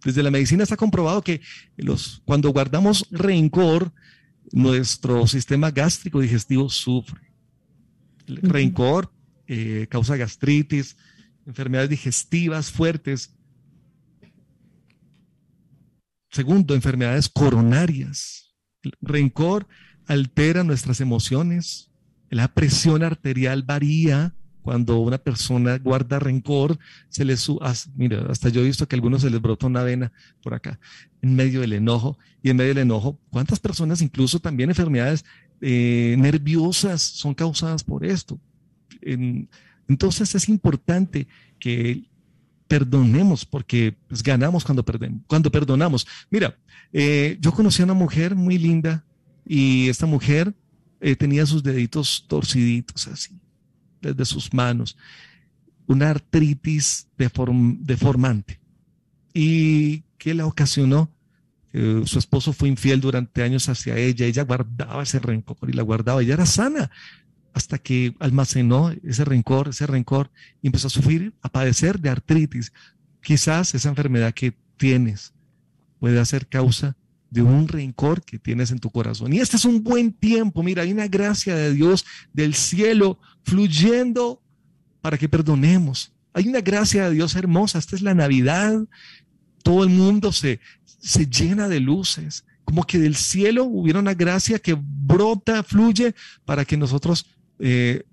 Desde 0.05 0.23
la 0.23 0.31
medicina 0.31 0.65
está 0.65 0.77
comprobado 0.77 1.23
que 1.23 1.41
los, 1.79 2.21
cuando 2.27 2.51
guardamos 2.51 3.07
rencor, 3.11 3.91
nuestro 4.53 5.27
sistema 5.29 5.71
gástrico 5.71 6.21
digestivo 6.21 6.69
sufre. 6.69 7.23
El 8.27 8.37
rencor 8.37 9.11
eh, 9.47 9.87
causa 9.89 10.19
gastritis, 10.19 10.99
enfermedades 11.47 11.89
digestivas 11.89 12.71
fuertes. 12.71 13.35
Segundo, 16.31 16.75
enfermedades 16.75 17.31
coronarias. 17.31 18.44
El 18.85 18.93
rencor 19.01 19.67
altera 20.07 20.63
nuestras 20.63 21.01
emociones. 21.01 21.91
La 22.31 22.49
presión 22.49 23.03
arterial 23.03 23.63
varía 23.63 24.35
cuando 24.65 24.99
una 25.01 25.19
persona 25.19 25.77
guarda 25.77 26.19
rencor, 26.19 26.79
se 27.11 27.23
le 27.27 27.37
mira, 27.97 28.27
hasta 28.31 28.49
yo 28.49 28.63
he 28.63 28.65
visto 28.65 28.89
que 28.89 28.97
a 28.97 28.97
algunos 28.97 29.21
se 29.21 29.29
les 29.29 29.41
brota 29.41 29.67
una 29.67 29.83
vena 29.83 30.11
por 30.43 30.55
acá, 30.55 30.81
en 31.21 31.37
medio 31.37 31.61
del 31.61 31.75
enojo, 31.75 32.19
y 32.43 32.49
en 32.49 32.57
medio 32.57 32.71
del 32.71 32.85
enojo, 32.85 33.21
¿cuántas 33.29 33.61
personas, 33.61 34.01
incluso 34.01 34.41
también 34.41 34.71
enfermedades 34.71 35.23
eh, 35.61 36.17
nerviosas, 36.19 37.03
son 37.03 37.35
causadas 37.35 37.85
por 37.85 38.05
esto? 38.05 38.41
entonces 39.87 40.35
es 40.35 40.49
importante 40.49 41.29
que 41.59 42.05
perdonemos, 42.69 43.45
porque 43.45 43.97
ganamos 44.23 44.65
cuando, 44.65 45.51
perdonamos. 45.51 46.07
Mira, 46.31 46.57
eh, 46.93 47.37
yo 47.41 47.53
conocí 47.53 47.83
a 47.83 47.85
una 47.85 47.95
mujer 47.95 48.35
muy 48.35 48.59
linda 48.59 49.05
y 49.47 49.89
esta 49.89 50.07
mujer 50.07 50.55
eh, 51.01 51.17
tenía 51.17 51.47
sus 51.47 51.63
deditos 51.63 52.25
torciditos 52.29 53.07
así 53.09 53.39
de 54.01 54.25
sus 54.27 54.53
manos, 54.53 54.99
una 55.87 56.11
artritis 56.11 57.09
deformante 57.17 58.61
y 59.33 60.03
que 60.19 60.35
la 60.35 60.47
ocasionó. 60.47 61.11
su 61.73 62.19
esposo 62.19 62.53
fue 62.53 62.69
infiel 62.69 63.01
durante 63.01 63.43
años 63.43 63.69
hacia 63.69 63.97
ella, 63.97 64.27
ella 64.27 64.45
guardaba 64.45 65.03
ese 65.03 65.19
rencor 65.19 65.57
y 65.69 65.73
la 65.73 65.83
guardaba, 65.83 66.23
ella 66.23 66.35
era 66.35 66.47
sana 66.47 66.91
hasta 67.55 67.79
que 67.79 68.15
almacenó 68.19 68.93
ese 69.05 69.25
rencor, 69.25 69.69
ese 69.69 69.87
rencor 69.87 70.31
y 70.61 70.67
empezó 70.67 70.89
a 70.89 70.91
sufrir, 70.91 71.33
a 71.41 71.49
padecer 71.49 72.01
de 72.01 72.11
artritis. 72.11 72.73
Quizás 73.23 73.75
esa 73.75 73.89
enfermedad 73.89 74.35
que 74.35 74.55
tienes 74.77 75.33
puede 76.01 76.23
ser 76.27 76.49
causa 76.49 76.97
de 77.31 77.43
un 77.43 77.67
rencor 77.69 78.23
que 78.23 78.39
tienes 78.39 78.73
en 78.73 78.81
tu 78.81 78.91
corazón. 78.91 79.33
Y 79.33 79.39
este 79.39 79.57
es 79.57 79.65
un 79.65 79.83
buen 79.83 80.13
tiempo, 80.13 80.63
mira, 80.63 80.83
hay 80.83 80.93
una 80.93 81.09
gracia 81.09 81.55
de 81.57 81.73
Dios 81.73 82.05
del 82.33 82.55
cielo 82.55 83.19
fluyendo 83.43 84.43
para 85.01 85.17
que 85.17 85.29
perdonemos. 85.29 86.13
Hay 86.33 86.49
una 86.49 86.61
gracia 86.61 87.09
de 87.09 87.15
Dios 87.15 87.37
hermosa, 87.37 87.79
esta 87.79 87.95
es 87.95 88.03
la 88.03 88.15
Navidad, 88.15 88.85
todo 89.63 89.85
el 89.85 89.91
mundo 89.91 90.33
se, 90.33 90.61
se 90.85 91.27
llena 91.27 91.69
de 91.69 91.81
luces, 91.81 92.45
como 92.65 92.85
que 92.85 92.99
del 92.99 93.15
cielo 93.15 93.65
hubiera 93.65 94.01
una 94.01 94.15
gracia 94.15 94.59
que 94.59 94.77
brota, 94.79 95.63
fluye 95.63 96.15
para 96.45 96.65
que 96.65 96.77
nosotros 96.77 97.27
eh, 97.59 98.05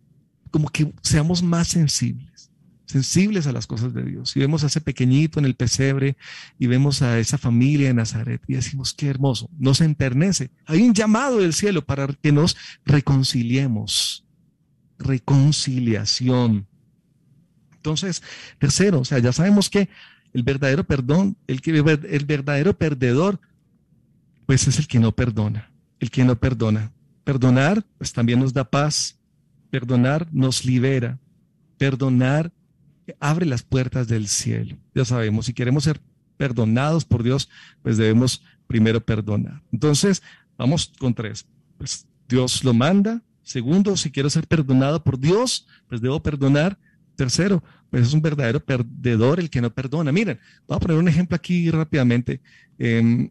como 0.49 0.69
que 0.69 0.91
seamos 1.01 1.41
más 1.43 1.69
sensibles 1.69 2.31
sensibles 2.91 3.47
a 3.47 3.51
las 3.51 3.65
cosas 3.65 3.93
de 3.93 4.03
Dios. 4.03 4.35
Y 4.35 4.39
vemos 4.39 4.63
a 4.63 4.67
ese 4.67 4.81
pequeñito 4.81 5.39
en 5.39 5.45
el 5.45 5.55
pesebre 5.55 6.17
y 6.59 6.67
vemos 6.67 7.01
a 7.01 7.17
esa 7.19 7.37
familia 7.37 7.89
en 7.89 7.95
Nazaret 7.95 8.41
y 8.47 8.53
decimos, 8.53 8.93
qué 8.93 9.07
hermoso, 9.07 9.49
nos 9.57 9.81
enternece. 9.81 10.51
Hay 10.65 10.81
un 10.81 10.93
llamado 10.93 11.37
del 11.39 11.53
cielo 11.53 11.83
para 11.83 12.07
que 12.07 12.31
nos 12.31 12.55
reconciliemos. 12.85 14.25
Reconciliación. 14.99 16.67
Entonces, 17.75 18.21
tercero, 18.59 18.99
o 18.99 19.05
sea, 19.05 19.17
ya 19.17 19.31
sabemos 19.31 19.69
que 19.69 19.89
el 20.33 20.43
verdadero 20.43 20.83
perdón, 20.83 21.37
el, 21.47 21.61
que, 21.61 21.71
el 21.71 22.25
verdadero 22.25 22.77
perdedor, 22.77 23.39
pues 24.45 24.67
es 24.67 24.77
el 24.77 24.87
que 24.87 24.99
no 24.99 25.13
perdona, 25.13 25.71
el 25.99 26.11
que 26.11 26.23
no 26.23 26.35
perdona. 26.35 26.91
Perdonar, 27.23 27.85
pues 27.97 28.13
también 28.13 28.39
nos 28.39 28.53
da 28.53 28.69
paz. 28.69 29.17
Perdonar 29.71 30.27
nos 30.31 30.63
libera. 30.65 31.19
Perdonar 31.77 32.51
abre 33.19 33.45
las 33.45 33.63
puertas 33.63 34.07
del 34.07 34.27
cielo. 34.27 34.77
Ya 34.93 35.05
sabemos, 35.05 35.47
si 35.47 35.53
queremos 35.53 35.83
ser 35.83 35.99
perdonados 36.37 37.05
por 37.05 37.23
Dios, 37.23 37.49
pues 37.81 37.97
debemos 37.97 38.43
primero 38.67 39.01
perdonar. 39.01 39.61
Entonces, 39.71 40.21
vamos 40.57 40.91
con 40.99 41.13
tres. 41.13 41.45
Pues 41.77 42.07
Dios 42.27 42.63
lo 42.63 42.73
manda. 42.73 43.21
Segundo, 43.43 43.97
si 43.97 44.11
quiero 44.11 44.29
ser 44.29 44.47
perdonado 44.47 45.03
por 45.03 45.19
Dios, 45.19 45.67
pues 45.87 46.01
debo 46.01 46.21
perdonar. 46.21 46.77
Tercero, 47.15 47.63
pues 47.89 48.07
es 48.07 48.13
un 48.13 48.21
verdadero 48.21 48.63
perdedor 48.63 49.39
el 49.39 49.49
que 49.49 49.61
no 49.61 49.73
perdona. 49.73 50.11
Miren, 50.11 50.39
voy 50.67 50.77
a 50.77 50.79
poner 50.79 50.97
un 50.97 51.07
ejemplo 51.07 51.35
aquí 51.35 51.69
rápidamente. 51.69 52.41
Eh, 52.79 53.29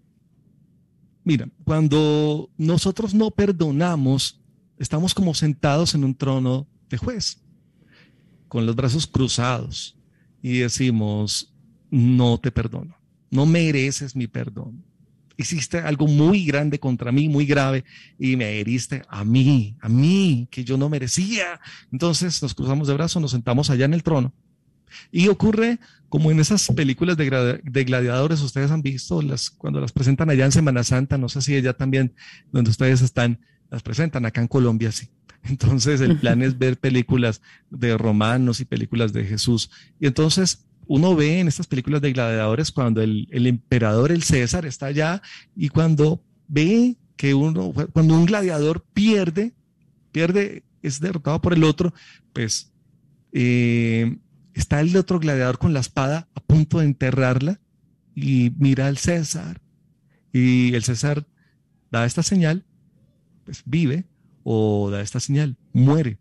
mira, 1.24 1.48
cuando 1.64 2.50
nosotros 2.56 3.14
no 3.14 3.30
perdonamos, 3.30 4.39
estamos 4.80 5.14
como 5.14 5.34
sentados 5.34 5.94
en 5.94 6.02
un 6.02 6.14
trono 6.14 6.66
de 6.88 6.96
juez 6.96 7.38
con 8.48 8.66
los 8.66 8.74
brazos 8.74 9.06
cruzados 9.06 9.96
y 10.42 10.58
decimos, 10.58 11.54
no 11.90 12.38
te 12.38 12.50
perdono, 12.50 12.96
no 13.30 13.46
mereces 13.46 14.16
mi 14.16 14.26
perdón. 14.26 14.82
Hiciste 15.36 15.78
algo 15.78 16.06
muy 16.06 16.44
grande 16.44 16.78
contra 16.80 17.12
mí, 17.12 17.28
muy 17.28 17.46
grave, 17.46 17.84
y 18.18 18.36
me 18.36 18.58
heriste 18.58 19.02
a 19.08 19.24
mí, 19.24 19.76
a 19.80 19.88
mí, 19.88 20.48
que 20.50 20.64
yo 20.64 20.76
no 20.76 20.88
merecía. 20.90 21.60
Entonces 21.92 22.42
nos 22.42 22.54
cruzamos 22.54 22.88
de 22.88 22.94
brazos, 22.94 23.22
nos 23.22 23.30
sentamos 23.30 23.70
allá 23.70 23.84
en 23.84 23.94
el 23.94 24.02
trono. 24.02 24.34
Y 25.12 25.28
ocurre 25.28 25.78
como 26.08 26.30
en 26.30 26.40
esas 26.40 26.66
películas 26.68 27.16
de, 27.16 27.84
gladiadores, 27.84 28.40
ustedes 28.40 28.70
han 28.70 28.82
visto 28.82 29.22
las, 29.22 29.48
cuando 29.48 29.80
las 29.80 29.92
presentan 29.92 30.28
allá 30.28 30.44
en 30.44 30.52
Semana 30.52 30.82
Santa, 30.84 31.16
no 31.16 31.28
sé 31.28 31.40
si 31.40 31.54
allá 31.54 31.72
también, 31.72 32.12
donde 32.52 32.70
ustedes 32.70 33.00
están, 33.00 33.38
las 33.70 33.82
presentan 33.82 34.26
acá 34.26 34.40
en 34.40 34.48
Colombia, 34.48 34.92
sí. 34.92 35.08
Entonces 35.44 36.00
el 36.00 36.18
plan 36.18 36.42
es 36.42 36.58
ver 36.58 36.78
películas 36.78 37.40
de 37.70 37.96
romanos 37.96 38.60
y 38.60 38.64
películas 38.64 39.12
de 39.12 39.24
Jesús. 39.24 39.70
Y 39.98 40.06
entonces 40.06 40.66
uno 40.86 41.14
ve 41.14 41.40
en 41.40 41.48
estas 41.48 41.66
películas 41.66 42.02
de 42.02 42.12
gladiadores 42.12 42.70
cuando 42.72 43.00
el, 43.00 43.28
emperador, 43.30 44.12
el 44.12 44.22
César, 44.22 44.66
está 44.66 44.86
allá 44.86 45.22
y 45.54 45.68
cuando 45.68 46.22
ve 46.48 46.96
que 47.16 47.32
uno, 47.32 47.72
cuando 47.92 48.14
un 48.14 48.26
gladiador 48.26 48.84
pierde, 48.92 49.54
pierde, 50.12 50.64
es 50.82 51.00
derrotado 51.00 51.40
por 51.40 51.52
el 51.52 51.64
otro, 51.64 51.94
pues 52.32 52.72
eh, 53.32 54.18
está 54.52 54.80
el 54.80 54.96
otro 54.96 55.20
gladiador 55.20 55.58
con 55.58 55.72
la 55.72 55.80
espada 55.80 56.28
a 56.34 56.40
punto 56.40 56.80
de 56.80 56.86
enterrarla 56.86 57.60
y 58.14 58.52
mira 58.58 58.88
al 58.88 58.98
César 58.98 59.60
y 60.32 60.74
el 60.74 60.82
César 60.82 61.26
da 61.90 62.04
esta 62.04 62.22
señal, 62.22 62.64
pues 63.50 63.64
vive 63.66 64.04
o 64.44 64.90
da 64.90 65.00
esta 65.00 65.18
señal, 65.18 65.56
muere. 65.72 66.18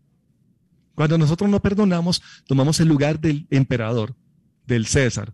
Cuando 0.96 1.16
nosotros 1.16 1.48
no 1.48 1.62
perdonamos, 1.62 2.20
tomamos 2.44 2.80
el 2.80 2.88
lugar 2.88 3.20
del 3.20 3.46
emperador, 3.50 4.16
del 4.66 4.86
César, 4.86 5.32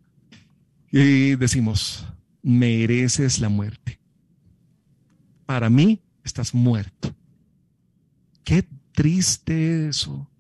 y 0.93 1.37
decimos, 1.37 2.07
mereces 2.43 3.41
la 3.41 3.49
muerte. 3.49 3.99
Para 5.47 5.71
mí, 5.71 6.03
estás 6.23 6.53
muerto. 6.53 7.15
Qué 8.45 8.69
triste 8.93 9.89
eso, 9.89 10.31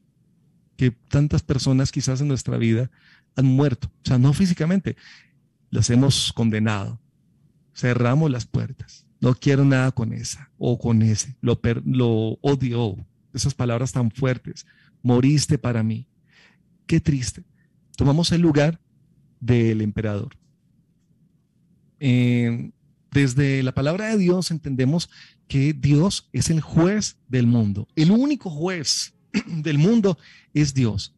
que 0.76 0.90
tantas 0.90 1.42
personas 1.42 1.90
quizás 1.90 2.20
en 2.20 2.28
nuestra 2.28 2.58
vida 2.58 2.90
han 3.34 3.46
muerto, 3.46 3.88
o 3.88 4.06
sea, 4.06 4.18
no 4.18 4.34
físicamente, 4.34 4.94
las 5.70 5.88
hemos 5.88 6.34
condenado, 6.34 7.00
cerramos 7.74 8.30
las 8.30 8.44
puertas 8.44 9.05
no 9.26 9.34
quiero 9.34 9.64
nada 9.64 9.90
con 9.90 10.12
esa 10.12 10.52
o 10.56 10.78
con 10.78 11.02
ese. 11.02 11.36
Lo, 11.40 11.58
lo 11.84 12.38
odio. 12.42 12.96
Esas 13.34 13.54
palabras 13.54 13.90
tan 13.90 14.12
fuertes. 14.12 14.64
Moriste 15.02 15.58
para 15.58 15.82
mí. 15.82 16.06
Qué 16.86 17.00
triste. 17.00 17.42
Tomamos 17.96 18.30
el 18.30 18.40
lugar 18.40 18.80
del 19.40 19.80
emperador. 19.80 20.36
Eh, 21.98 22.70
desde 23.10 23.64
la 23.64 23.74
palabra 23.74 24.10
de 24.10 24.16
Dios 24.16 24.52
entendemos 24.52 25.10
que 25.48 25.72
Dios 25.72 26.28
es 26.32 26.48
el 26.48 26.60
juez 26.60 27.16
del 27.26 27.48
mundo. 27.48 27.88
El 27.96 28.12
único 28.12 28.48
juez 28.48 29.12
del 29.48 29.78
mundo 29.78 30.18
es 30.54 30.72
Dios. 30.72 31.16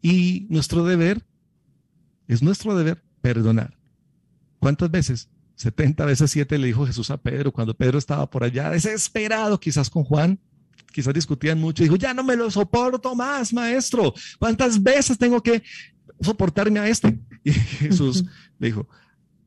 Y 0.00 0.46
nuestro 0.48 0.82
deber, 0.82 1.22
es 2.26 2.42
nuestro 2.42 2.74
deber 2.74 3.04
perdonar. 3.20 3.76
¿Cuántas 4.60 4.90
veces 4.90 5.28
70 5.56 6.04
veces 6.04 6.30
7 6.30 6.58
le 6.58 6.66
dijo 6.68 6.86
Jesús 6.86 7.10
a 7.10 7.16
Pedro 7.16 7.52
cuando 7.52 7.74
Pedro 7.74 7.98
estaba 7.98 8.28
por 8.28 8.44
allá 8.44 8.70
desesperado, 8.70 9.58
quizás 9.58 9.88
con 9.88 10.04
Juan, 10.04 10.38
quizás 10.92 11.14
discutían 11.14 11.60
mucho, 11.60 11.82
dijo, 11.82 11.96
ya 11.96 12.14
no 12.14 12.24
me 12.24 12.36
lo 12.36 12.50
soporto 12.50 13.14
más, 13.14 13.52
maestro, 13.52 14.14
¿cuántas 14.38 14.82
veces 14.82 15.18
tengo 15.18 15.42
que 15.42 15.62
soportarme 16.20 16.80
a 16.80 16.88
este? 16.88 17.18
Y 17.44 17.52
Jesús 17.52 18.24
le 18.58 18.68
dijo, 18.68 18.88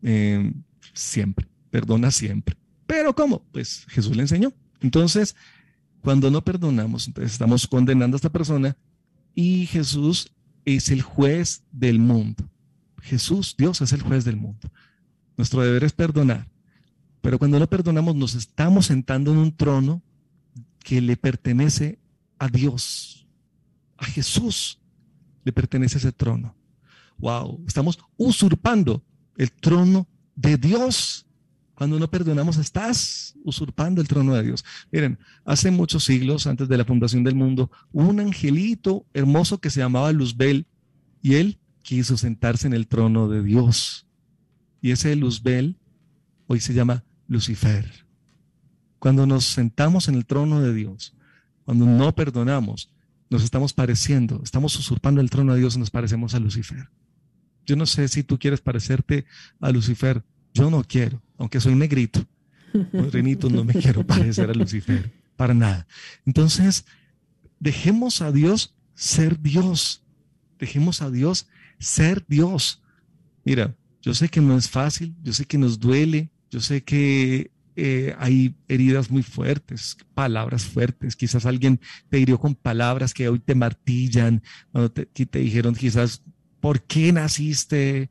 em, 0.03 0.53
siempre, 0.93 1.47
perdona 1.71 2.11
siempre. 2.11 2.55
Pero 2.85 3.15
¿cómo? 3.15 3.43
Pues 3.51 3.85
Jesús 3.89 4.15
le 4.15 4.21
enseñó. 4.21 4.53
Entonces, 4.81 5.35
cuando 6.01 6.29
no 6.31 6.43
perdonamos, 6.43 7.07
entonces 7.07 7.33
estamos 7.33 7.67
condenando 7.67 8.15
a 8.15 8.17
esta 8.17 8.31
persona 8.31 8.77
y 9.33 9.65
Jesús 9.65 10.31
es 10.63 10.89
el 10.89 11.01
juez 11.01 11.63
del 11.71 11.99
mundo. 11.99 12.49
Jesús, 13.01 13.55
Dios 13.57 13.81
es 13.81 13.93
el 13.93 14.01
juez 14.01 14.25
del 14.25 14.37
mundo. 14.37 14.69
Nuestro 15.37 15.61
deber 15.61 15.83
es 15.83 15.93
perdonar. 15.93 16.47
Pero 17.21 17.39
cuando 17.39 17.59
no 17.59 17.67
perdonamos 17.67 18.15
nos 18.15 18.35
estamos 18.35 18.87
sentando 18.87 19.31
en 19.31 19.37
un 19.37 19.55
trono 19.55 20.01
que 20.79 21.01
le 21.01 21.15
pertenece 21.17 21.99
a 22.39 22.47
Dios. 22.47 23.27
A 23.97 24.05
Jesús 24.05 24.79
le 25.43 25.51
pertenece 25.51 25.97
ese 25.97 26.11
trono. 26.11 26.55
wow, 27.17 27.63
estamos 27.67 27.99
usurpando 28.15 29.03
el 29.37 29.51
trono 29.51 30.07
de 30.35 30.57
Dios. 30.57 31.25
Cuando 31.73 31.99
no 31.99 32.09
perdonamos, 32.09 32.57
estás 32.57 33.35
usurpando 33.43 34.01
el 34.01 34.07
trono 34.07 34.33
de 34.33 34.43
Dios. 34.43 34.65
Miren, 34.91 35.19
hace 35.45 35.69
muchos 35.69 36.05
siglos, 36.05 36.47
antes 36.47 36.67
de 36.67 36.77
la 36.77 36.85
fundación 36.85 37.23
del 37.23 37.35
mundo, 37.35 37.69
un 37.91 38.19
angelito 38.19 39.05
hermoso 39.13 39.59
que 39.59 39.69
se 39.69 39.81
llamaba 39.81 40.11
Luzbel 40.11 40.65
y 41.21 41.35
él 41.35 41.59
quiso 41.83 42.17
sentarse 42.17 42.67
en 42.67 42.73
el 42.73 42.87
trono 42.87 43.27
de 43.27 43.43
Dios. 43.43 44.06
Y 44.81 44.91
ese 44.91 45.15
Luzbel 45.15 45.75
hoy 46.47 46.59
se 46.59 46.73
llama 46.73 47.03
Lucifer. 47.27 48.05
Cuando 48.99 49.25
nos 49.25 49.45
sentamos 49.45 50.07
en 50.07 50.15
el 50.15 50.25
trono 50.25 50.61
de 50.61 50.73
Dios, 50.73 51.13
cuando 51.65 51.85
no 51.85 52.15
perdonamos, 52.15 52.91
nos 53.29 53.43
estamos 53.43 53.73
pareciendo, 53.73 54.41
estamos 54.43 54.77
usurpando 54.77 55.21
el 55.21 55.29
trono 55.29 55.53
de 55.53 55.59
Dios 55.59 55.75
y 55.75 55.79
nos 55.79 55.91
parecemos 55.91 56.33
a 56.33 56.39
Lucifer. 56.39 56.89
Yo 57.65 57.75
no 57.75 57.85
sé 57.85 58.07
si 58.07 58.23
tú 58.23 58.39
quieres 58.39 58.61
parecerte 58.61 59.25
a 59.59 59.69
Lucifer. 59.71 60.23
Yo 60.53 60.71
no 60.71 60.83
quiero, 60.83 61.21
aunque 61.37 61.59
soy 61.59 61.75
negrito. 61.75 62.25
Renito, 63.11 63.49
no 63.49 63.63
me 63.63 63.73
quiero 63.73 64.05
parecer 64.05 64.49
a 64.49 64.53
Lucifer, 64.53 65.11
para 65.35 65.53
nada. 65.53 65.85
Entonces, 66.25 66.85
dejemos 67.59 68.21
a 68.21 68.31
Dios 68.31 68.73
ser 68.95 69.39
Dios. 69.39 70.03
Dejemos 70.57 71.01
a 71.01 71.11
Dios 71.11 71.47
ser 71.79 72.25
Dios. 72.27 72.81
Mira, 73.43 73.75
yo 74.01 74.13
sé 74.13 74.29
que 74.29 74.41
no 74.41 74.57
es 74.57 74.69
fácil, 74.69 75.15
yo 75.23 75.33
sé 75.33 75.45
que 75.45 75.57
nos 75.57 75.79
duele, 75.79 76.29
yo 76.49 76.61
sé 76.61 76.83
que 76.83 77.51
eh, 77.75 78.15
hay 78.17 78.55
heridas 78.67 79.11
muy 79.11 79.21
fuertes, 79.21 79.97
palabras 80.15 80.65
fuertes. 80.65 81.15
Quizás 81.15 81.45
alguien 81.45 81.79
te 82.09 82.19
hirió 82.19 82.39
con 82.39 82.55
palabras 82.55 83.13
que 83.13 83.29
hoy 83.29 83.39
te 83.39 83.53
martillan, 83.53 84.41
cuando 84.71 84.91
te, 84.91 85.05
te 85.05 85.39
dijeron 85.39 85.75
quizás, 85.75 86.23
¿por 86.59 86.81
qué 86.81 87.11
naciste? 87.11 88.09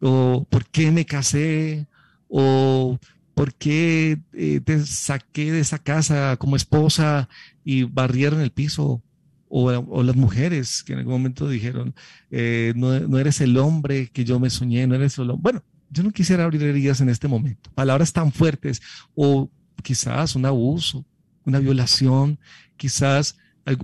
¿O 0.00 0.46
por 0.48 0.66
qué 0.66 0.92
me 0.92 1.04
casé? 1.04 1.88
¿O 2.28 2.98
por 3.34 3.54
qué 3.54 4.20
eh, 4.32 4.60
te 4.60 4.84
saqué 4.86 5.50
de 5.50 5.60
esa 5.60 5.78
casa 5.78 6.36
como 6.36 6.54
esposa 6.56 7.28
y 7.64 7.82
barrieron 7.84 8.40
el 8.40 8.52
piso? 8.52 9.02
O, 9.50 10.02
las 10.02 10.16
mujeres 10.16 10.82
que 10.82 10.92
en 10.92 10.98
algún 11.00 11.14
momento 11.14 11.48
dijeron, 11.48 11.94
eh, 12.30 12.72
no, 12.76 13.00
no, 13.00 13.18
eres 13.18 13.40
el 13.40 13.56
hombre 13.56 14.08
que 14.08 14.24
yo 14.24 14.38
me 14.38 14.50
soñé, 14.50 14.86
no 14.86 14.94
eres 14.94 15.16
el 15.18 15.30
hombre. 15.30 15.52
Bueno, 15.52 15.64
yo 15.90 16.02
no 16.02 16.10
quisiera 16.10 16.44
abrir 16.44 16.62
heridas 16.62 17.00
en 17.00 17.08
este 17.08 17.28
momento. 17.28 17.70
Palabras 17.74 18.12
tan 18.12 18.32
fuertes 18.32 18.82
o 19.14 19.50
quizás 19.82 20.36
un 20.36 20.44
abuso, 20.44 21.04
una 21.44 21.58
violación, 21.58 22.38
quizás, 22.76 23.36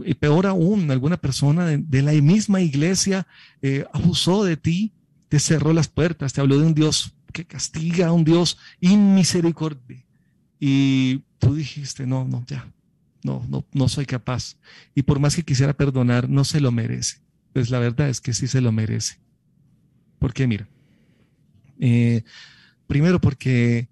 y 0.04 0.14
peor 0.14 0.46
aún, 0.46 0.90
alguna 0.90 1.16
persona 1.16 1.66
de, 1.66 2.02
la 2.02 2.12
misma 2.12 2.60
iglesia 2.60 3.26
eh, 3.62 3.84
abusó 3.92 4.44
de 4.44 4.56
ti, 4.56 4.92
te 5.28 5.40
cerró 5.40 5.72
las 5.72 5.88
puertas, 5.88 6.32
te 6.32 6.40
habló 6.40 6.58
de 6.58 6.66
un 6.66 6.74
Dios 6.74 7.14
que 7.32 7.44
castiga, 7.44 8.12
un 8.12 8.24
Dios 8.24 8.58
inmisericordia. 8.80 10.04
Y 10.60 11.22
tú 11.38 11.54
dijiste, 11.54 12.06
no, 12.06 12.24
no, 12.24 12.44
ya, 12.46 12.66
no, 13.24 13.44
no, 13.48 13.64
no 13.72 13.88
soy 13.88 14.06
capaz. 14.06 14.56
Y 14.94 15.02
por 15.02 15.18
más 15.18 15.34
que 15.34 15.42
quisiera 15.42 15.72
perdonar, 15.72 16.28
no 16.28 16.44
se 16.44 16.60
lo 16.60 16.70
merece. 16.70 17.18
Pues 17.52 17.70
la 17.70 17.80
verdad 17.80 18.08
es 18.08 18.20
que 18.20 18.34
sí 18.34 18.46
se 18.46 18.60
lo 18.60 18.70
merece. 18.70 19.18
Porque 20.18 20.46
mira, 20.46 20.68
eh, 21.80 22.22
primero 22.86 23.20
porque 23.20 23.88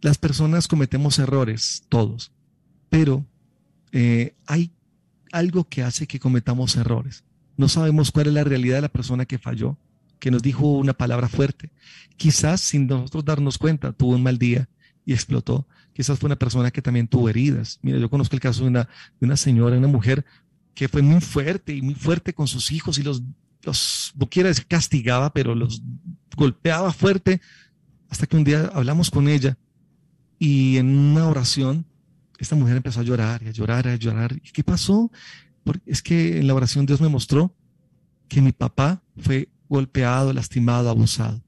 las 0.00 0.18
personas 0.18 0.66
cometemos 0.66 1.18
errores, 1.18 1.84
todos, 1.88 2.32
pero 2.88 3.24
eh, 3.92 4.34
hay 4.46 4.72
algo 5.32 5.64
que 5.64 5.82
hace 5.82 6.06
que 6.06 6.18
cometamos 6.18 6.76
errores. 6.76 7.24
No 7.56 7.68
sabemos 7.68 8.12
cuál 8.12 8.28
es 8.28 8.32
la 8.32 8.44
realidad 8.44 8.76
de 8.76 8.82
la 8.82 8.88
persona 8.88 9.26
que 9.26 9.38
falló, 9.38 9.76
que 10.20 10.30
nos 10.30 10.42
dijo 10.42 10.72
una 10.72 10.94
palabra 10.94 11.28
fuerte. 11.28 11.70
Quizás 12.16 12.60
sin 12.60 12.86
nosotros 12.86 13.24
darnos 13.24 13.58
cuenta 13.58 13.92
tuvo 13.92 14.14
un 14.14 14.22
mal 14.22 14.38
día 14.38 14.68
y 15.04 15.12
explotó. 15.12 15.66
Quizás 15.98 16.16
fue 16.16 16.28
una 16.28 16.36
persona 16.36 16.70
que 16.70 16.80
también 16.80 17.08
tuvo 17.08 17.28
heridas. 17.28 17.80
Mira, 17.82 17.98
yo 17.98 18.08
conozco 18.08 18.36
el 18.36 18.40
caso 18.40 18.62
de 18.62 18.68
una, 18.68 18.88
de 19.18 19.26
una 19.26 19.36
señora, 19.36 19.76
una 19.76 19.88
mujer 19.88 20.24
que 20.72 20.86
fue 20.86 21.02
muy 21.02 21.20
fuerte 21.20 21.74
y 21.74 21.82
muy 21.82 21.96
fuerte 21.96 22.32
con 22.32 22.46
sus 22.46 22.70
hijos 22.70 22.98
y 22.98 23.02
los, 23.02 23.20
los 23.64 24.12
no 24.16 24.28
quiero 24.30 24.48
decir 24.48 24.64
castigaba, 24.68 25.32
pero 25.32 25.56
los 25.56 25.82
golpeaba 26.36 26.92
fuerte 26.92 27.40
hasta 28.08 28.28
que 28.28 28.36
un 28.36 28.44
día 28.44 28.70
hablamos 28.72 29.10
con 29.10 29.28
ella 29.28 29.58
y 30.38 30.76
en 30.76 30.96
una 30.96 31.26
oración 31.26 31.84
esta 32.38 32.54
mujer 32.54 32.76
empezó 32.76 33.00
a 33.00 33.02
llorar 33.02 33.42
y 33.42 33.48
a 33.48 33.50
llorar 33.50 33.86
y 33.86 33.88
a 33.88 33.96
llorar. 33.96 34.36
¿Y 34.36 34.52
qué 34.52 34.62
pasó? 34.62 35.10
Porque 35.64 35.82
es 35.90 36.00
que 36.00 36.38
en 36.38 36.46
la 36.46 36.54
oración 36.54 36.86
Dios 36.86 37.00
me 37.00 37.08
mostró 37.08 37.52
que 38.28 38.40
mi 38.40 38.52
papá 38.52 39.02
fue 39.16 39.48
golpeado, 39.68 40.32
lastimado, 40.32 40.90
abusado. 40.90 41.42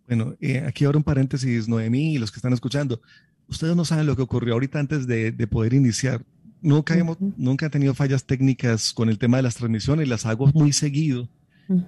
Bueno, 0.06 0.34
eh, 0.40 0.64
aquí 0.66 0.84
ahora 0.84 0.98
un 0.98 1.04
paréntesis, 1.04 1.68
Noemí 1.68 2.14
y 2.14 2.18
los 2.18 2.30
que 2.30 2.38
están 2.38 2.52
escuchando. 2.52 3.00
Ustedes 3.46 3.76
no 3.76 3.84
saben 3.84 4.06
lo 4.06 4.16
que 4.16 4.22
ocurrió 4.22 4.54
ahorita 4.54 4.78
antes 4.78 5.06
de, 5.06 5.32
poder 5.46 5.74
iniciar. 5.74 6.24
Nunca, 6.60 6.96
hemos, 6.96 7.16
nunca 7.36 7.66
he 7.66 7.70
tenido 7.70 7.94
fallas 7.94 8.24
técnicas 8.24 8.92
con 8.92 9.08
el 9.08 9.18
tema 9.18 9.36
de 9.36 9.44
las 9.44 9.56
transmisiones, 9.56 10.08
las 10.08 10.26
hago 10.26 10.48
muy 10.48 10.72
seguido. 10.72 11.28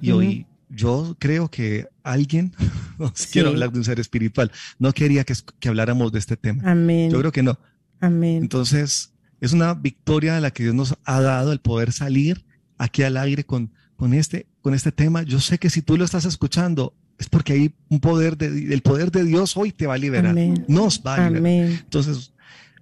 Y 0.00 0.10
hoy 0.10 0.46
yo 0.68 1.16
creo 1.18 1.48
que 1.48 1.88
alguien, 2.02 2.54
no 2.98 3.12
quiero 3.32 3.48
hablar 3.48 3.72
de 3.72 3.78
un 3.78 3.84
ser 3.84 3.98
espiritual, 3.98 4.52
no 4.78 4.92
quería 4.92 5.24
que, 5.24 5.34
que, 5.58 5.68
habláramos 5.68 6.12
de 6.12 6.18
este 6.18 6.36
tema. 6.36 6.62
Amén. 6.70 7.10
Yo 7.10 7.18
creo 7.18 7.32
que 7.32 7.42
no. 7.42 7.58
Amén. 8.00 8.42
Entonces, 8.42 9.12
es 9.40 9.52
una 9.52 9.74
victoria 9.74 10.36
a 10.36 10.40
la 10.40 10.50
que 10.50 10.62
Dios 10.62 10.74
nos 10.74 10.94
ha 11.04 11.20
dado 11.20 11.52
el 11.52 11.60
poder 11.60 11.92
salir 11.92 12.44
aquí 12.78 13.02
al 13.02 13.16
aire 13.16 13.44
con, 13.44 13.72
con, 13.96 14.14
este, 14.14 14.46
con 14.62 14.74
este 14.74 14.92
tema. 14.92 15.22
Yo 15.22 15.40
sé 15.40 15.58
que 15.58 15.70
si 15.70 15.82
tú 15.82 15.96
lo 15.96 16.04
estás 16.04 16.24
escuchando, 16.24 16.94
es 17.18 17.28
porque 17.28 17.52
hay 17.52 17.74
un 17.88 18.00
poder 18.00 18.36
de, 18.36 18.72
el 18.72 18.82
poder 18.82 19.10
de 19.10 19.24
Dios 19.24 19.56
hoy 19.56 19.72
te 19.72 19.86
va 19.86 19.94
a 19.94 19.98
liberar. 19.98 20.30
Amén. 20.30 20.64
Nos 20.68 21.02
va 21.04 21.14
a 21.14 21.28
liberar. 21.28 21.38
Amén. 21.38 21.80
Entonces, 21.84 22.32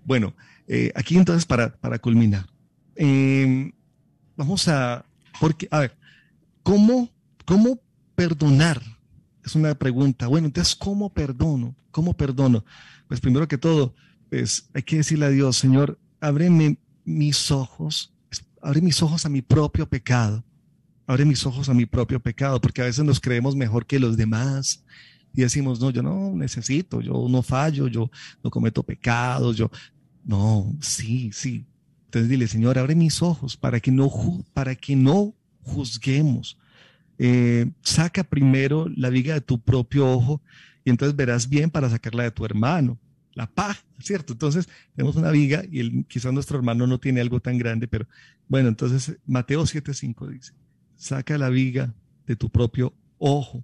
bueno, 0.04 0.34
eh, 0.68 0.92
aquí 0.94 1.16
entonces 1.16 1.44
para, 1.44 1.74
para 1.76 1.98
culminar, 1.98 2.46
eh, 2.94 3.72
vamos 4.36 4.68
a, 4.68 5.04
porque, 5.40 5.66
a 5.70 5.80
ver, 5.80 5.96
¿cómo 6.62 7.10
¿Cómo 7.48 7.80
perdonar? 8.14 8.78
Es 9.42 9.54
una 9.54 9.74
pregunta. 9.74 10.26
Bueno, 10.26 10.48
entonces, 10.48 10.76
¿cómo 10.76 11.08
perdono? 11.08 11.74
¿Cómo 11.90 12.12
perdono? 12.12 12.62
Pues 13.06 13.22
primero 13.22 13.48
que 13.48 13.56
todo, 13.56 13.94
pues 14.28 14.68
hay 14.74 14.82
que 14.82 14.98
decirle 14.98 15.24
a 15.24 15.30
Dios, 15.30 15.56
Señor, 15.56 15.98
ábreme 16.20 16.76
mis 17.06 17.50
ojos, 17.50 18.12
abre 18.60 18.82
mis 18.82 19.02
ojos 19.02 19.24
a 19.24 19.30
mi 19.30 19.40
propio 19.40 19.88
pecado. 19.88 20.44
Abre 21.06 21.24
mis 21.24 21.46
ojos 21.46 21.70
a 21.70 21.72
mi 21.72 21.86
propio 21.86 22.20
pecado, 22.20 22.60
porque 22.60 22.82
a 22.82 22.84
veces 22.84 23.02
nos 23.02 23.18
creemos 23.18 23.56
mejor 23.56 23.86
que 23.86 23.98
los 23.98 24.18
demás 24.18 24.84
y 25.32 25.40
decimos, 25.40 25.80
no, 25.80 25.88
yo 25.88 26.02
no 26.02 26.32
necesito, 26.34 27.00
yo 27.00 27.28
no 27.30 27.40
fallo, 27.40 27.88
yo 27.88 28.10
no 28.44 28.50
cometo 28.50 28.82
pecados, 28.82 29.56
yo, 29.56 29.70
No, 30.24 30.74
sí, 30.80 31.30
sí. 31.32 31.66
Entonces 32.06 32.30
dile, 32.30 32.46
Señor, 32.46 32.78
abre 32.78 32.94
mis 32.94 33.22
ojos 33.22 33.56
para 33.56 33.80
que 33.80 33.90
no, 33.90 34.10
para 34.54 34.74
que 34.74 34.96
no 34.96 35.34
juzguemos. 35.62 36.58
Eh, 37.18 37.70
saca 37.82 38.24
primero 38.24 38.88
la 38.96 39.10
viga 39.10 39.34
de 39.34 39.40
tu 39.40 39.60
propio 39.60 40.10
ojo 40.10 40.40
y 40.84 40.90
entonces 40.90 41.16
verás 41.16 41.48
bien 41.48 41.70
para 41.70 41.90
sacarla 41.90 42.22
de 42.22 42.30
tu 42.30 42.44
hermano. 42.44 42.98
La 43.34 43.46
paz, 43.46 43.84
¿cierto? 43.98 44.32
Entonces 44.32 44.68
tenemos 44.94 45.16
una 45.16 45.30
viga 45.30 45.64
y 45.70 45.80
el, 45.80 46.06
quizás 46.08 46.32
nuestro 46.32 46.56
hermano 46.56 46.86
no 46.86 46.98
tiene 46.98 47.20
algo 47.20 47.40
tan 47.40 47.58
grande, 47.58 47.86
pero 47.88 48.06
bueno, 48.48 48.68
entonces 48.68 49.16
Mateo 49.26 49.62
7:5 49.62 50.28
dice, 50.28 50.52
saca 50.96 51.36
la 51.38 51.50
viga 51.50 51.94
de 52.26 52.36
tu 52.36 52.50
propio 52.50 52.94
ojo. 53.18 53.62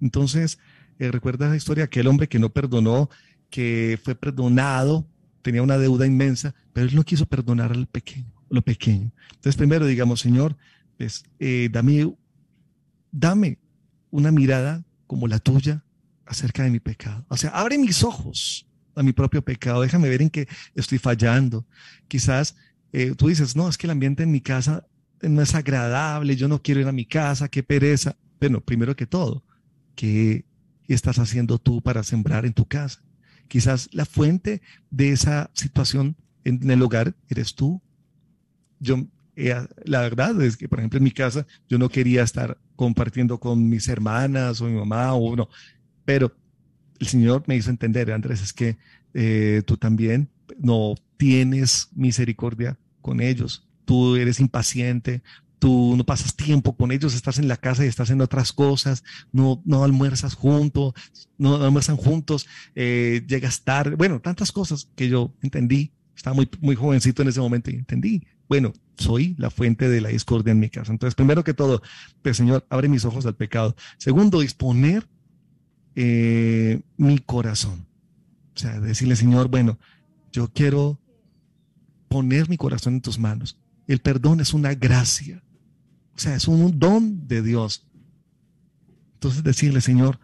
Entonces, 0.00 0.58
eh, 0.98 1.10
recuerda 1.10 1.48
la 1.48 1.56
historia 1.56 1.84
aquel 1.84 2.06
hombre 2.06 2.28
que 2.28 2.38
no 2.38 2.50
perdonó, 2.50 3.10
que 3.50 3.98
fue 4.02 4.14
perdonado, 4.14 5.06
tenía 5.42 5.62
una 5.62 5.78
deuda 5.78 6.06
inmensa, 6.06 6.54
pero 6.72 6.86
él 6.86 6.94
no 6.94 7.04
quiso 7.04 7.26
perdonar 7.26 7.72
al 7.72 7.86
pequeño, 7.86 8.32
lo 8.48 8.62
pequeño. 8.62 9.12
Entonces, 9.30 9.56
primero 9.56 9.86
digamos, 9.86 10.20
Señor, 10.20 10.56
pues, 10.96 11.24
eh, 11.38 11.68
dame, 11.70 12.14
dame 13.10 13.58
una 14.10 14.30
mirada 14.30 14.84
como 15.06 15.28
la 15.28 15.38
tuya 15.38 15.84
acerca 16.26 16.62
de 16.62 16.70
mi 16.70 16.80
pecado. 16.80 17.26
O 17.28 17.36
sea, 17.36 17.50
abre 17.50 17.76
mis 17.76 18.02
ojos 18.02 18.66
a 18.94 19.02
mi 19.02 19.12
propio 19.12 19.42
pecado, 19.42 19.82
déjame 19.82 20.08
ver 20.08 20.22
en 20.22 20.30
qué 20.30 20.48
estoy 20.74 20.98
fallando. 20.98 21.66
Quizás 22.08 22.56
eh, 22.92 23.14
tú 23.16 23.28
dices, 23.28 23.56
no, 23.56 23.68
es 23.68 23.78
que 23.78 23.86
el 23.86 23.92
ambiente 23.92 24.22
en 24.22 24.30
mi 24.30 24.40
casa 24.40 24.86
no 25.20 25.42
es 25.42 25.54
agradable, 25.54 26.36
yo 26.36 26.48
no 26.48 26.62
quiero 26.62 26.80
ir 26.80 26.88
a 26.88 26.92
mi 26.92 27.06
casa, 27.06 27.48
qué 27.48 27.62
pereza. 27.62 28.16
Bueno, 28.40 28.60
primero 28.60 28.94
que 28.96 29.06
todo, 29.06 29.44
¿qué 29.94 30.44
estás 30.88 31.18
haciendo 31.18 31.58
tú 31.58 31.80
para 31.80 32.02
sembrar 32.02 32.44
en 32.44 32.52
tu 32.52 32.66
casa? 32.66 33.02
Quizás 33.48 33.88
la 33.92 34.04
fuente 34.04 34.62
de 34.90 35.12
esa 35.12 35.50
situación 35.52 36.16
en 36.44 36.70
el 36.70 36.82
hogar 36.82 37.14
eres 37.28 37.54
tú. 37.54 37.80
Yo, 38.80 39.06
eh, 39.36 39.54
la 39.84 40.00
verdad 40.00 40.40
es 40.42 40.56
que, 40.56 40.68
por 40.68 40.78
ejemplo, 40.78 40.98
en 40.98 41.04
mi 41.04 41.10
casa, 41.10 41.46
yo 41.68 41.78
no 41.78 41.88
quería 41.88 42.22
estar 42.22 42.58
compartiendo 42.76 43.38
con 43.38 43.68
mis 43.68 43.88
hermanas 43.88 44.60
o 44.60 44.64
mi 44.66 44.78
mamá 44.78 45.12
o 45.14 45.36
no, 45.36 45.48
pero 46.04 46.34
el 46.98 47.06
Señor 47.06 47.44
me 47.46 47.56
hizo 47.56 47.70
entender, 47.70 48.12
Andrés, 48.12 48.42
es 48.42 48.52
que 48.52 48.76
eh, 49.14 49.62
tú 49.66 49.76
también 49.76 50.28
no 50.58 50.94
tienes 51.16 51.88
misericordia 51.94 52.78
con 53.00 53.20
ellos. 53.20 53.66
Tú 53.84 54.16
eres 54.16 54.40
impaciente, 54.40 55.22
tú 55.62 55.94
no 55.96 56.02
pasas 56.02 56.34
tiempo 56.34 56.76
con 56.76 56.90
ellos, 56.90 57.14
estás 57.14 57.38
en 57.38 57.46
la 57.46 57.56
casa 57.56 57.84
y 57.84 57.88
estás 57.88 58.10
en 58.10 58.20
otras 58.20 58.52
cosas, 58.52 59.04
no, 59.30 59.62
no 59.64 59.84
almuerzas 59.84 60.34
juntos, 60.34 60.92
no, 61.38 61.54
almuerzan 61.54 61.96
juntos, 61.96 62.48
eh, 62.74 63.24
llegas 63.28 63.62
tarde, 63.62 63.94
bueno, 63.94 64.20
tantas 64.20 64.50
cosas 64.50 64.88
que 64.96 65.08
yo 65.08 65.32
entendí, 65.40 65.92
estaba 66.16 66.34
muy, 66.34 66.50
muy 66.60 66.74
jovencito 66.74 67.22
en 67.22 67.28
ese 67.28 67.38
momento 67.38 67.70
y 67.70 67.74
entendí, 67.74 68.26
bueno, 68.48 68.72
soy 68.96 69.36
la 69.38 69.50
fuente 69.50 69.88
de 69.88 70.00
la 70.00 70.08
discordia 70.08 70.50
en 70.50 70.58
mi 70.58 70.68
casa. 70.68 70.90
Entonces, 70.90 71.14
primero 71.14 71.44
que 71.44 71.54
todo, 71.54 71.80
pues 72.22 72.38
Señor, 72.38 72.66
abre 72.68 72.88
mis 72.88 73.04
ojos 73.04 73.24
al 73.24 73.36
pecado. 73.36 73.76
Segundo, 73.98 74.40
disponer 74.40 75.06
eh, 75.94 76.80
mi 76.96 77.18
corazón. 77.18 77.86
O 78.56 78.58
sea, 78.58 78.80
decirle, 78.80 79.14
Señor, 79.14 79.46
bueno, 79.46 79.78
yo 80.32 80.48
quiero 80.52 80.98
poner 82.08 82.48
mi 82.48 82.56
corazón 82.56 82.94
en 82.94 83.00
tus 83.00 83.20
manos. 83.20 83.60
El 83.86 84.00
perdón 84.00 84.40
es 84.40 84.54
una 84.54 84.74
gracia. 84.74 85.40
O 86.14 86.18
sea, 86.18 86.34
es 86.36 86.48
un 86.48 86.78
don 86.78 87.26
de 87.26 87.42
Dios. 87.42 87.86
Entonces 89.14 89.42
decirle, 89.42 89.80
Señor, 89.80 90.18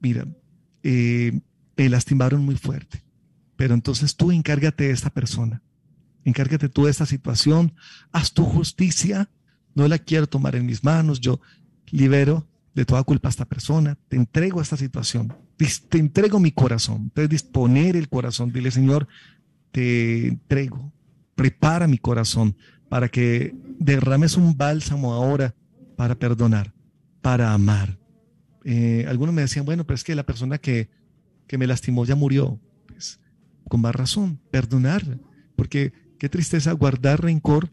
mira, 0.00 0.26
eh, 0.82 1.40
me 1.76 1.88
lastimaron 1.88 2.44
muy 2.44 2.56
fuerte, 2.56 3.02
pero 3.56 3.74
entonces 3.74 4.16
tú 4.16 4.30
encárgate 4.32 4.84
de 4.84 4.90
esta 4.90 5.10
persona, 5.10 5.62
encárgate 6.24 6.68
tú 6.68 6.84
de 6.84 6.90
esta 6.90 7.06
situación, 7.06 7.74
haz 8.10 8.32
tu 8.32 8.44
justicia, 8.44 9.30
no 9.74 9.88
la 9.88 9.98
quiero 9.98 10.26
tomar 10.26 10.56
en 10.56 10.66
mis 10.66 10.84
manos, 10.84 11.20
yo 11.20 11.40
libero 11.90 12.46
de 12.74 12.84
toda 12.84 13.02
culpa 13.04 13.28
a 13.28 13.30
esta 13.30 13.44
persona, 13.44 13.98
te 14.08 14.16
entrego 14.16 14.60
a 14.60 14.62
esta 14.62 14.76
situación, 14.76 15.34
te 15.88 15.98
entrego 15.98 16.40
mi 16.40 16.52
corazón, 16.52 17.02
entonces 17.02 17.30
disponer 17.30 17.96
el 17.96 18.08
corazón, 18.08 18.52
dile 18.52 18.70
Señor, 18.70 19.06
te 19.70 20.28
entrego, 20.28 20.92
prepara 21.34 21.86
mi 21.86 21.98
corazón 21.98 22.56
para 22.92 23.08
que 23.08 23.54
derrames 23.78 24.36
un 24.36 24.54
bálsamo 24.54 25.14
ahora 25.14 25.54
para 25.96 26.14
perdonar, 26.14 26.74
para 27.22 27.54
amar. 27.54 27.98
Eh, 28.64 29.06
algunos 29.08 29.34
me 29.34 29.40
decían, 29.40 29.64
bueno, 29.64 29.86
pero 29.86 29.94
es 29.94 30.04
que 30.04 30.14
la 30.14 30.26
persona 30.26 30.58
que, 30.58 30.90
que 31.46 31.56
me 31.56 31.66
lastimó 31.66 32.04
ya 32.04 32.16
murió. 32.16 32.60
Pues, 32.86 33.18
con 33.66 33.80
más 33.80 33.94
razón, 33.94 34.38
perdonar, 34.50 35.18
porque 35.56 35.94
qué 36.18 36.28
tristeza 36.28 36.70
guardar 36.72 37.22
rencor 37.22 37.70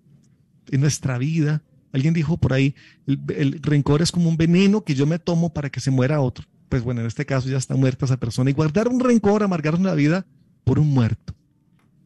en 0.70 0.80
nuestra 0.80 1.17
vida. 1.17 1.63
Alguien 1.91 2.13
dijo 2.13 2.38
por 2.38 2.53
ahí, 2.53 2.74
el, 3.05 3.20
el, 3.36 3.61
rencor 3.61 4.01
es 4.01 4.13
como 4.13 4.30
un 4.30 4.38
veneno 4.38 4.86
que 4.86 4.95
yo 4.95 5.05
me 5.05 5.20
tomo 5.20 5.51
para 5.53 5.70
que 5.70 5.82
se 5.82 5.91
muera 5.91 6.22
otro. 6.22 6.45
Pues 6.70 6.82
bueno, 6.82 7.01
en 7.01 7.07
este 7.07 7.26
caso 7.26 7.49
ya 7.49 7.57
está 7.57 7.76
muerta 7.76 8.05
esa 8.05 8.22
persona. 8.22 8.51
Y 8.51 8.53
guardar 8.53 8.88
un 8.88 9.01
rencor, 9.01 9.43
amargar 9.43 9.78
la 9.82 9.95
vida 9.95 10.26
por 10.63 10.80
un 10.80 10.88
muerto 10.88 11.36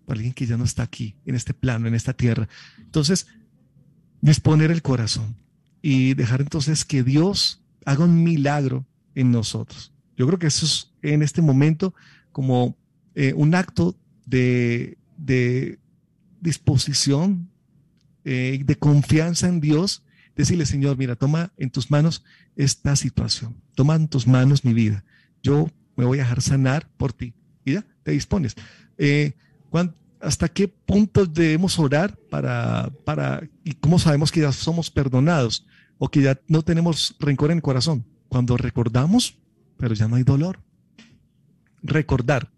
para 0.05 0.17
alguien 0.17 0.33
que 0.33 0.45
ya 0.45 0.57
no 0.57 0.63
está 0.63 0.83
aquí, 0.83 1.15
en 1.25 1.35
este 1.35 1.53
plano, 1.53 1.87
en 1.87 1.95
esta 1.95 2.13
tierra. 2.13 2.47
Entonces, 2.79 3.27
disponer 4.21 4.71
el 4.71 4.81
corazón 4.81 5.35
y 5.81 6.13
dejar 6.13 6.41
entonces 6.41 6.85
que 6.85 7.03
Dios 7.03 7.61
haga 7.85 8.05
un 8.05 8.23
milagro 8.23 8.85
en 9.15 9.31
nosotros. 9.31 9.91
Yo 10.15 10.27
creo 10.27 10.39
que 10.39 10.47
eso 10.47 10.65
es 10.65 10.91
en 11.01 11.21
este 11.21 11.41
momento 11.41 11.93
como 12.31 12.77
eh, 13.15 13.33
un 13.35 13.55
acto 13.55 13.95
de, 14.25 14.97
de 15.17 15.79
disposición, 16.41 17.49
eh, 18.25 18.61
de 18.63 18.75
confianza 18.75 19.47
en 19.47 19.59
Dios, 19.59 20.03
decirle, 20.35 20.65
Señor, 20.65 20.97
mira, 20.97 21.15
toma 21.15 21.51
en 21.57 21.69
tus 21.69 21.91
manos 21.91 22.23
esta 22.55 22.95
situación, 22.95 23.55
toma 23.75 23.95
en 23.95 24.07
tus 24.07 24.27
manos 24.27 24.65
mi 24.65 24.73
vida. 24.73 25.03
Yo 25.41 25.69
me 25.95 26.05
voy 26.05 26.19
a 26.19 26.23
dejar 26.23 26.41
sanar 26.41 26.89
por 26.97 27.13
ti. 27.13 27.33
Y 27.65 27.73
ya, 27.73 27.85
te 28.03 28.11
dispones. 28.11 28.55
Eh, 28.97 29.33
¿Hasta 30.19 30.47
qué 30.47 30.67
punto 30.67 31.25
debemos 31.25 31.77
orar 31.79 32.17
para, 32.29 32.91
para, 33.03 33.43
y 33.63 33.73
cómo 33.73 33.99
sabemos 33.99 34.31
que 34.31 34.39
ya 34.39 34.51
somos 34.53 34.89
perdonados 34.89 35.65
o 35.97 36.07
que 36.07 36.21
ya 36.21 36.39
no 36.47 36.61
tenemos 36.61 37.15
rencor 37.19 37.51
en 37.51 37.57
el 37.57 37.61
corazón? 37.61 38.05
Cuando 38.29 38.55
recordamos, 38.55 39.37
pero 39.77 39.93
ya 39.93 40.07
no 40.07 40.15
hay 40.15 40.23
dolor. 40.23 40.61
Recordar, 41.81 42.49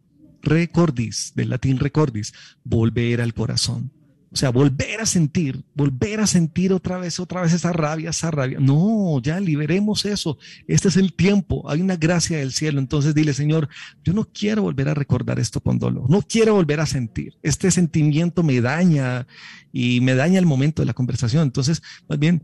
recordis, 0.43 1.34
del 1.36 1.49
latín 1.49 1.80
recordis, 1.80 2.34
volver 2.63 3.20
al 3.20 3.34
corazón. 3.34 3.91
O 4.36 4.38
sea, 4.38 4.49
volver 4.49 4.99
a 4.99 5.05
sentir, 5.05 5.63
volver 5.73 6.19
a 6.19 6.27
sentir 6.27 6.73
otra 6.73 6.97
vez, 6.97 7.21
otra 7.21 7.41
vez 7.41 7.53
esa 7.53 7.71
rabia, 7.71 8.09
esa 8.09 8.31
rabia. 8.31 8.59
No, 8.59 9.21
ya 9.21 9.39
liberemos 9.39 10.03
eso. 10.03 10.38
Este 10.67 10.89
es 10.89 10.97
el 10.97 11.13
tiempo. 11.13 11.63
Hay 11.69 11.79
una 11.79 11.95
gracia 11.95 12.39
del 12.39 12.51
cielo. 12.51 12.81
Entonces 12.81 13.15
dile, 13.15 13.33
Señor, 13.33 13.69
yo 14.03 14.11
no 14.11 14.25
quiero 14.25 14.63
volver 14.63 14.89
a 14.89 14.93
recordar 14.93 15.39
esto 15.39 15.61
con 15.61 15.79
dolor. 15.79 16.09
No 16.09 16.21
quiero 16.21 16.53
volver 16.53 16.81
a 16.81 16.86
sentir. 16.86 17.38
Este 17.43 17.71
sentimiento 17.71 18.43
me 18.43 18.59
daña 18.59 19.25
y 19.71 20.01
me 20.01 20.15
daña 20.15 20.38
el 20.38 20.45
momento 20.45 20.81
de 20.81 20.88
la 20.88 20.93
conversación. 20.93 21.43
Entonces, 21.43 21.81
más 22.09 22.19
bien, 22.19 22.43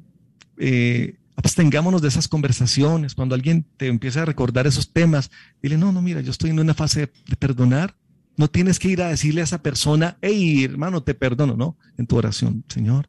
eh, 0.60 1.18
abstengámonos 1.36 2.02
de 2.02 2.08
esas 2.08 2.30
conversaciones. 2.30 3.16
Cuando 3.16 3.36
alguien 3.36 3.66
te 3.76 3.88
empieza 3.88 4.22
a 4.22 4.26
recordar 4.26 4.66
esos 4.66 4.94
temas, 4.94 5.30
dile, 5.62 5.78
no, 5.78 5.92
no, 5.92 6.02
mira, 6.02 6.22
yo 6.22 6.32
estoy 6.32 6.52
en 6.52 6.60
una 6.62 6.74
fase 6.74 7.12
de 7.28 7.36
perdonar 7.36 7.98
no 8.42 8.48
tienes 8.48 8.80
que 8.80 8.90
ir 8.90 9.04
a 9.04 9.10
decirle 9.10 9.42
a 9.42 9.44
esa 9.44 9.62
persona, 9.62 10.18
hey 10.20 10.64
hermano, 10.64 11.04
te 11.04 11.14
perdono, 11.14 11.56
no. 11.56 11.78
En 12.00 12.08
tu 12.08 12.18
oración, 12.18 12.64
Señor, 12.68 13.08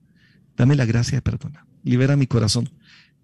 dame 0.59 0.77
la 0.77 0.85
gracia 0.85 1.17
de 1.17 1.23
perdonar, 1.23 1.65
libera 1.83 2.17
mi 2.17 2.27
corazón. 2.27 2.69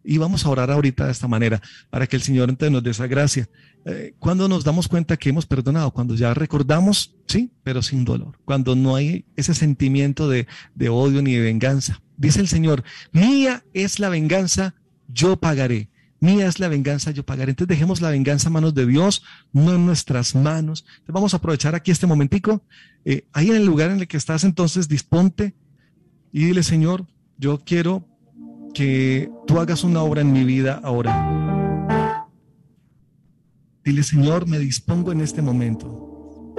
Y 0.03 0.17
vamos 0.17 0.47
a 0.47 0.49
orar 0.49 0.71
ahorita 0.71 1.05
de 1.05 1.13
esta 1.13 1.29
manera 1.29 1.61
para 1.91 2.07
que 2.07 2.17
el 2.17 2.23
Señor 2.23 2.57
nos 2.71 2.83
dé 2.83 2.93
esa 2.93 3.07
gracia. 3.07 3.47
Eh, 3.85 4.15
cuando 4.19 4.49
nos 4.49 4.65
damos 4.65 4.89
cuenta 4.89 5.19
que 5.19 5.29
hemos 5.29 5.45
perdonado, 5.45 5.91
cuando 5.91 6.15
ya 6.15 6.33
recordamos, 6.33 7.15
sí, 7.27 7.51
pero 7.63 7.83
sin 7.83 8.07
dolor. 8.07 8.39
Cuando 8.47 8.75
no 8.75 8.97
hay 8.97 9.27
ese 9.37 9.53
sentimiento 9.53 10.31
de, 10.31 10.47
de 10.75 10.89
odio 10.89 11.21
ni 11.21 11.35
de 11.35 11.43
venganza. 11.43 12.01
Dice 12.17 12.41
el 12.41 12.49
Señor, 12.49 12.85
mía 13.13 13.65
es 13.75 13.99
la 13.99 14.09
venganza, 14.09 14.75
yo 15.09 15.37
pagaré. 15.37 15.91
Mía 16.21 16.47
es 16.47 16.59
la 16.59 16.69
venganza, 16.69 17.11
yo 17.13 17.25
pagaré. 17.25 17.51
Entonces 17.51 17.69
dejemos 17.69 18.01
la 18.01 18.11
venganza 18.11 18.49
a 18.49 18.53
manos 18.53 18.75
de 18.75 18.87
Dios, 18.87 19.23
no 19.53 19.75
en 19.75 19.87
nuestras 19.87 20.35
manos. 20.35 20.85
Entonces 20.89 21.15
vamos 21.15 21.35
a 21.35 21.37
aprovechar 21.37 21.75
aquí 21.75 21.91
este 21.91 22.07
momentico. 22.07 22.63
Eh, 23.05 23.27
ahí 23.33 23.51
en 23.51 23.57
el 23.57 23.65
lugar 23.65 23.91
en 23.91 24.01
el 24.01 24.09
que 24.09 24.17
estás, 24.17 24.45
entonces 24.45 24.89
disponte 24.89 25.55
y 26.33 26.45
dile, 26.45 26.63
Señor, 26.63 27.07
yo 27.37 27.63
quiero 27.65 28.05
que 28.75 29.31
tú 29.47 29.61
hagas 29.61 29.85
una 29.85 30.03
obra 30.03 30.21
en 30.21 30.33
mi 30.33 30.45
vida 30.45 30.81
ahora. 30.83 32.27
Dile, 33.85 34.03
Señor, 34.03 34.47
me 34.47 34.59
dispongo 34.59 35.13
en 35.13 35.21
este 35.21 35.41
momento. 35.41 36.55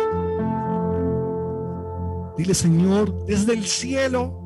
Dile, 2.38 2.54
Señor, 2.54 3.26
desde 3.26 3.54
el 3.54 3.66
cielo 3.66 4.40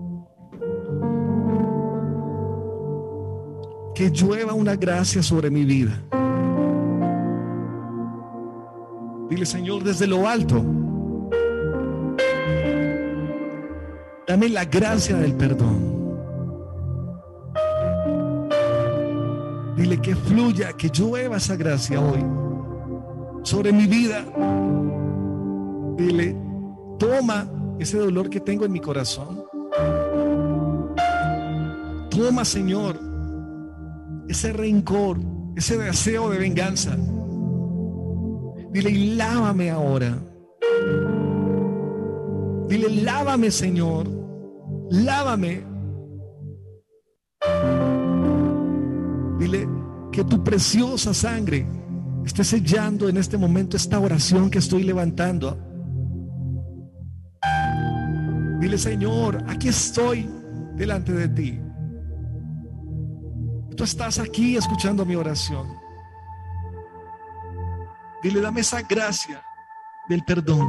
que 3.95 4.09
llueva 4.09 4.53
una 4.53 4.75
gracia 4.75 5.21
sobre 5.21 5.49
mi 5.49 5.65
vida. 5.65 6.01
Dile, 9.29 9.45
Señor, 9.45 9.83
desde 9.83 10.07
lo 10.07 10.27
alto, 10.27 10.63
Dame 14.25 14.47
la 14.49 14.65
gracia 14.65 15.17
del 15.17 15.35
perdón. 15.35 15.93
Dile 19.75 20.01
que 20.01 20.15
fluya, 20.15 20.73
que 20.73 20.89
llueva 20.89 21.37
esa 21.37 21.55
gracia 21.57 21.99
hoy 21.99 22.23
sobre 23.43 23.73
mi 23.73 23.85
vida. 23.85 24.25
Dile, 25.97 26.35
toma 26.97 27.47
ese 27.79 27.97
dolor 27.97 28.29
que 28.29 28.39
tengo 28.39 28.65
en 28.65 28.71
mi 28.71 28.79
corazón. 28.79 29.43
Toma, 32.09 32.45
Señor, 32.45 32.97
ese 34.33 34.51
rencor, 34.51 35.19
ese 35.55 35.77
deseo 35.77 36.31
de 36.31 36.39
venganza. 36.39 36.97
Dile, 38.71 38.89
y 38.89 39.13
lávame 39.15 39.69
ahora. 39.69 40.17
Dile, 42.67 42.89
lávame, 43.03 43.51
Señor. 43.51 44.09
Lávame. 44.89 45.63
Dile 49.37 49.67
que 50.11 50.23
tu 50.23 50.43
preciosa 50.43 51.13
sangre 51.13 51.67
esté 52.25 52.43
sellando 52.43 53.07
en 53.07 53.17
este 53.17 53.37
momento 53.37 53.77
esta 53.77 53.99
oración 53.99 54.49
que 54.49 54.57
estoy 54.57 54.81
levantando. 54.81 55.59
Dile, 58.59 58.79
Señor, 58.79 59.43
aquí 59.47 59.67
estoy 59.67 60.27
delante 60.75 61.11
de 61.13 61.27
ti. 61.27 61.62
Tú 63.75 63.83
estás 63.83 64.19
aquí 64.19 64.55
escuchando 64.55 65.05
mi 65.05 65.15
oración. 65.15 65.67
Dile, 68.21 68.39
dame 68.39 68.61
esa 68.61 68.81
gracia 68.81 69.43
del 70.07 70.23
perdón. 70.23 70.67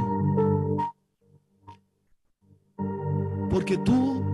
Porque 3.51 3.77
tú 3.79 4.25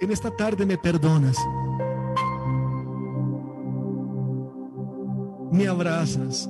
en 0.00 0.10
esta 0.10 0.30
tarde 0.30 0.64
me 0.64 0.78
perdonas. 0.78 1.36
Me 5.50 5.66
abrazas. 5.66 6.48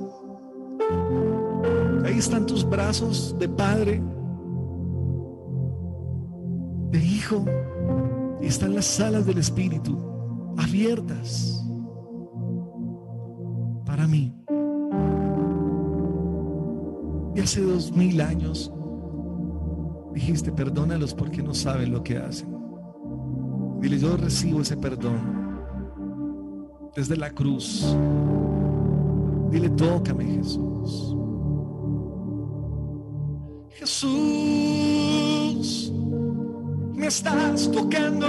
Ahí 2.05 2.17
están 2.17 2.45
tus 2.45 2.67
brazos 2.67 3.35
de 3.37 3.49
padre, 3.49 4.01
de 6.91 6.99
hijo, 6.99 7.43
están 8.41 8.75
las 8.75 8.85
salas 8.85 9.25
del 9.25 9.39
Espíritu 9.39 9.97
abiertas 10.57 11.63
para 13.85 14.07
mí. 14.07 14.33
Y 17.35 17.39
hace 17.39 17.61
dos 17.61 17.91
mil 17.91 18.19
años 18.21 18.71
dijiste, 20.13 20.51
perdónalos 20.51 21.13
porque 21.13 21.43
no 21.43 21.53
saben 21.53 21.91
lo 21.91 22.03
que 22.03 22.17
hacen. 22.17 22.55
Dile, 23.79 23.99
yo 23.99 24.17
recibo 24.17 24.61
ese 24.61 24.75
perdón 24.75 25.37
desde 26.95 27.15
la 27.15 27.29
cruz. 27.29 27.95
Dile, 29.51 29.69
tócame 29.69 30.25
Jesús. 30.25 31.15
Jesús, 33.69 34.56
me 36.97 37.07
estás 37.07 37.71
tocando. 37.71 38.27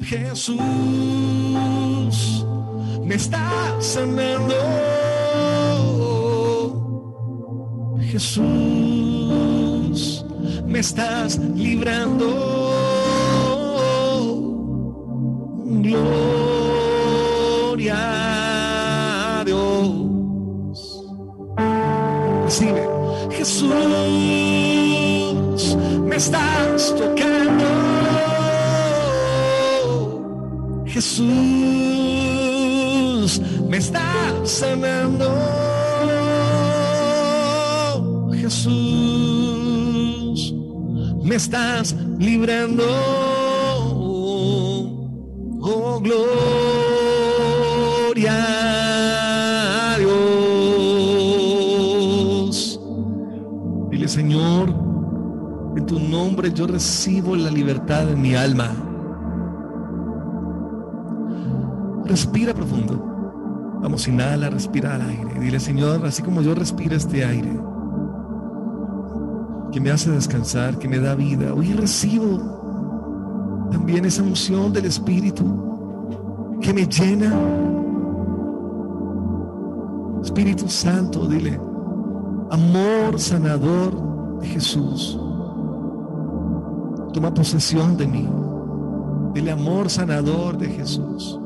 Jesús, 0.00 0.58
me 3.04 3.14
estás 3.14 3.84
sanando. 3.84 4.54
Jesús, 8.10 8.44
me 10.66 10.80
estás 10.80 11.38
librando. 11.38 12.26
Gloria 15.82 17.00
a 19.40 19.44
Dios. 19.44 21.04
Recibe, 22.44 22.88
Jesús, 23.30 23.99
estás 26.20 26.94
tocando. 27.00 27.64
Jesús, 30.86 31.30
me 33.70 33.78
estás 33.78 34.50
sanando. 34.50 35.30
Jesús, 38.34 38.74
me 41.22 41.36
estás 41.36 41.96
librando. 42.18 42.84
Oh, 45.62 46.00
gloria 46.02 46.39
yo 56.54 56.66
recibo 56.66 57.36
la 57.36 57.50
libertad 57.50 58.08
en 58.08 58.20
mi 58.20 58.34
alma. 58.34 58.70
Respira 62.04 62.54
profundo. 62.54 63.78
Vamos, 63.82 64.06
inhala, 64.08 64.50
respira 64.50 64.94
al 64.94 65.02
aire. 65.02 65.40
Dile, 65.40 65.60
Señor, 65.60 66.04
así 66.06 66.22
como 66.22 66.42
yo 66.42 66.54
respiro 66.54 66.96
este 66.96 67.24
aire, 67.24 67.58
que 69.72 69.80
me 69.80 69.90
hace 69.90 70.10
descansar, 70.10 70.78
que 70.78 70.88
me 70.88 70.98
da 70.98 71.14
vida, 71.14 71.54
hoy 71.54 71.72
recibo 71.72 73.68
también 73.70 74.04
esa 74.04 74.22
unción 74.22 74.72
del 74.72 74.86
Espíritu 74.86 76.58
que 76.60 76.74
me 76.74 76.86
llena. 76.86 77.32
Espíritu 80.22 80.68
Santo, 80.68 81.26
dile, 81.26 81.58
amor 82.50 83.18
sanador 83.18 84.38
de 84.40 84.48
Jesús, 84.48 85.18
toma 87.12 87.32
posesión 87.32 87.96
de 87.96 88.06
mí. 88.06 88.28
Dile, 89.34 89.50
amor 89.52 89.90
sanador 89.90 90.58
de 90.58 90.68
Jesús. 90.68 91.38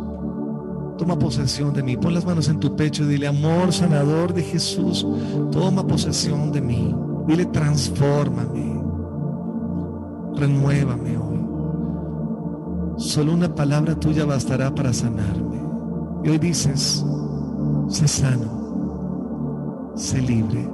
Toma 0.97 1.19
posesión 1.19 1.73
de 1.75 1.83
mí. 1.83 1.97
Pon 1.97 2.15
las 2.15 2.25
manos 2.25 2.49
en 2.49 2.61
tu 2.61 2.77
pecho 2.77 3.05
y 3.05 3.09
dile, 3.09 3.27
amor 3.27 3.73
sanador 3.73 4.33
de 4.33 4.43
Jesús. 4.43 5.07
Toma 5.51 5.87
posesión 5.87 6.53
de 6.53 6.61
mí. 6.61 6.95
Dile, 7.27 7.47
transfórmame. 7.47 8.81
Renuévame 10.37 11.17
hoy. 11.17 11.35
Solo 12.97 13.33
una 13.35 13.55
palabra 13.55 13.95
tuya 13.95 14.25
bastará 14.25 14.75
para 14.75 14.93
sanarme. 14.93 15.63
Y 16.23 16.29
hoy 16.31 16.39
dices, 16.39 17.05
sé 17.89 18.09
sano, 18.09 19.93
sé 19.97 20.23
libre. 20.23 20.74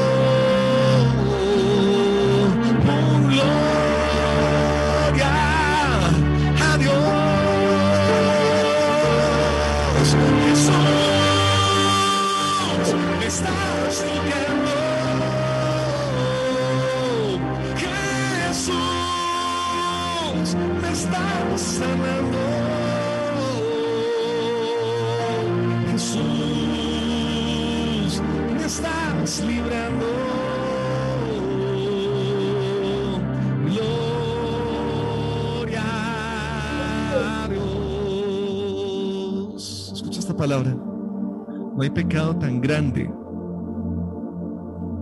No 41.81 41.85
hay 41.85 41.89
pecado 41.89 42.35
tan 42.35 42.61
grande 42.61 43.11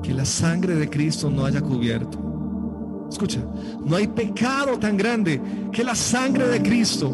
que 0.02 0.14
la 0.14 0.24
sangre 0.24 0.76
de 0.76 0.90
Cristo 0.90 1.30
no 1.30 1.44
haya 1.44 1.60
cubierto. 1.60 2.18
Escucha, 3.10 3.42
no 3.84 3.98
hay 3.98 4.08
pecado 4.08 4.80
tan 4.80 4.96
grande 4.96 5.42
que 5.74 5.84
la 5.84 5.94
sangre 5.94 6.48
de 6.48 6.62
Cristo 6.62 7.12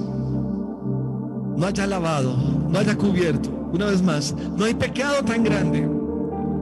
no 1.57 1.65
haya 1.65 1.87
lavado, 1.87 2.37
no 2.69 2.77
haya 2.77 2.95
cubierto. 2.95 3.49
Una 3.73 3.87
vez 3.87 4.03
más, 4.03 4.35
no 4.55 4.65
hay 4.65 4.75
pecado 4.75 5.23
tan 5.23 5.43
grande 5.43 5.89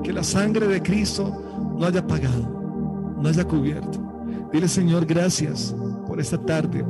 que 0.01 0.13
la 0.13 0.23
sangre 0.23 0.65
de 0.69 0.81
Cristo 0.81 1.29
no 1.77 1.85
haya 1.85 2.07
pagado, 2.07 3.17
no 3.21 3.27
haya 3.27 3.43
cubierto. 3.43 3.99
Dile, 4.53 4.69
Señor, 4.69 5.05
gracias 5.05 5.75
por 6.07 6.21
esta 6.21 6.37
tarde, 6.37 6.85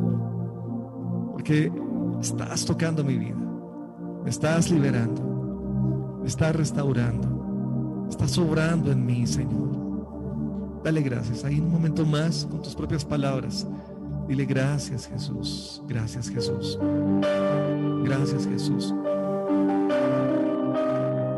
porque 1.32 1.72
estás 2.22 2.66
tocando 2.66 3.04
mi 3.04 3.18
vida, 3.18 3.40
me 4.24 4.30
estás 4.30 4.70
liberando, 4.70 5.33
me 6.24 6.30
estás 6.30 6.56
restaurando, 6.56 8.08
estás 8.10 8.32
sobrando 8.32 8.92
en 8.94 9.06
mí, 9.06 9.28
Señor. 9.28 10.82
Dale 10.82 11.02
gracias. 11.02 11.44
Ahí 11.44 11.60
un 11.60 11.70
momento 11.70 12.06
más 12.06 12.48
con 12.50 12.62
tus 12.62 12.74
propias 12.74 13.04
palabras. 13.04 13.68
Dile 14.28 14.46
gracias 14.46 15.08
Jesús. 15.08 15.84
Gracias 15.86 16.30
Jesús. 16.30 16.80
Gracias 18.04 18.48
Jesús. 18.48 18.94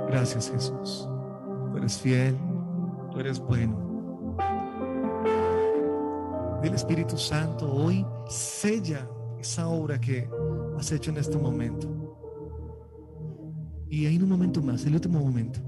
Gracias 0.07 0.51
Jesús. 0.51 1.09
Tú 1.71 1.77
eres 1.77 1.97
fiel. 1.97 2.37
Tú 3.11 3.19
eres 3.19 3.39
bueno. 3.39 3.85
Dile 6.61 6.75
Espíritu 6.75 7.17
Santo, 7.17 7.71
hoy 7.71 8.05
sella 8.27 9.07
esa 9.39 9.67
obra 9.67 9.99
que 9.99 10.29
has 10.77 10.91
hecho 10.91 11.11
en 11.11 11.17
este 11.17 11.37
momento. 11.37 11.94
Y 13.89 14.05
hay 14.05 14.17
un 14.17 14.29
momento 14.29 14.61
más, 14.61 14.85
el 14.85 14.95
último 14.95 15.19
momento. 15.19 15.59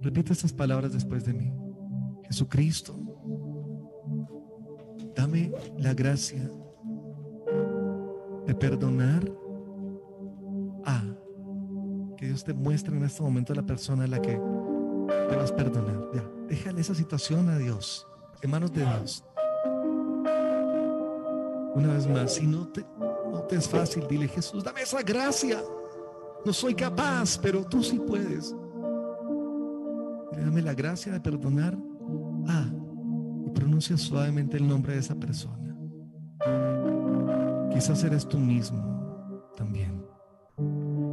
Repite 0.00 0.32
estas 0.32 0.52
palabras 0.52 0.92
después 0.92 1.24
de 1.24 1.34
mí. 1.34 1.52
Jesucristo, 2.24 2.94
dame 5.14 5.52
la 5.78 5.94
gracia 5.94 6.50
de 8.46 8.54
perdonar 8.54 9.30
a 10.84 11.02
que 12.16 12.26
Dios 12.26 12.44
te 12.44 12.54
muestre 12.54 12.96
en 12.96 13.04
este 13.04 13.22
momento 13.22 13.52
a 13.52 13.56
la 13.56 13.66
persona 13.66 14.04
a 14.04 14.06
la 14.06 14.20
que 14.20 14.40
te 15.28 15.36
vas 15.36 15.52
a 15.52 15.56
perdonar. 15.56 16.10
Ya, 16.14 16.24
déjale 16.48 16.80
esa 16.80 16.94
situación 16.94 17.48
a 17.48 17.58
Dios, 17.58 18.06
en 18.42 18.50
manos 18.50 18.72
de 18.72 18.80
Dios. 18.80 19.24
Una 21.74 21.94
vez 21.94 22.08
más, 22.08 22.34
si 22.34 22.46
no 22.46 22.68
te, 22.68 22.84
no 23.30 23.42
te 23.42 23.56
es 23.56 23.68
fácil, 23.68 24.06
dile 24.08 24.28
Jesús, 24.28 24.64
dame 24.64 24.82
esa 24.82 25.02
gracia. 25.02 25.62
No 26.44 26.52
soy 26.52 26.74
capaz, 26.74 27.38
pero 27.38 27.64
tú 27.64 27.82
sí 27.82 28.00
puedes. 28.06 28.54
Dame 30.32 30.62
la 30.62 30.74
gracia 30.74 31.12
de 31.12 31.20
perdonar 31.20 31.76
a 32.48 32.66
y 33.46 33.50
pronuncia 33.50 33.96
suavemente 33.96 34.56
el 34.56 34.66
nombre 34.66 34.94
de 34.94 35.00
esa 35.00 35.14
persona. 35.14 35.76
Quizás 37.72 38.02
eres 38.04 38.26
tú 38.26 38.38
mismo 38.38 39.52
también, 39.56 40.02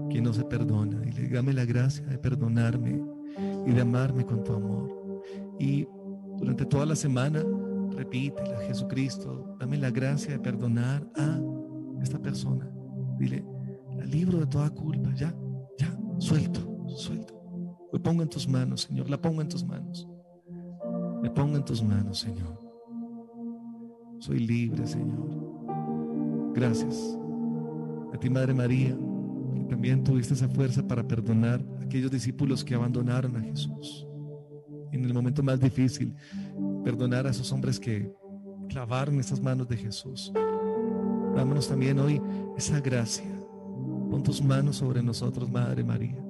quien 0.09 0.23
no 0.23 0.33
se 0.33 0.43
perdona. 0.43 0.99
Dile, 1.01 1.27
dame 1.29 1.53
la 1.53 1.65
gracia 1.65 2.05
de 2.05 2.17
perdonarme 2.17 3.03
y 3.65 3.71
de 3.71 3.81
amarme 3.81 4.25
con 4.25 4.43
tu 4.43 4.53
amor. 4.53 5.23
Y 5.59 5.87
durante 6.37 6.65
toda 6.65 6.85
la 6.85 6.95
semana, 6.95 7.43
repítela, 7.91 8.59
Jesucristo, 8.61 9.57
dame 9.59 9.77
la 9.77 9.91
gracia 9.91 10.31
de 10.31 10.39
perdonar 10.39 11.05
a 11.15 11.39
esta 12.01 12.19
persona. 12.19 12.69
Dile, 13.17 13.43
libro 14.05 14.39
de 14.39 14.47
toda 14.47 14.69
culpa, 14.69 15.13
ya, 15.15 15.33
ya, 15.77 15.97
suelto, 16.19 16.87
suelto. 16.95 17.33
Lo 17.91 18.01
pongo 18.01 18.21
en 18.23 18.29
tus 18.29 18.47
manos, 18.47 18.81
Señor, 18.81 19.09
la 19.09 19.19
pongo 19.19 19.41
en 19.41 19.49
tus 19.49 19.63
manos. 19.63 20.07
Me 21.21 21.29
pongo 21.29 21.57
en 21.57 21.65
tus 21.65 21.81
manos, 21.81 22.19
Señor. 22.19 22.59
Soy 24.19 24.39
libre, 24.39 24.85
Señor. 24.85 25.27
Gracias. 26.53 27.17
A 28.13 28.17
ti, 28.17 28.29
Madre 28.29 28.53
María, 28.53 28.97
que 29.55 29.63
también 29.65 30.03
tuviste 30.03 30.33
esa 30.33 30.47
fuerza 30.47 30.85
para 30.85 31.07
perdonar 31.07 31.63
a 31.79 31.83
aquellos 31.83 32.11
discípulos 32.11 32.63
que 32.63 32.75
abandonaron 32.75 33.35
a 33.35 33.41
Jesús. 33.41 34.07
En 34.91 35.05
el 35.05 35.13
momento 35.13 35.43
más 35.43 35.59
difícil, 35.59 36.15
perdonar 36.83 37.27
a 37.27 37.31
esos 37.31 37.51
hombres 37.51 37.79
que 37.79 38.11
clavaron 38.69 39.19
esas 39.19 39.41
manos 39.41 39.67
de 39.67 39.77
Jesús. 39.77 40.31
Dámonos 41.35 41.67
también 41.67 41.99
hoy 41.99 42.21
esa 42.57 42.79
gracia. 42.79 43.36
Pon 44.09 44.23
tus 44.23 44.41
manos 44.41 44.77
sobre 44.77 45.03
nosotros, 45.03 45.49
Madre 45.51 45.83
María. 45.83 46.23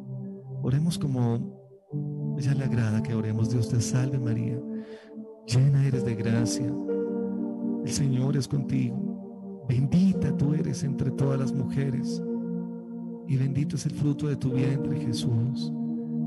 Oremos 0.64 0.98
como 0.98 2.36
ella 2.38 2.54
le 2.54 2.66
agrada 2.66 3.02
que 3.02 3.14
oremos. 3.14 3.50
Dios 3.50 3.70
te 3.70 3.82
salve 3.82 4.20
María, 4.20 4.60
llena 5.48 5.86
eres 5.86 6.06
de 6.06 6.16
gracia. 6.16 6.74
El 7.84 7.92
Señor 7.92 8.36
es 8.38 8.48
contigo. 8.48 9.66
Bendita 9.68 10.36
tú 10.38 10.54
eres 10.54 10.84
entre 10.84 11.12
todas 11.12 11.40
las 11.40 11.54
mujeres. 11.54 12.22
Y 13.28 13.36
bendito 13.36 13.76
es 13.76 13.86
el 13.86 13.94
fruto 13.94 14.28
de 14.28 14.38
tu 14.38 14.52
vientre, 14.52 15.00
Jesús. 15.00 15.72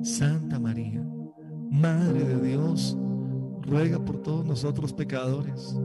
Santa 0.03 0.59
María, 0.59 1.05
Madre 1.71 2.25
de 2.25 2.49
Dios, 2.49 2.97
ruega 3.63 4.03
por 4.05 4.23
todos 4.23 4.45
nosotros 4.45 4.93
pecadores, 4.93 5.79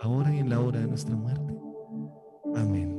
ahora 0.00 0.34
y 0.34 0.38
en 0.38 0.50
la 0.50 0.60
hora 0.60 0.80
de 0.80 0.86
nuestra 0.86 1.14
muerte. 1.16 1.56
Amén. 2.56 2.97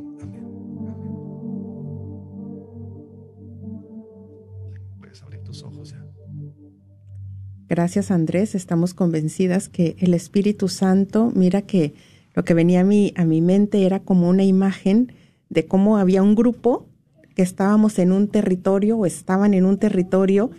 Gracias 7.69 8.09
Andrés, 8.09 8.55
estamos 8.55 8.95
convencidas 8.95 9.69
que 9.69 9.95
el 9.99 10.15
Espíritu 10.15 10.69
Santo, 10.69 11.31
mira 11.35 11.61
que 11.61 11.93
lo 12.33 12.43
que 12.43 12.55
venía 12.55 12.79
a 12.79 12.83
mi, 12.83 13.13
a 13.15 13.25
mi 13.25 13.41
mente 13.41 13.85
era 13.85 13.99
como 13.99 14.27
una 14.27 14.43
imagen 14.43 15.13
de 15.49 15.67
cómo 15.67 15.97
había 15.97 16.23
un 16.23 16.33
grupo 16.33 16.87
que 17.35 17.43
estábamos 17.43 17.99
en 17.99 18.11
un 18.11 18.27
territorio 18.27 18.97
o 18.97 19.05
estaban 19.05 19.53
en 19.53 19.65
un 19.65 19.77
territorio 19.77 20.49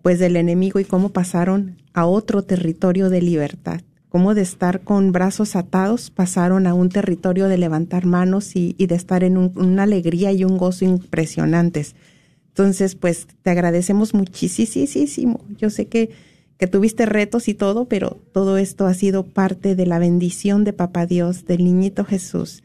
pues 0.00 0.18
del 0.18 0.34
enemigo 0.34 0.80
y 0.80 0.86
cómo 0.86 1.10
pasaron 1.10 1.76
a 1.92 2.06
otro 2.06 2.42
territorio 2.42 3.10
de 3.10 3.20
libertad, 3.20 3.82
cómo 4.08 4.34
de 4.34 4.40
estar 4.40 4.80
con 4.80 5.12
brazos 5.12 5.56
atados 5.56 6.08
pasaron 6.08 6.66
a 6.66 6.72
un 6.72 6.88
territorio 6.88 7.48
de 7.48 7.58
levantar 7.58 8.06
manos 8.06 8.56
y, 8.56 8.74
y 8.78 8.86
de 8.86 8.94
estar 8.94 9.24
en 9.24 9.36
un, 9.36 9.52
una 9.56 9.82
alegría 9.82 10.32
y 10.32 10.44
un 10.44 10.56
gozo 10.56 10.86
impresionantes. 10.86 11.96
Entonces, 12.48 12.94
pues 12.94 13.26
te 13.42 13.50
agradecemos 13.50 14.14
muchísimo. 14.14 15.44
Yo 15.58 15.68
sé 15.68 15.88
que 15.88 16.08
que 16.58 16.66
tuviste 16.66 17.06
retos 17.06 17.48
y 17.48 17.54
todo, 17.54 17.86
pero 17.86 18.18
todo 18.32 18.56
esto 18.56 18.86
ha 18.86 18.94
sido 18.94 19.24
parte 19.24 19.74
de 19.74 19.86
la 19.86 19.98
bendición 19.98 20.64
de 20.64 20.72
Papá 20.72 21.06
Dios, 21.06 21.44
del 21.44 21.64
niñito 21.64 22.04
Jesús, 22.04 22.62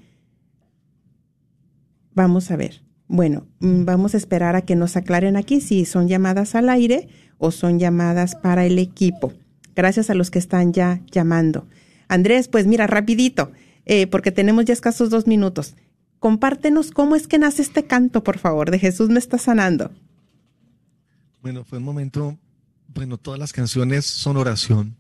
Vamos 2.14 2.52
a 2.52 2.56
ver. 2.56 2.87
Bueno, 3.08 3.48
mm, 3.60 3.86
vamos 3.86 4.14
a 4.14 4.18
esperar 4.18 4.56
a 4.56 4.62
que 4.62 4.76
nos 4.76 4.98
aclaren 4.98 5.38
aquí 5.38 5.62
si 5.62 5.86
son 5.86 6.08
llamadas 6.08 6.56
al 6.56 6.70
aire 6.70 7.08
o 7.38 7.52
son 7.52 7.80
llamadas 7.80 8.36
para 8.36 8.66
el 8.66 8.80
equipo. 8.80 9.34
Gracias 9.76 10.10
a 10.10 10.14
los 10.14 10.32
que 10.32 10.40
están 10.40 10.74
ya 10.74 11.02
llamando. 11.12 11.68
Andrés, 12.08 12.48
pues 12.48 12.68
mira, 12.68 12.88
rapidito, 12.88 13.52
eh, 13.86 14.08
porque 14.08 14.32
tenemos 14.32 14.66
ya 14.66 14.74
escasos 14.74 15.10
dos 15.10 15.28
minutos. 15.28 15.76
Compártenos 16.20 16.92
cómo 16.92 17.16
es 17.16 17.28
que 17.28 17.38
nace 17.38 17.62
este 17.62 17.86
canto, 17.86 18.24
por 18.24 18.40
favor, 18.40 18.72
de 18.72 18.80
Jesús 18.80 19.10
me 19.10 19.20
está 19.20 19.38
sanando. 19.38 19.92
Bueno, 21.42 21.64
fue 21.64 21.78
un 21.78 21.84
momento, 21.84 22.38
bueno, 22.94 23.18
todas 23.18 23.40
las 23.40 23.54
canciones 23.54 24.06
son 24.06 24.36
oración, 24.36 24.96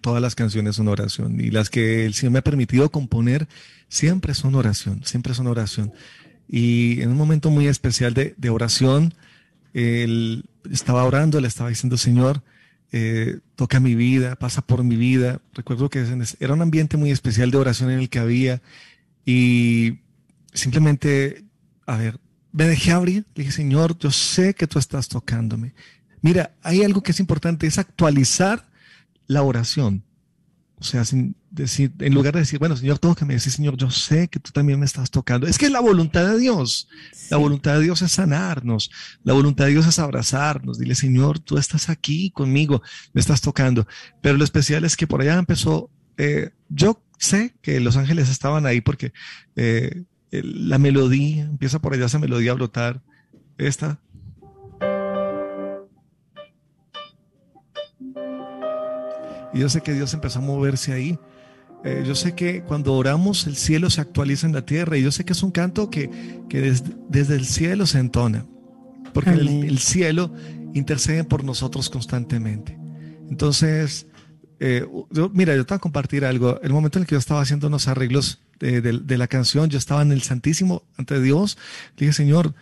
todas 0.00 0.22
las 0.22 0.34
canciones 0.34 0.76
son 0.76 0.88
oración 0.88 1.40
y 1.40 1.50
las 1.50 1.68
que 1.68 2.06
el 2.06 2.14
Señor 2.14 2.32
me 2.32 2.38
ha 2.38 2.44
permitido 2.44 2.90
componer 2.90 3.48
siempre 3.88 4.34
son 4.34 4.54
oración, 4.54 5.02
siempre 5.04 5.34
son 5.34 5.48
oración. 5.48 5.92
Y 6.52 7.00
en 7.00 7.10
un 7.10 7.16
momento 7.16 7.48
muy 7.48 7.68
especial 7.68 8.12
de, 8.12 8.50
oración, 8.50 9.14
él 9.72 10.44
estaba 10.68 11.04
orando, 11.04 11.40
le 11.40 11.46
estaba 11.46 11.68
diciendo, 11.68 11.96
Señor, 11.96 12.42
eh, 12.90 13.38
toca 13.54 13.78
mi 13.78 13.94
vida, 13.94 14.34
pasa 14.34 14.60
por 14.60 14.82
mi 14.82 14.96
vida. 14.96 15.40
Recuerdo 15.54 15.88
que 15.90 16.04
era 16.40 16.54
un 16.54 16.62
ambiente 16.62 16.96
muy 16.96 17.12
especial 17.12 17.52
de 17.52 17.58
oración 17.58 17.90
en 17.90 18.00
el 18.00 18.08
que 18.08 18.18
había 18.18 18.60
y 19.24 20.00
simplemente, 20.52 21.44
a 21.86 21.96
ver, 21.96 22.18
me 22.50 22.66
dejé 22.66 22.90
abrir, 22.90 23.26
le 23.36 23.44
dije, 23.44 23.52
Señor, 23.52 23.96
yo 23.96 24.10
sé 24.10 24.54
que 24.54 24.66
tú 24.66 24.80
estás 24.80 25.08
tocándome. 25.08 25.72
Mira, 26.20 26.56
hay 26.62 26.82
algo 26.82 27.00
que 27.00 27.12
es 27.12 27.20
importante, 27.20 27.68
es 27.68 27.78
actualizar 27.78 28.68
la 29.28 29.44
oración. 29.44 30.02
O 30.80 30.82
sea, 30.82 31.04
sin 31.04 31.36
decir, 31.50 31.92
en 31.98 32.14
lugar 32.14 32.34
de 32.34 32.40
decir, 32.40 32.58
bueno, 32.58 32.76
Señor, 32.76 32.98
tócame, 32.98 33.34
decir, 33.34 33.52
Señor, 33.52 33.76
yo 33.76 33.90
sé 33.90 34.28
que 34.28 34.38
tú 34.38 34.50
también 34.52 34.78
me 34.78 34.86
estás 34.86 35.10
tocando. 35.10 35.46
Es 35.46 35.58
que 35.58 35.66
es 35.66 35.72
la 35.72 35.80
voluntad 35.80 36.26
de 36.26 36.38
Dios. 36.38 36.88
La 37.30 37.36
voluntad 37.36 37.74
de 37.74 37.82
Dios 37.82 38.02
es 38.02 38.12
sanarnos. 38.12 38.90
La 39.24 39.32
voluntad 39.32 39.66
de 39.66 39.72
Dios 39.72 39.86
es 39.86 39.98
abrazarnos. 39.98 40.78
Dile, 40.78 40.94
Señor, 40.94 41.38
tú 41.38 41.58
estás 41.58 41.88
aquí 41.88 42.30
conmigo, 42.30 42.82
me 43.12 43.20
estás 43.20 43.40
tocando. 43.40 43.86
Pero 44.20 44.36
lo 44.36 44.44
especial 44.44 44.84
es 44.84 44.96
que 44.96 45.06
por 45.06 45.20
allá 45.20 45.38
empezó, 45.38 45.90
eh, 46.16 46.50
yo 46.68 47.02
sé 47.18 47.54
que 47.60 47.80
los 47.80 47.96
ángeles 47.96 48.30
estaban 48.30 48.64
ahí 48.66 48.80
porque 48.80 49.12
eh, 49.56 50.04
la 50.30 50.78
melodía, 50.78 51.44
empieza 51.44 51.80
por 51.80 51.94
allá 51.94 52.06
esa 52.06 52.18
melodía 52.18 52.52
a 52.52 52.54
brotar. 52.54 53.02
Esta, 53.58 54.00
Y 59.52 59.60
yo 59.60 59.68
sé 59.68 59.80
que 59.80 59.92
Dios 59.92 60.14
empezó 60.14 60.38
a 60.38 60.42
moverse 60.42 60.92
ahí. 60.92 61.18
Eh, 61.82 62.04
yo 62.06 62.14
sé 62.14 62.34
que 62.34 62.62
cuando 62.62 62.92
oramos 62.94 63.46
el 63.46 63.56
cielo 63.56 63.88
se 63.88 64.02
actualiza 64.02 64.46
en 64.46 64.52
la 64.52 64.66
tierra 64.66 64.98
y 64.98 65.02
yo 65.02 65.10
sé 65.10 65.24
que 65.24 65.32
es 65.32 65.42
un 65.42 65.50
canto 65.50 65.88
que, 65.88 66.10
desde, 67.08 67.34
el 67.34 67.46
cielo 67.46 67.86
se 67.86 67.98
entona, 67.98 68.44
porque 69.14 69.30
el, 69.30 69.78
cielo 69.78 70.32
intercede 70.74 71.24
por 71.24 71.42
nosotros 71.42 71.88
constantemente. 71.88 72.78
Entonces, 73.30 74.06
eh, 74.58 74.86
yo, 75.10 75.30
mira, 75.30 75.56
yo 75.56 75.64
te 75.64 75.72
voy 75.72 75.76
a 75.76 75.80
compartir 75.80 76.24
algo. 76.26 76.60
El 76.62 76.72
momento 76.72 76.98
en 76.98 77.04
el 77.04 77.06
que 77.06 77.14
yo 77.14 77.18
estaba 77.18 77.40
haciendo 77.40 77.68
unos 77.68 77.88
arreglos 77.88 78.42
de, 78.58 78.82
de 78.82 79.18
la 79.18 79.26
canción, 79.26 79.70
yo 79.70 79.78
estaba 79.78 80.02
en 80.02 80.12
el 80.12 80.20
Santísimo 80.20 80.82
ante 80.98 81.20
Dios. 81.20 81.56
Le 81.96 82.06
dije, 82.06 82.12
Señor, 82.12 82.54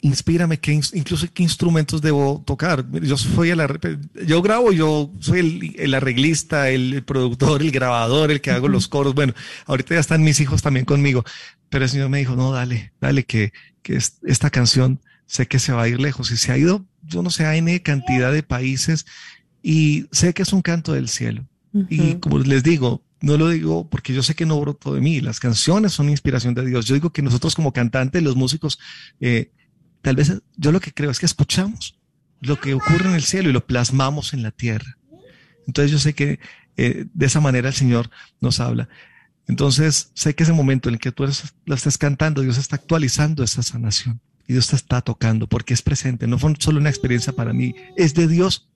inspírame 0.00 0.58
qué, 0.58 0.72
incluso 0.92 1.26
qué 1.32 1.42
instrumentos 1.42 2.00
debo 2.00 2.42
tocar. 2.46 2.84
Yo 3.02 3.16
soy 3.16 3.50
el, 3.50 3.60
yo 4.26 4.42
grabo, 4.42 4.72
yo 4.72 5.12
soy 5.20 5.74
el, 5.76 5.94
arreglista, 5.94 6.70
el, 6.70 7.02
productor, 7.04 7.62
el 7.62 7.70
grabador, 7.70 8.30
el 8.30 8.40
que 8.40 8.50
hago 8.50 8.68
los 8.68 8.88
coros. 8.88 9.14
Bueno, 9.14 9.34
ahorita 9.66 9.94
ya 9.94 10.00
están 10.00 10.22
mis 10.22 10.40
hijos 10.40 10.62
también 10.62 10.84
conmigo, 10.84 11.24
pero 11.68 11.84
el 11.84 11.90
Señor 11.90 12.08
me 12.08 12.18
dijo, 12.18 12.36
no, 12.36 12.52
dale, 12.52 12.92
dale, 13.00 13.24
que, 13.24 13.52
que 13.82 13.96
esta 13.96 14.50
canción 14.50 15.00
sé 15.26 15.46
que 15.46 15.58
se 15.58 15.72
va 15.72 15.82
a 15.82 15.88
ir 15.88 16.00
lejos 16.00 16.30
y 16.30 16.36
se 16.36 16.52
ha 16.52 16.58
ido, 16.58 16.86
yo 17.02 17.22
no 17.22 17.30
sé, 17.30 17.44
a 17.44 17.56
N 17.56 17.82
cantidad 17.82 18.32
de 18.32 18.42
países 18.42 19.04
y 19.62 20.06
sé 20.12 20.32
que 20.32 20.42
es 20.42 20.52
un 20.52 20.62
canto 20.62 20.92
del 20.92 21.08
cielo. 21.08 21.46
Y 21.90 22.14
como 22.14 22.38
les 22.38 22.62
digo, 22.62 23.02
no 23.20 23.36
lo 23.36 23.50
digo 23.50 23.88
porque 23.88 24.14
yo 24.14 24.22
sé 24.22 24.34
que 24.34 24.46
no 24.46 24.58
brotó 24.60 24.94
de 24.94 25.00
mí, 25.00 25.20
las 25.20 25.38
canciones 25.38 25.92
son 25.92 26.08
inspiración 26.08 26.54
de 26.54 26.64
Dios. 26.64 26.86
Yo 26.86 26.94
digo 26.94 27.10
que 27.10 27.22
nosotros 27.22 27.54
como 27.54 27.72
cantantes, 27.72 28.22
los 28.22 28.36
músicos, 28.36 28.78
eh, 29.20 29.50
Tal 30.02 30.16
vez 30.16 30.40
yo 30.56 30.72
lo 30.72 30.80
que 30.80 30.92
creo 30.92 31.10
es 31.10 31.18
que 31.18 31.26
escuchamos 31.26 31.98
lo 32.40 32.60
que 32.60 32.74
ocurre 32.74 33.08
en 33.08 33.14
el 33.14 33.24
cielo 33.24 33.50
y 33.50 33.52
lo 33.52 33.66
plasmamos 33.66 34.32
en 34.32 34.42
la 34.42 34.50
tierra. 34.50 34.96
Entonces 35.66 35.90
yo 35.90 35.98
sé 35.98 36.14
que 36.14 36.38
eh, 36.76 37.06
de 37.12 37.26
esa 37.26 37.40
manera 37.40 37.68
el 37.68 37.74
Señor 37.74 38.10
nos 38.40 38.60
habla. 38.60 38.88
Entonces 39.46 40.10
sé 40.14 40.34
que 40.34 40.44
ese 40.44 40.52
momento 40.52 40.88
en 40.88 40.96
el 40.96 41.00
que 41.00 41.12
tú 41.12 41.26
lo 41.64 41.74
estás 41.74 41.98
cantando, 41.98 42.42
Dios 42.42 42.58
está 42.58 42.76
actualizando 42.76 43.42
esa 43.42 43.62
sanación 43.62 44.20
y 44.46 44.52
Dios 44.52 44.68
te 44.68 44.76
está 44.76 45.00
tocando 45.00 45.48
porque 45.48 45.74
es 45.74 45.82
presente. 45.82 46.26
No 46.26 46.38
fue 46.38 46.54
solo 46.58 46.78
una 46.78 46.90
experiencia 46.90 47.32
para 47.32 47.52
mí, 47.52 47.74
es 47.96 48.14
de 48.14 48.28
Dios. 48.28 48.68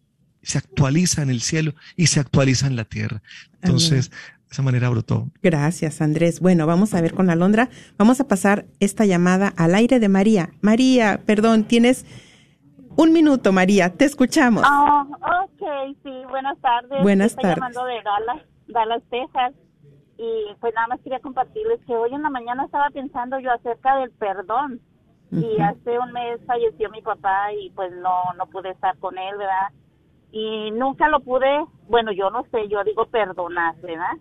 Se 0.43 0.59
actualiza 0.59 1.23
en 1.23 1.31
el 1.31 1.41
cielo 1.41 1.75
y 1.97 2.09
se 2.09 2.18
actualiza 2.18 2.66
en 2.66 2.75
la 2.75 2.85
tierra. 2.85 3.23
Entonces, 3.62 4.11
esa 4.53 4.62
manera 4.62 4.90
brotó. 4.90 5.28
Gracias, 5.42 6.00
Andrés. 6.00 6.40
Bueno, 6.40 6.66
vamos 6.66 6.94
a 6.94 7.00
ver 7.00 7.14
con 7.14 7.30
Alondra. 7.30 7.70
Vamos 7.98 8.20
a 8.20 8.28
pasar 8.28 8.66
esta 8.80 9.05
llamada 9.07 9.53
al 9.57 9.74
aire 9.74 9.98
de 9.98 10.09
María. 10.09 10.50
María, 10.61 11.20
perdón, 11.26 11.64
tienes 11.64 12.05
un 12.96 13.12
minuto, 13.12 13.53
María. 13.53 13.94
Te 13.94 14.05
escuchamos. 14.05 14.62
Ah, 14.66 15.07
ok, 15.44 15.96
sí. 16.03 16.12
Buenas 16.28 16.59
tardes. 16.61 17.03
Buenas 17.03 17.34
tardes. 17.34 17.57
Estoy 17.57 17.70
llamando 17.70 17.84
de 17.86 18.03
Dallas, 18.03 18.42
Dallas, 18.68 19.03
Texas. 19.11 19.55
Y 20.18 20.55
pues 20.61 20.74
nada 20.74 20.86
más 20.88 21.00
quería 21.00 21.20
compartirles 21.20 21.80
que 21.86 21.94
hoy 21.94 22.12
en 22.12 22.22
la 22.22 22.30
mañana 22.30 22.66
estaba 22.66 22.90
pensando 22.90 23.40
yo 23.40 23.50
acerca 23.53 23.96
del 23.96 24.11
perdón. 24.12 24.80
Y 25.32 25.59
hace 25.62 25.98
un 25.98 26.12
mes 26.12 26.40
falleció 26.46 26.90
mi 26.90 27.00
papá 27.00 27.55
y 27.55 27.70
pues 27.70 27.90
no, 27.90 28.20
no 28.36 28.44
pude 28.48 28.68
estar 28.68 28.98
con 28.98 29.16
él, 29.16 29.38
¿verdad? 29.38 29.70
Y 30.30 30.70
nunca 30.72 31.09
lo 31.09 31.20
pude, 31.20 31.64
bueno, 31.88 32.12
yo 32.12 32.28
no 32.28 32.44
sé, 32.50 32.68
yo 32.68 32.84
digo 32.84 33.07
perdonar, 33.07 33.74
¿verdad? 33.80 34.12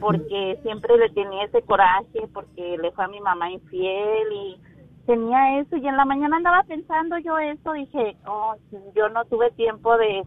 Porque 0.00 0.58
siempre 0.62 0.96
le 0.96 1.10
tenía 1.10 1.44
ese 1.44 1.62
coraje, 1.62 2.28
porque 2.32 2.78
le 2.78 2.92
fue 2.92 3.04
a 3.04 3.08
mi 3.08 3.20
mamá 3.20 3.50
infiel 3.50 4.32
y 4.32 4.56
tenía 5.06 5.60
eso 5.60 5.76
y 5.76 5.86
en 5.86 5.96
la 5.96 6.04
mañana 6.04 6.36
andaba 6.36 6.62
pensando 6.62 7.18
yo 7.18 7.38
eso, 7.38 7.72
dije, 7.72 8.16
oh, 8.26 8.54
yo 8.94 9.08
no 9.10 9.24
tuve 9.26 9.50
tiempo 9.52 9.96
de, 9.98 10.22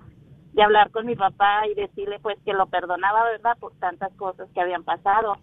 de 0.53 0.61
hablar 0.61 0.91
con 0.91 1.05
mi 1.05 1.15
papá 1.15 1.67
y 1.67 1.73
decirle 1.73 2.19
pues 2.19 2.37
que 2.45 2.53
lo 2.53 2.67
perdonaba, 2.67 3.23
¿verdad? 3.23 3.57
Por 3.59 3.73
tantas 3.79 4.13
cosas 4.13 4.47
que 4.53 4.61
habían 4.61 4.83
pasado 4.83 5.37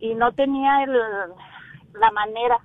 y 0.00 0.14
no 0.14 0.32
tenía 0.32 0.84
el, 0.84 0.92
la 1.98 2.10
manera 2.12 2.58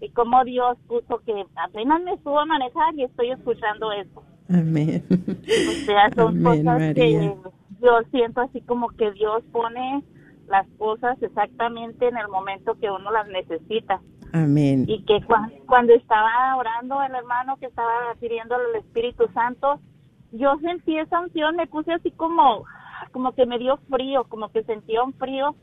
y 0.00 0.08
como 0.10 0.44
Dios 0.44 0.78
puso 0.86 1.18
que 1.26 1.44
apenas 1.56 2.00
me 2.02 2.16
subo 2.18 2.40
a 2.40 2.46
manejar 2.46 2.94
y 2.94 3.04
estoy 3.04 3.30
escuchando 3.32 3.92
eso. 3.92 4.22
Amén. 4.48 5.04
O 5.10 5.84
sea, 5.84 6.10
son 6.14 6.42
cosas 6.42 6.94
que 6.94 7.34
yo 7.80 7.98
siento 8.10 8.40
así 8.40 8.60
como 8.62 8.88
que 8.90 9.12
Dios 9.12 9.42
pone 9.52 10.02
las 10.50 10.66
cosas 10.78 11.20
exactamente 11.22 12.08
en 12.08 12.18
el 12.18 12.28
momento 12.28 12.76
que 12.78 12.90
uno 12.90 13.10
las 13.10 13.28
necesita. 13.28 14.00
Amén. 14.32 14.84
Y 14.86 15.04
que 15.04 15.20
cuando 15.66 15.92
estaba 15.94 16.56
orando 16.56 17.02
el 17.02 17.14
hermano 17.14 17.56
que 17.56 17.66
estaba 17.66 18.14
pidiendo 18.20 18.56
al 18.56 18.76
Espíritu 18.76 19.28
Santo, 19.32 19.80
yo 20.32 20.56
sentí 20.60 20.98
esa 20.98 21.20
unción, 21.20 21.56
me 21.56 21.66
puse 21.66 21.92
así 21.92 22.10
como, 22.12 22.64
como 23.12 23.32
que 23.32 23.46
me 23.46 23.58
dio 23.58 23.78
frío, 23.88 24.24
como 24.24 24.50
que 24.50 24.62
sentía 24.64 25.02
un 25.02 25.12
frío. 25.14 25.54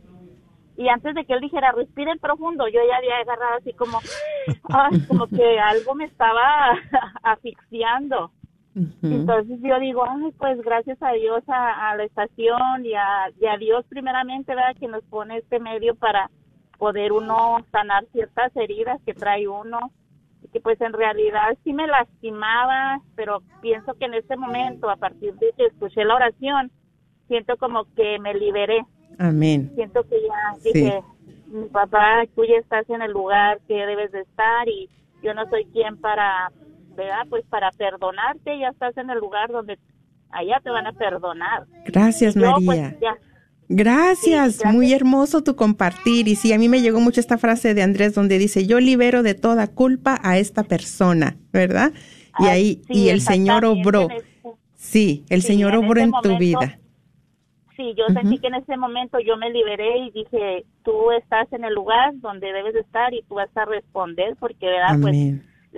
Y 0.78 0.90
antes 0.90 1.16
de 1.16 1.26
que 1.26 1.34
él 1.34 1.42
dijera, 1.42 1.72
respiren 1.72 2.20
profundo, 2.20 2.68
yo 2.68 2.80
ya 2.88 2.98
había 2.98 3.18
agarrado 3.18 3.58
así 3.58 3.74
como, 3.74 4.00
como 5.08 5.28
que 5.28 5.60
algo 5.60 5.96
me 5.96 6.06
estaba 6.06 6.78
asfixiando. 7.24 8.32
Entonces 9.02 9.60
yo 9.62 9.80
digo, 9.80 10.04
ay, 10.08 10.32
pues 10.38 10.62
gracias 10.62 10.98
a 11.02 11.12
Dios, 11.14 11.44
a, 11.48 11.96
la 11.96 12.04
estación 12.04 12.86
y 12.86 12.94
a, 12.94 13.58
Dios 13.60 13.86
primeramente, 13.90 14.54
¿verdad? 14.54 14.76
Que 14.80 14.88
nos 14.88 15.04
pone 15.06 15.38
este 15.38 15.60
medio 15.60 15.96
para 15.96 16.30
poder 16.78 17.12
uno 17.12 17.58
sanar 17.72 18.06
ciertas 18.12 18.56
heridas 18.56 19.02
que 19.06 19.14
trae 19.14 19.48
uno. 19.48 19.92
Y 20.44 20.50
que 20.50 20.60
pues 20.60 20.80
en 20.82 20.94
realidad 20.94 21.58
sí 21.64 21.74
me 21.74 21.88
lastimaba, 21.88 23.02
pero 23.16 23.42
pienso 23.62 23.96
que 23.96 24.06
en 24.06 24.14
este 24.14 24.38
momento, 24.38 24.90
a 24.90 24.96
partir 24.96 25.34
de 25.36 25.52
que 25.58 25.66
escuché 25.66 26.06
la 26.06 26.16
oración, 26.16 26.72
siento 27.28 27.58
como 27.58 27.86
que 27.96 28.20
me 28.20 28.36
liberé. 28.36 28.86
Amén. 29.18 29.72
Siento 29.74 30.04
que 30.04 30.22
ya 30.22 30.60
dije, 30.64 31.02
mi 31.48 31.68
papá, 31.70 32.24
tú 32.36 32.46
ya 32.46 32.58
estás 32.58 32.88
en 32.92 33.02
el 33.02 33.12
lugar 33.12 33.60
que 33.68 33.74
debes 33.74 34.12
de 34.12 34.22
estar 34.22 34.70
y 34.70 34.88
yo 35.24 35.34
no 35.34 35.50
soy 35.50 35.66
quien 35.66 35.98
para 35.98 36.52
¿verdad? 36.98 37.26
Pues 37.30 37.46
para 37.46 37.72
perdonarte 37.72 38.60
ya 38.60 38.70
estás 38.70 38.98
en 38.98 39.10
el 39.10 39.20
lugar 39.20 39.50
donde 39.50 39.80
allá 40.32 40.60
te 40.62 40.70
van 40.70 40.88
a 40.88 40.94
perdonar. 40.94 41.66
Gracias, 41.86 42.34
pues, 42.34 42.62
María. 42.62 42.98
Gracias, 43.70 44.64
muy 44.66 44.94
hermoso 44.94 45.44
tu 45.44 45.56
compartir. 45.56 46.28
Y 46.28 46.36
sí, 46.36 46.54
a 46.54 46.58
mí 46.58 46.70
me 46.70 46.82
llegó 46.82 47.00
mucho 47.00 47.20
esta 47.20 47.38
frase 47.38 47.74
de 47.74 47.84
Andrés 47.84 48.16
donde 48.16 48.38
dice, 48.38 48.66
yo 48.66 48.80
libero 48.80 49.24
de 49.24 49.36
toda 49.36 49.68
culpa 49.68 50.20
a 50.24 50.38
esta 50.38 50.64
persona, 50.64 51.38
¿verdad? 51.52 51.92
Y 52.40 52.46
ahí, 52.46 52.82
y 52.90 53.10
el 53.10 53.22
Señor 53.22 53.66
obró. 53.66 54.08
sí, 54.76 55.26
el 55.30 55.42
Señor 55.42 55.76
obró 55.76 56.02
en, 56.02 56.12
tu 56.24 56.38
vida. 56.38 56.80
Sí, 57.76 57.94
yo 57.96 58.06
sentí 58.14 58.40
que 58.40 58.48
en 58.48 58.56
ese 58.56 58.76
momento 58.78 59.20
yo 59.20 59.38
me 59.38 59.52
liberé 59.52 60.00
y 60.00 60.12
dije, 60.12 60.66
tú 60.84 61.12
estás 61.12 61.52
en 61.52 61.64
el 61.64 61.74
lugar 61.76 62.14
donde 62.16 62.52
debes 62.52 62.76
estar 62.76 63.14
y 63.14 63.22
tú 63.24 63.36
vas 63.36 63.56
a 63.56 63.66
responder 63.66 64.36
porque, 64.40 64.66
¿verdad? 64.66 64.98
Pues 65.02 65.16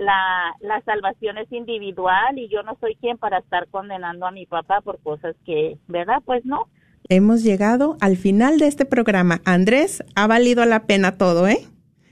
la, 0.00 0.56
la 0.60 0.80
salvación 0.82 1.38
es 1.38 1.52
individual 1.52 2.38
y 2.38 2.48
yo 2.48 2.62
no 2.62 2.76
soy 2.80 2.96
quien 2.96 3.18
para 3.18 3.38
estar 3.38 3.68
condenando 3.68 4.26
a 4.26 4.30
mi 4.30 4.46
papá 4.46 4.80
por 4.80 4.98
cosas 5.00 5.36
que, 5.44 5.76
¿verdad? 5.88 6.22
Pues 6.24 6.44
no. 6.44 6.68
Hemos 7.08 7.42
llegado 7.42 7.96
al 8.00 8.16
final 8.16 8.58
de 8.58 8.66
este 8.66 8.84
programa. 8.84 9.40
Andrés, 9.44 10.02
ha 10.14 10.26
valido 10.26 10.64
la 10.64 10.86
pena 10.86 11.18
todo, 11.18 11.46
¿eh? 11.48 11.66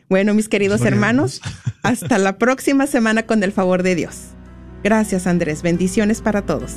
Bueno, 0.09 0.35
mis 0.35 0.49
queridos 0.49 0.85
hermanos, 0.85 1.41
hasta 1.83 2.19
la 2.19 2.39
próxima 2.39 2.87
semana 2.87 3.25
con 3.25 3.43
el 3.43 3.53
favor 3.53 3.83
de 3.83 3.95
Dios. 3.95 4.35
Gracias, 4.83 5.27
Andrés. 5.27 5.63
Bendiciones 5.63 6.23
para 6.23 6.43
todos. 6.43 6.77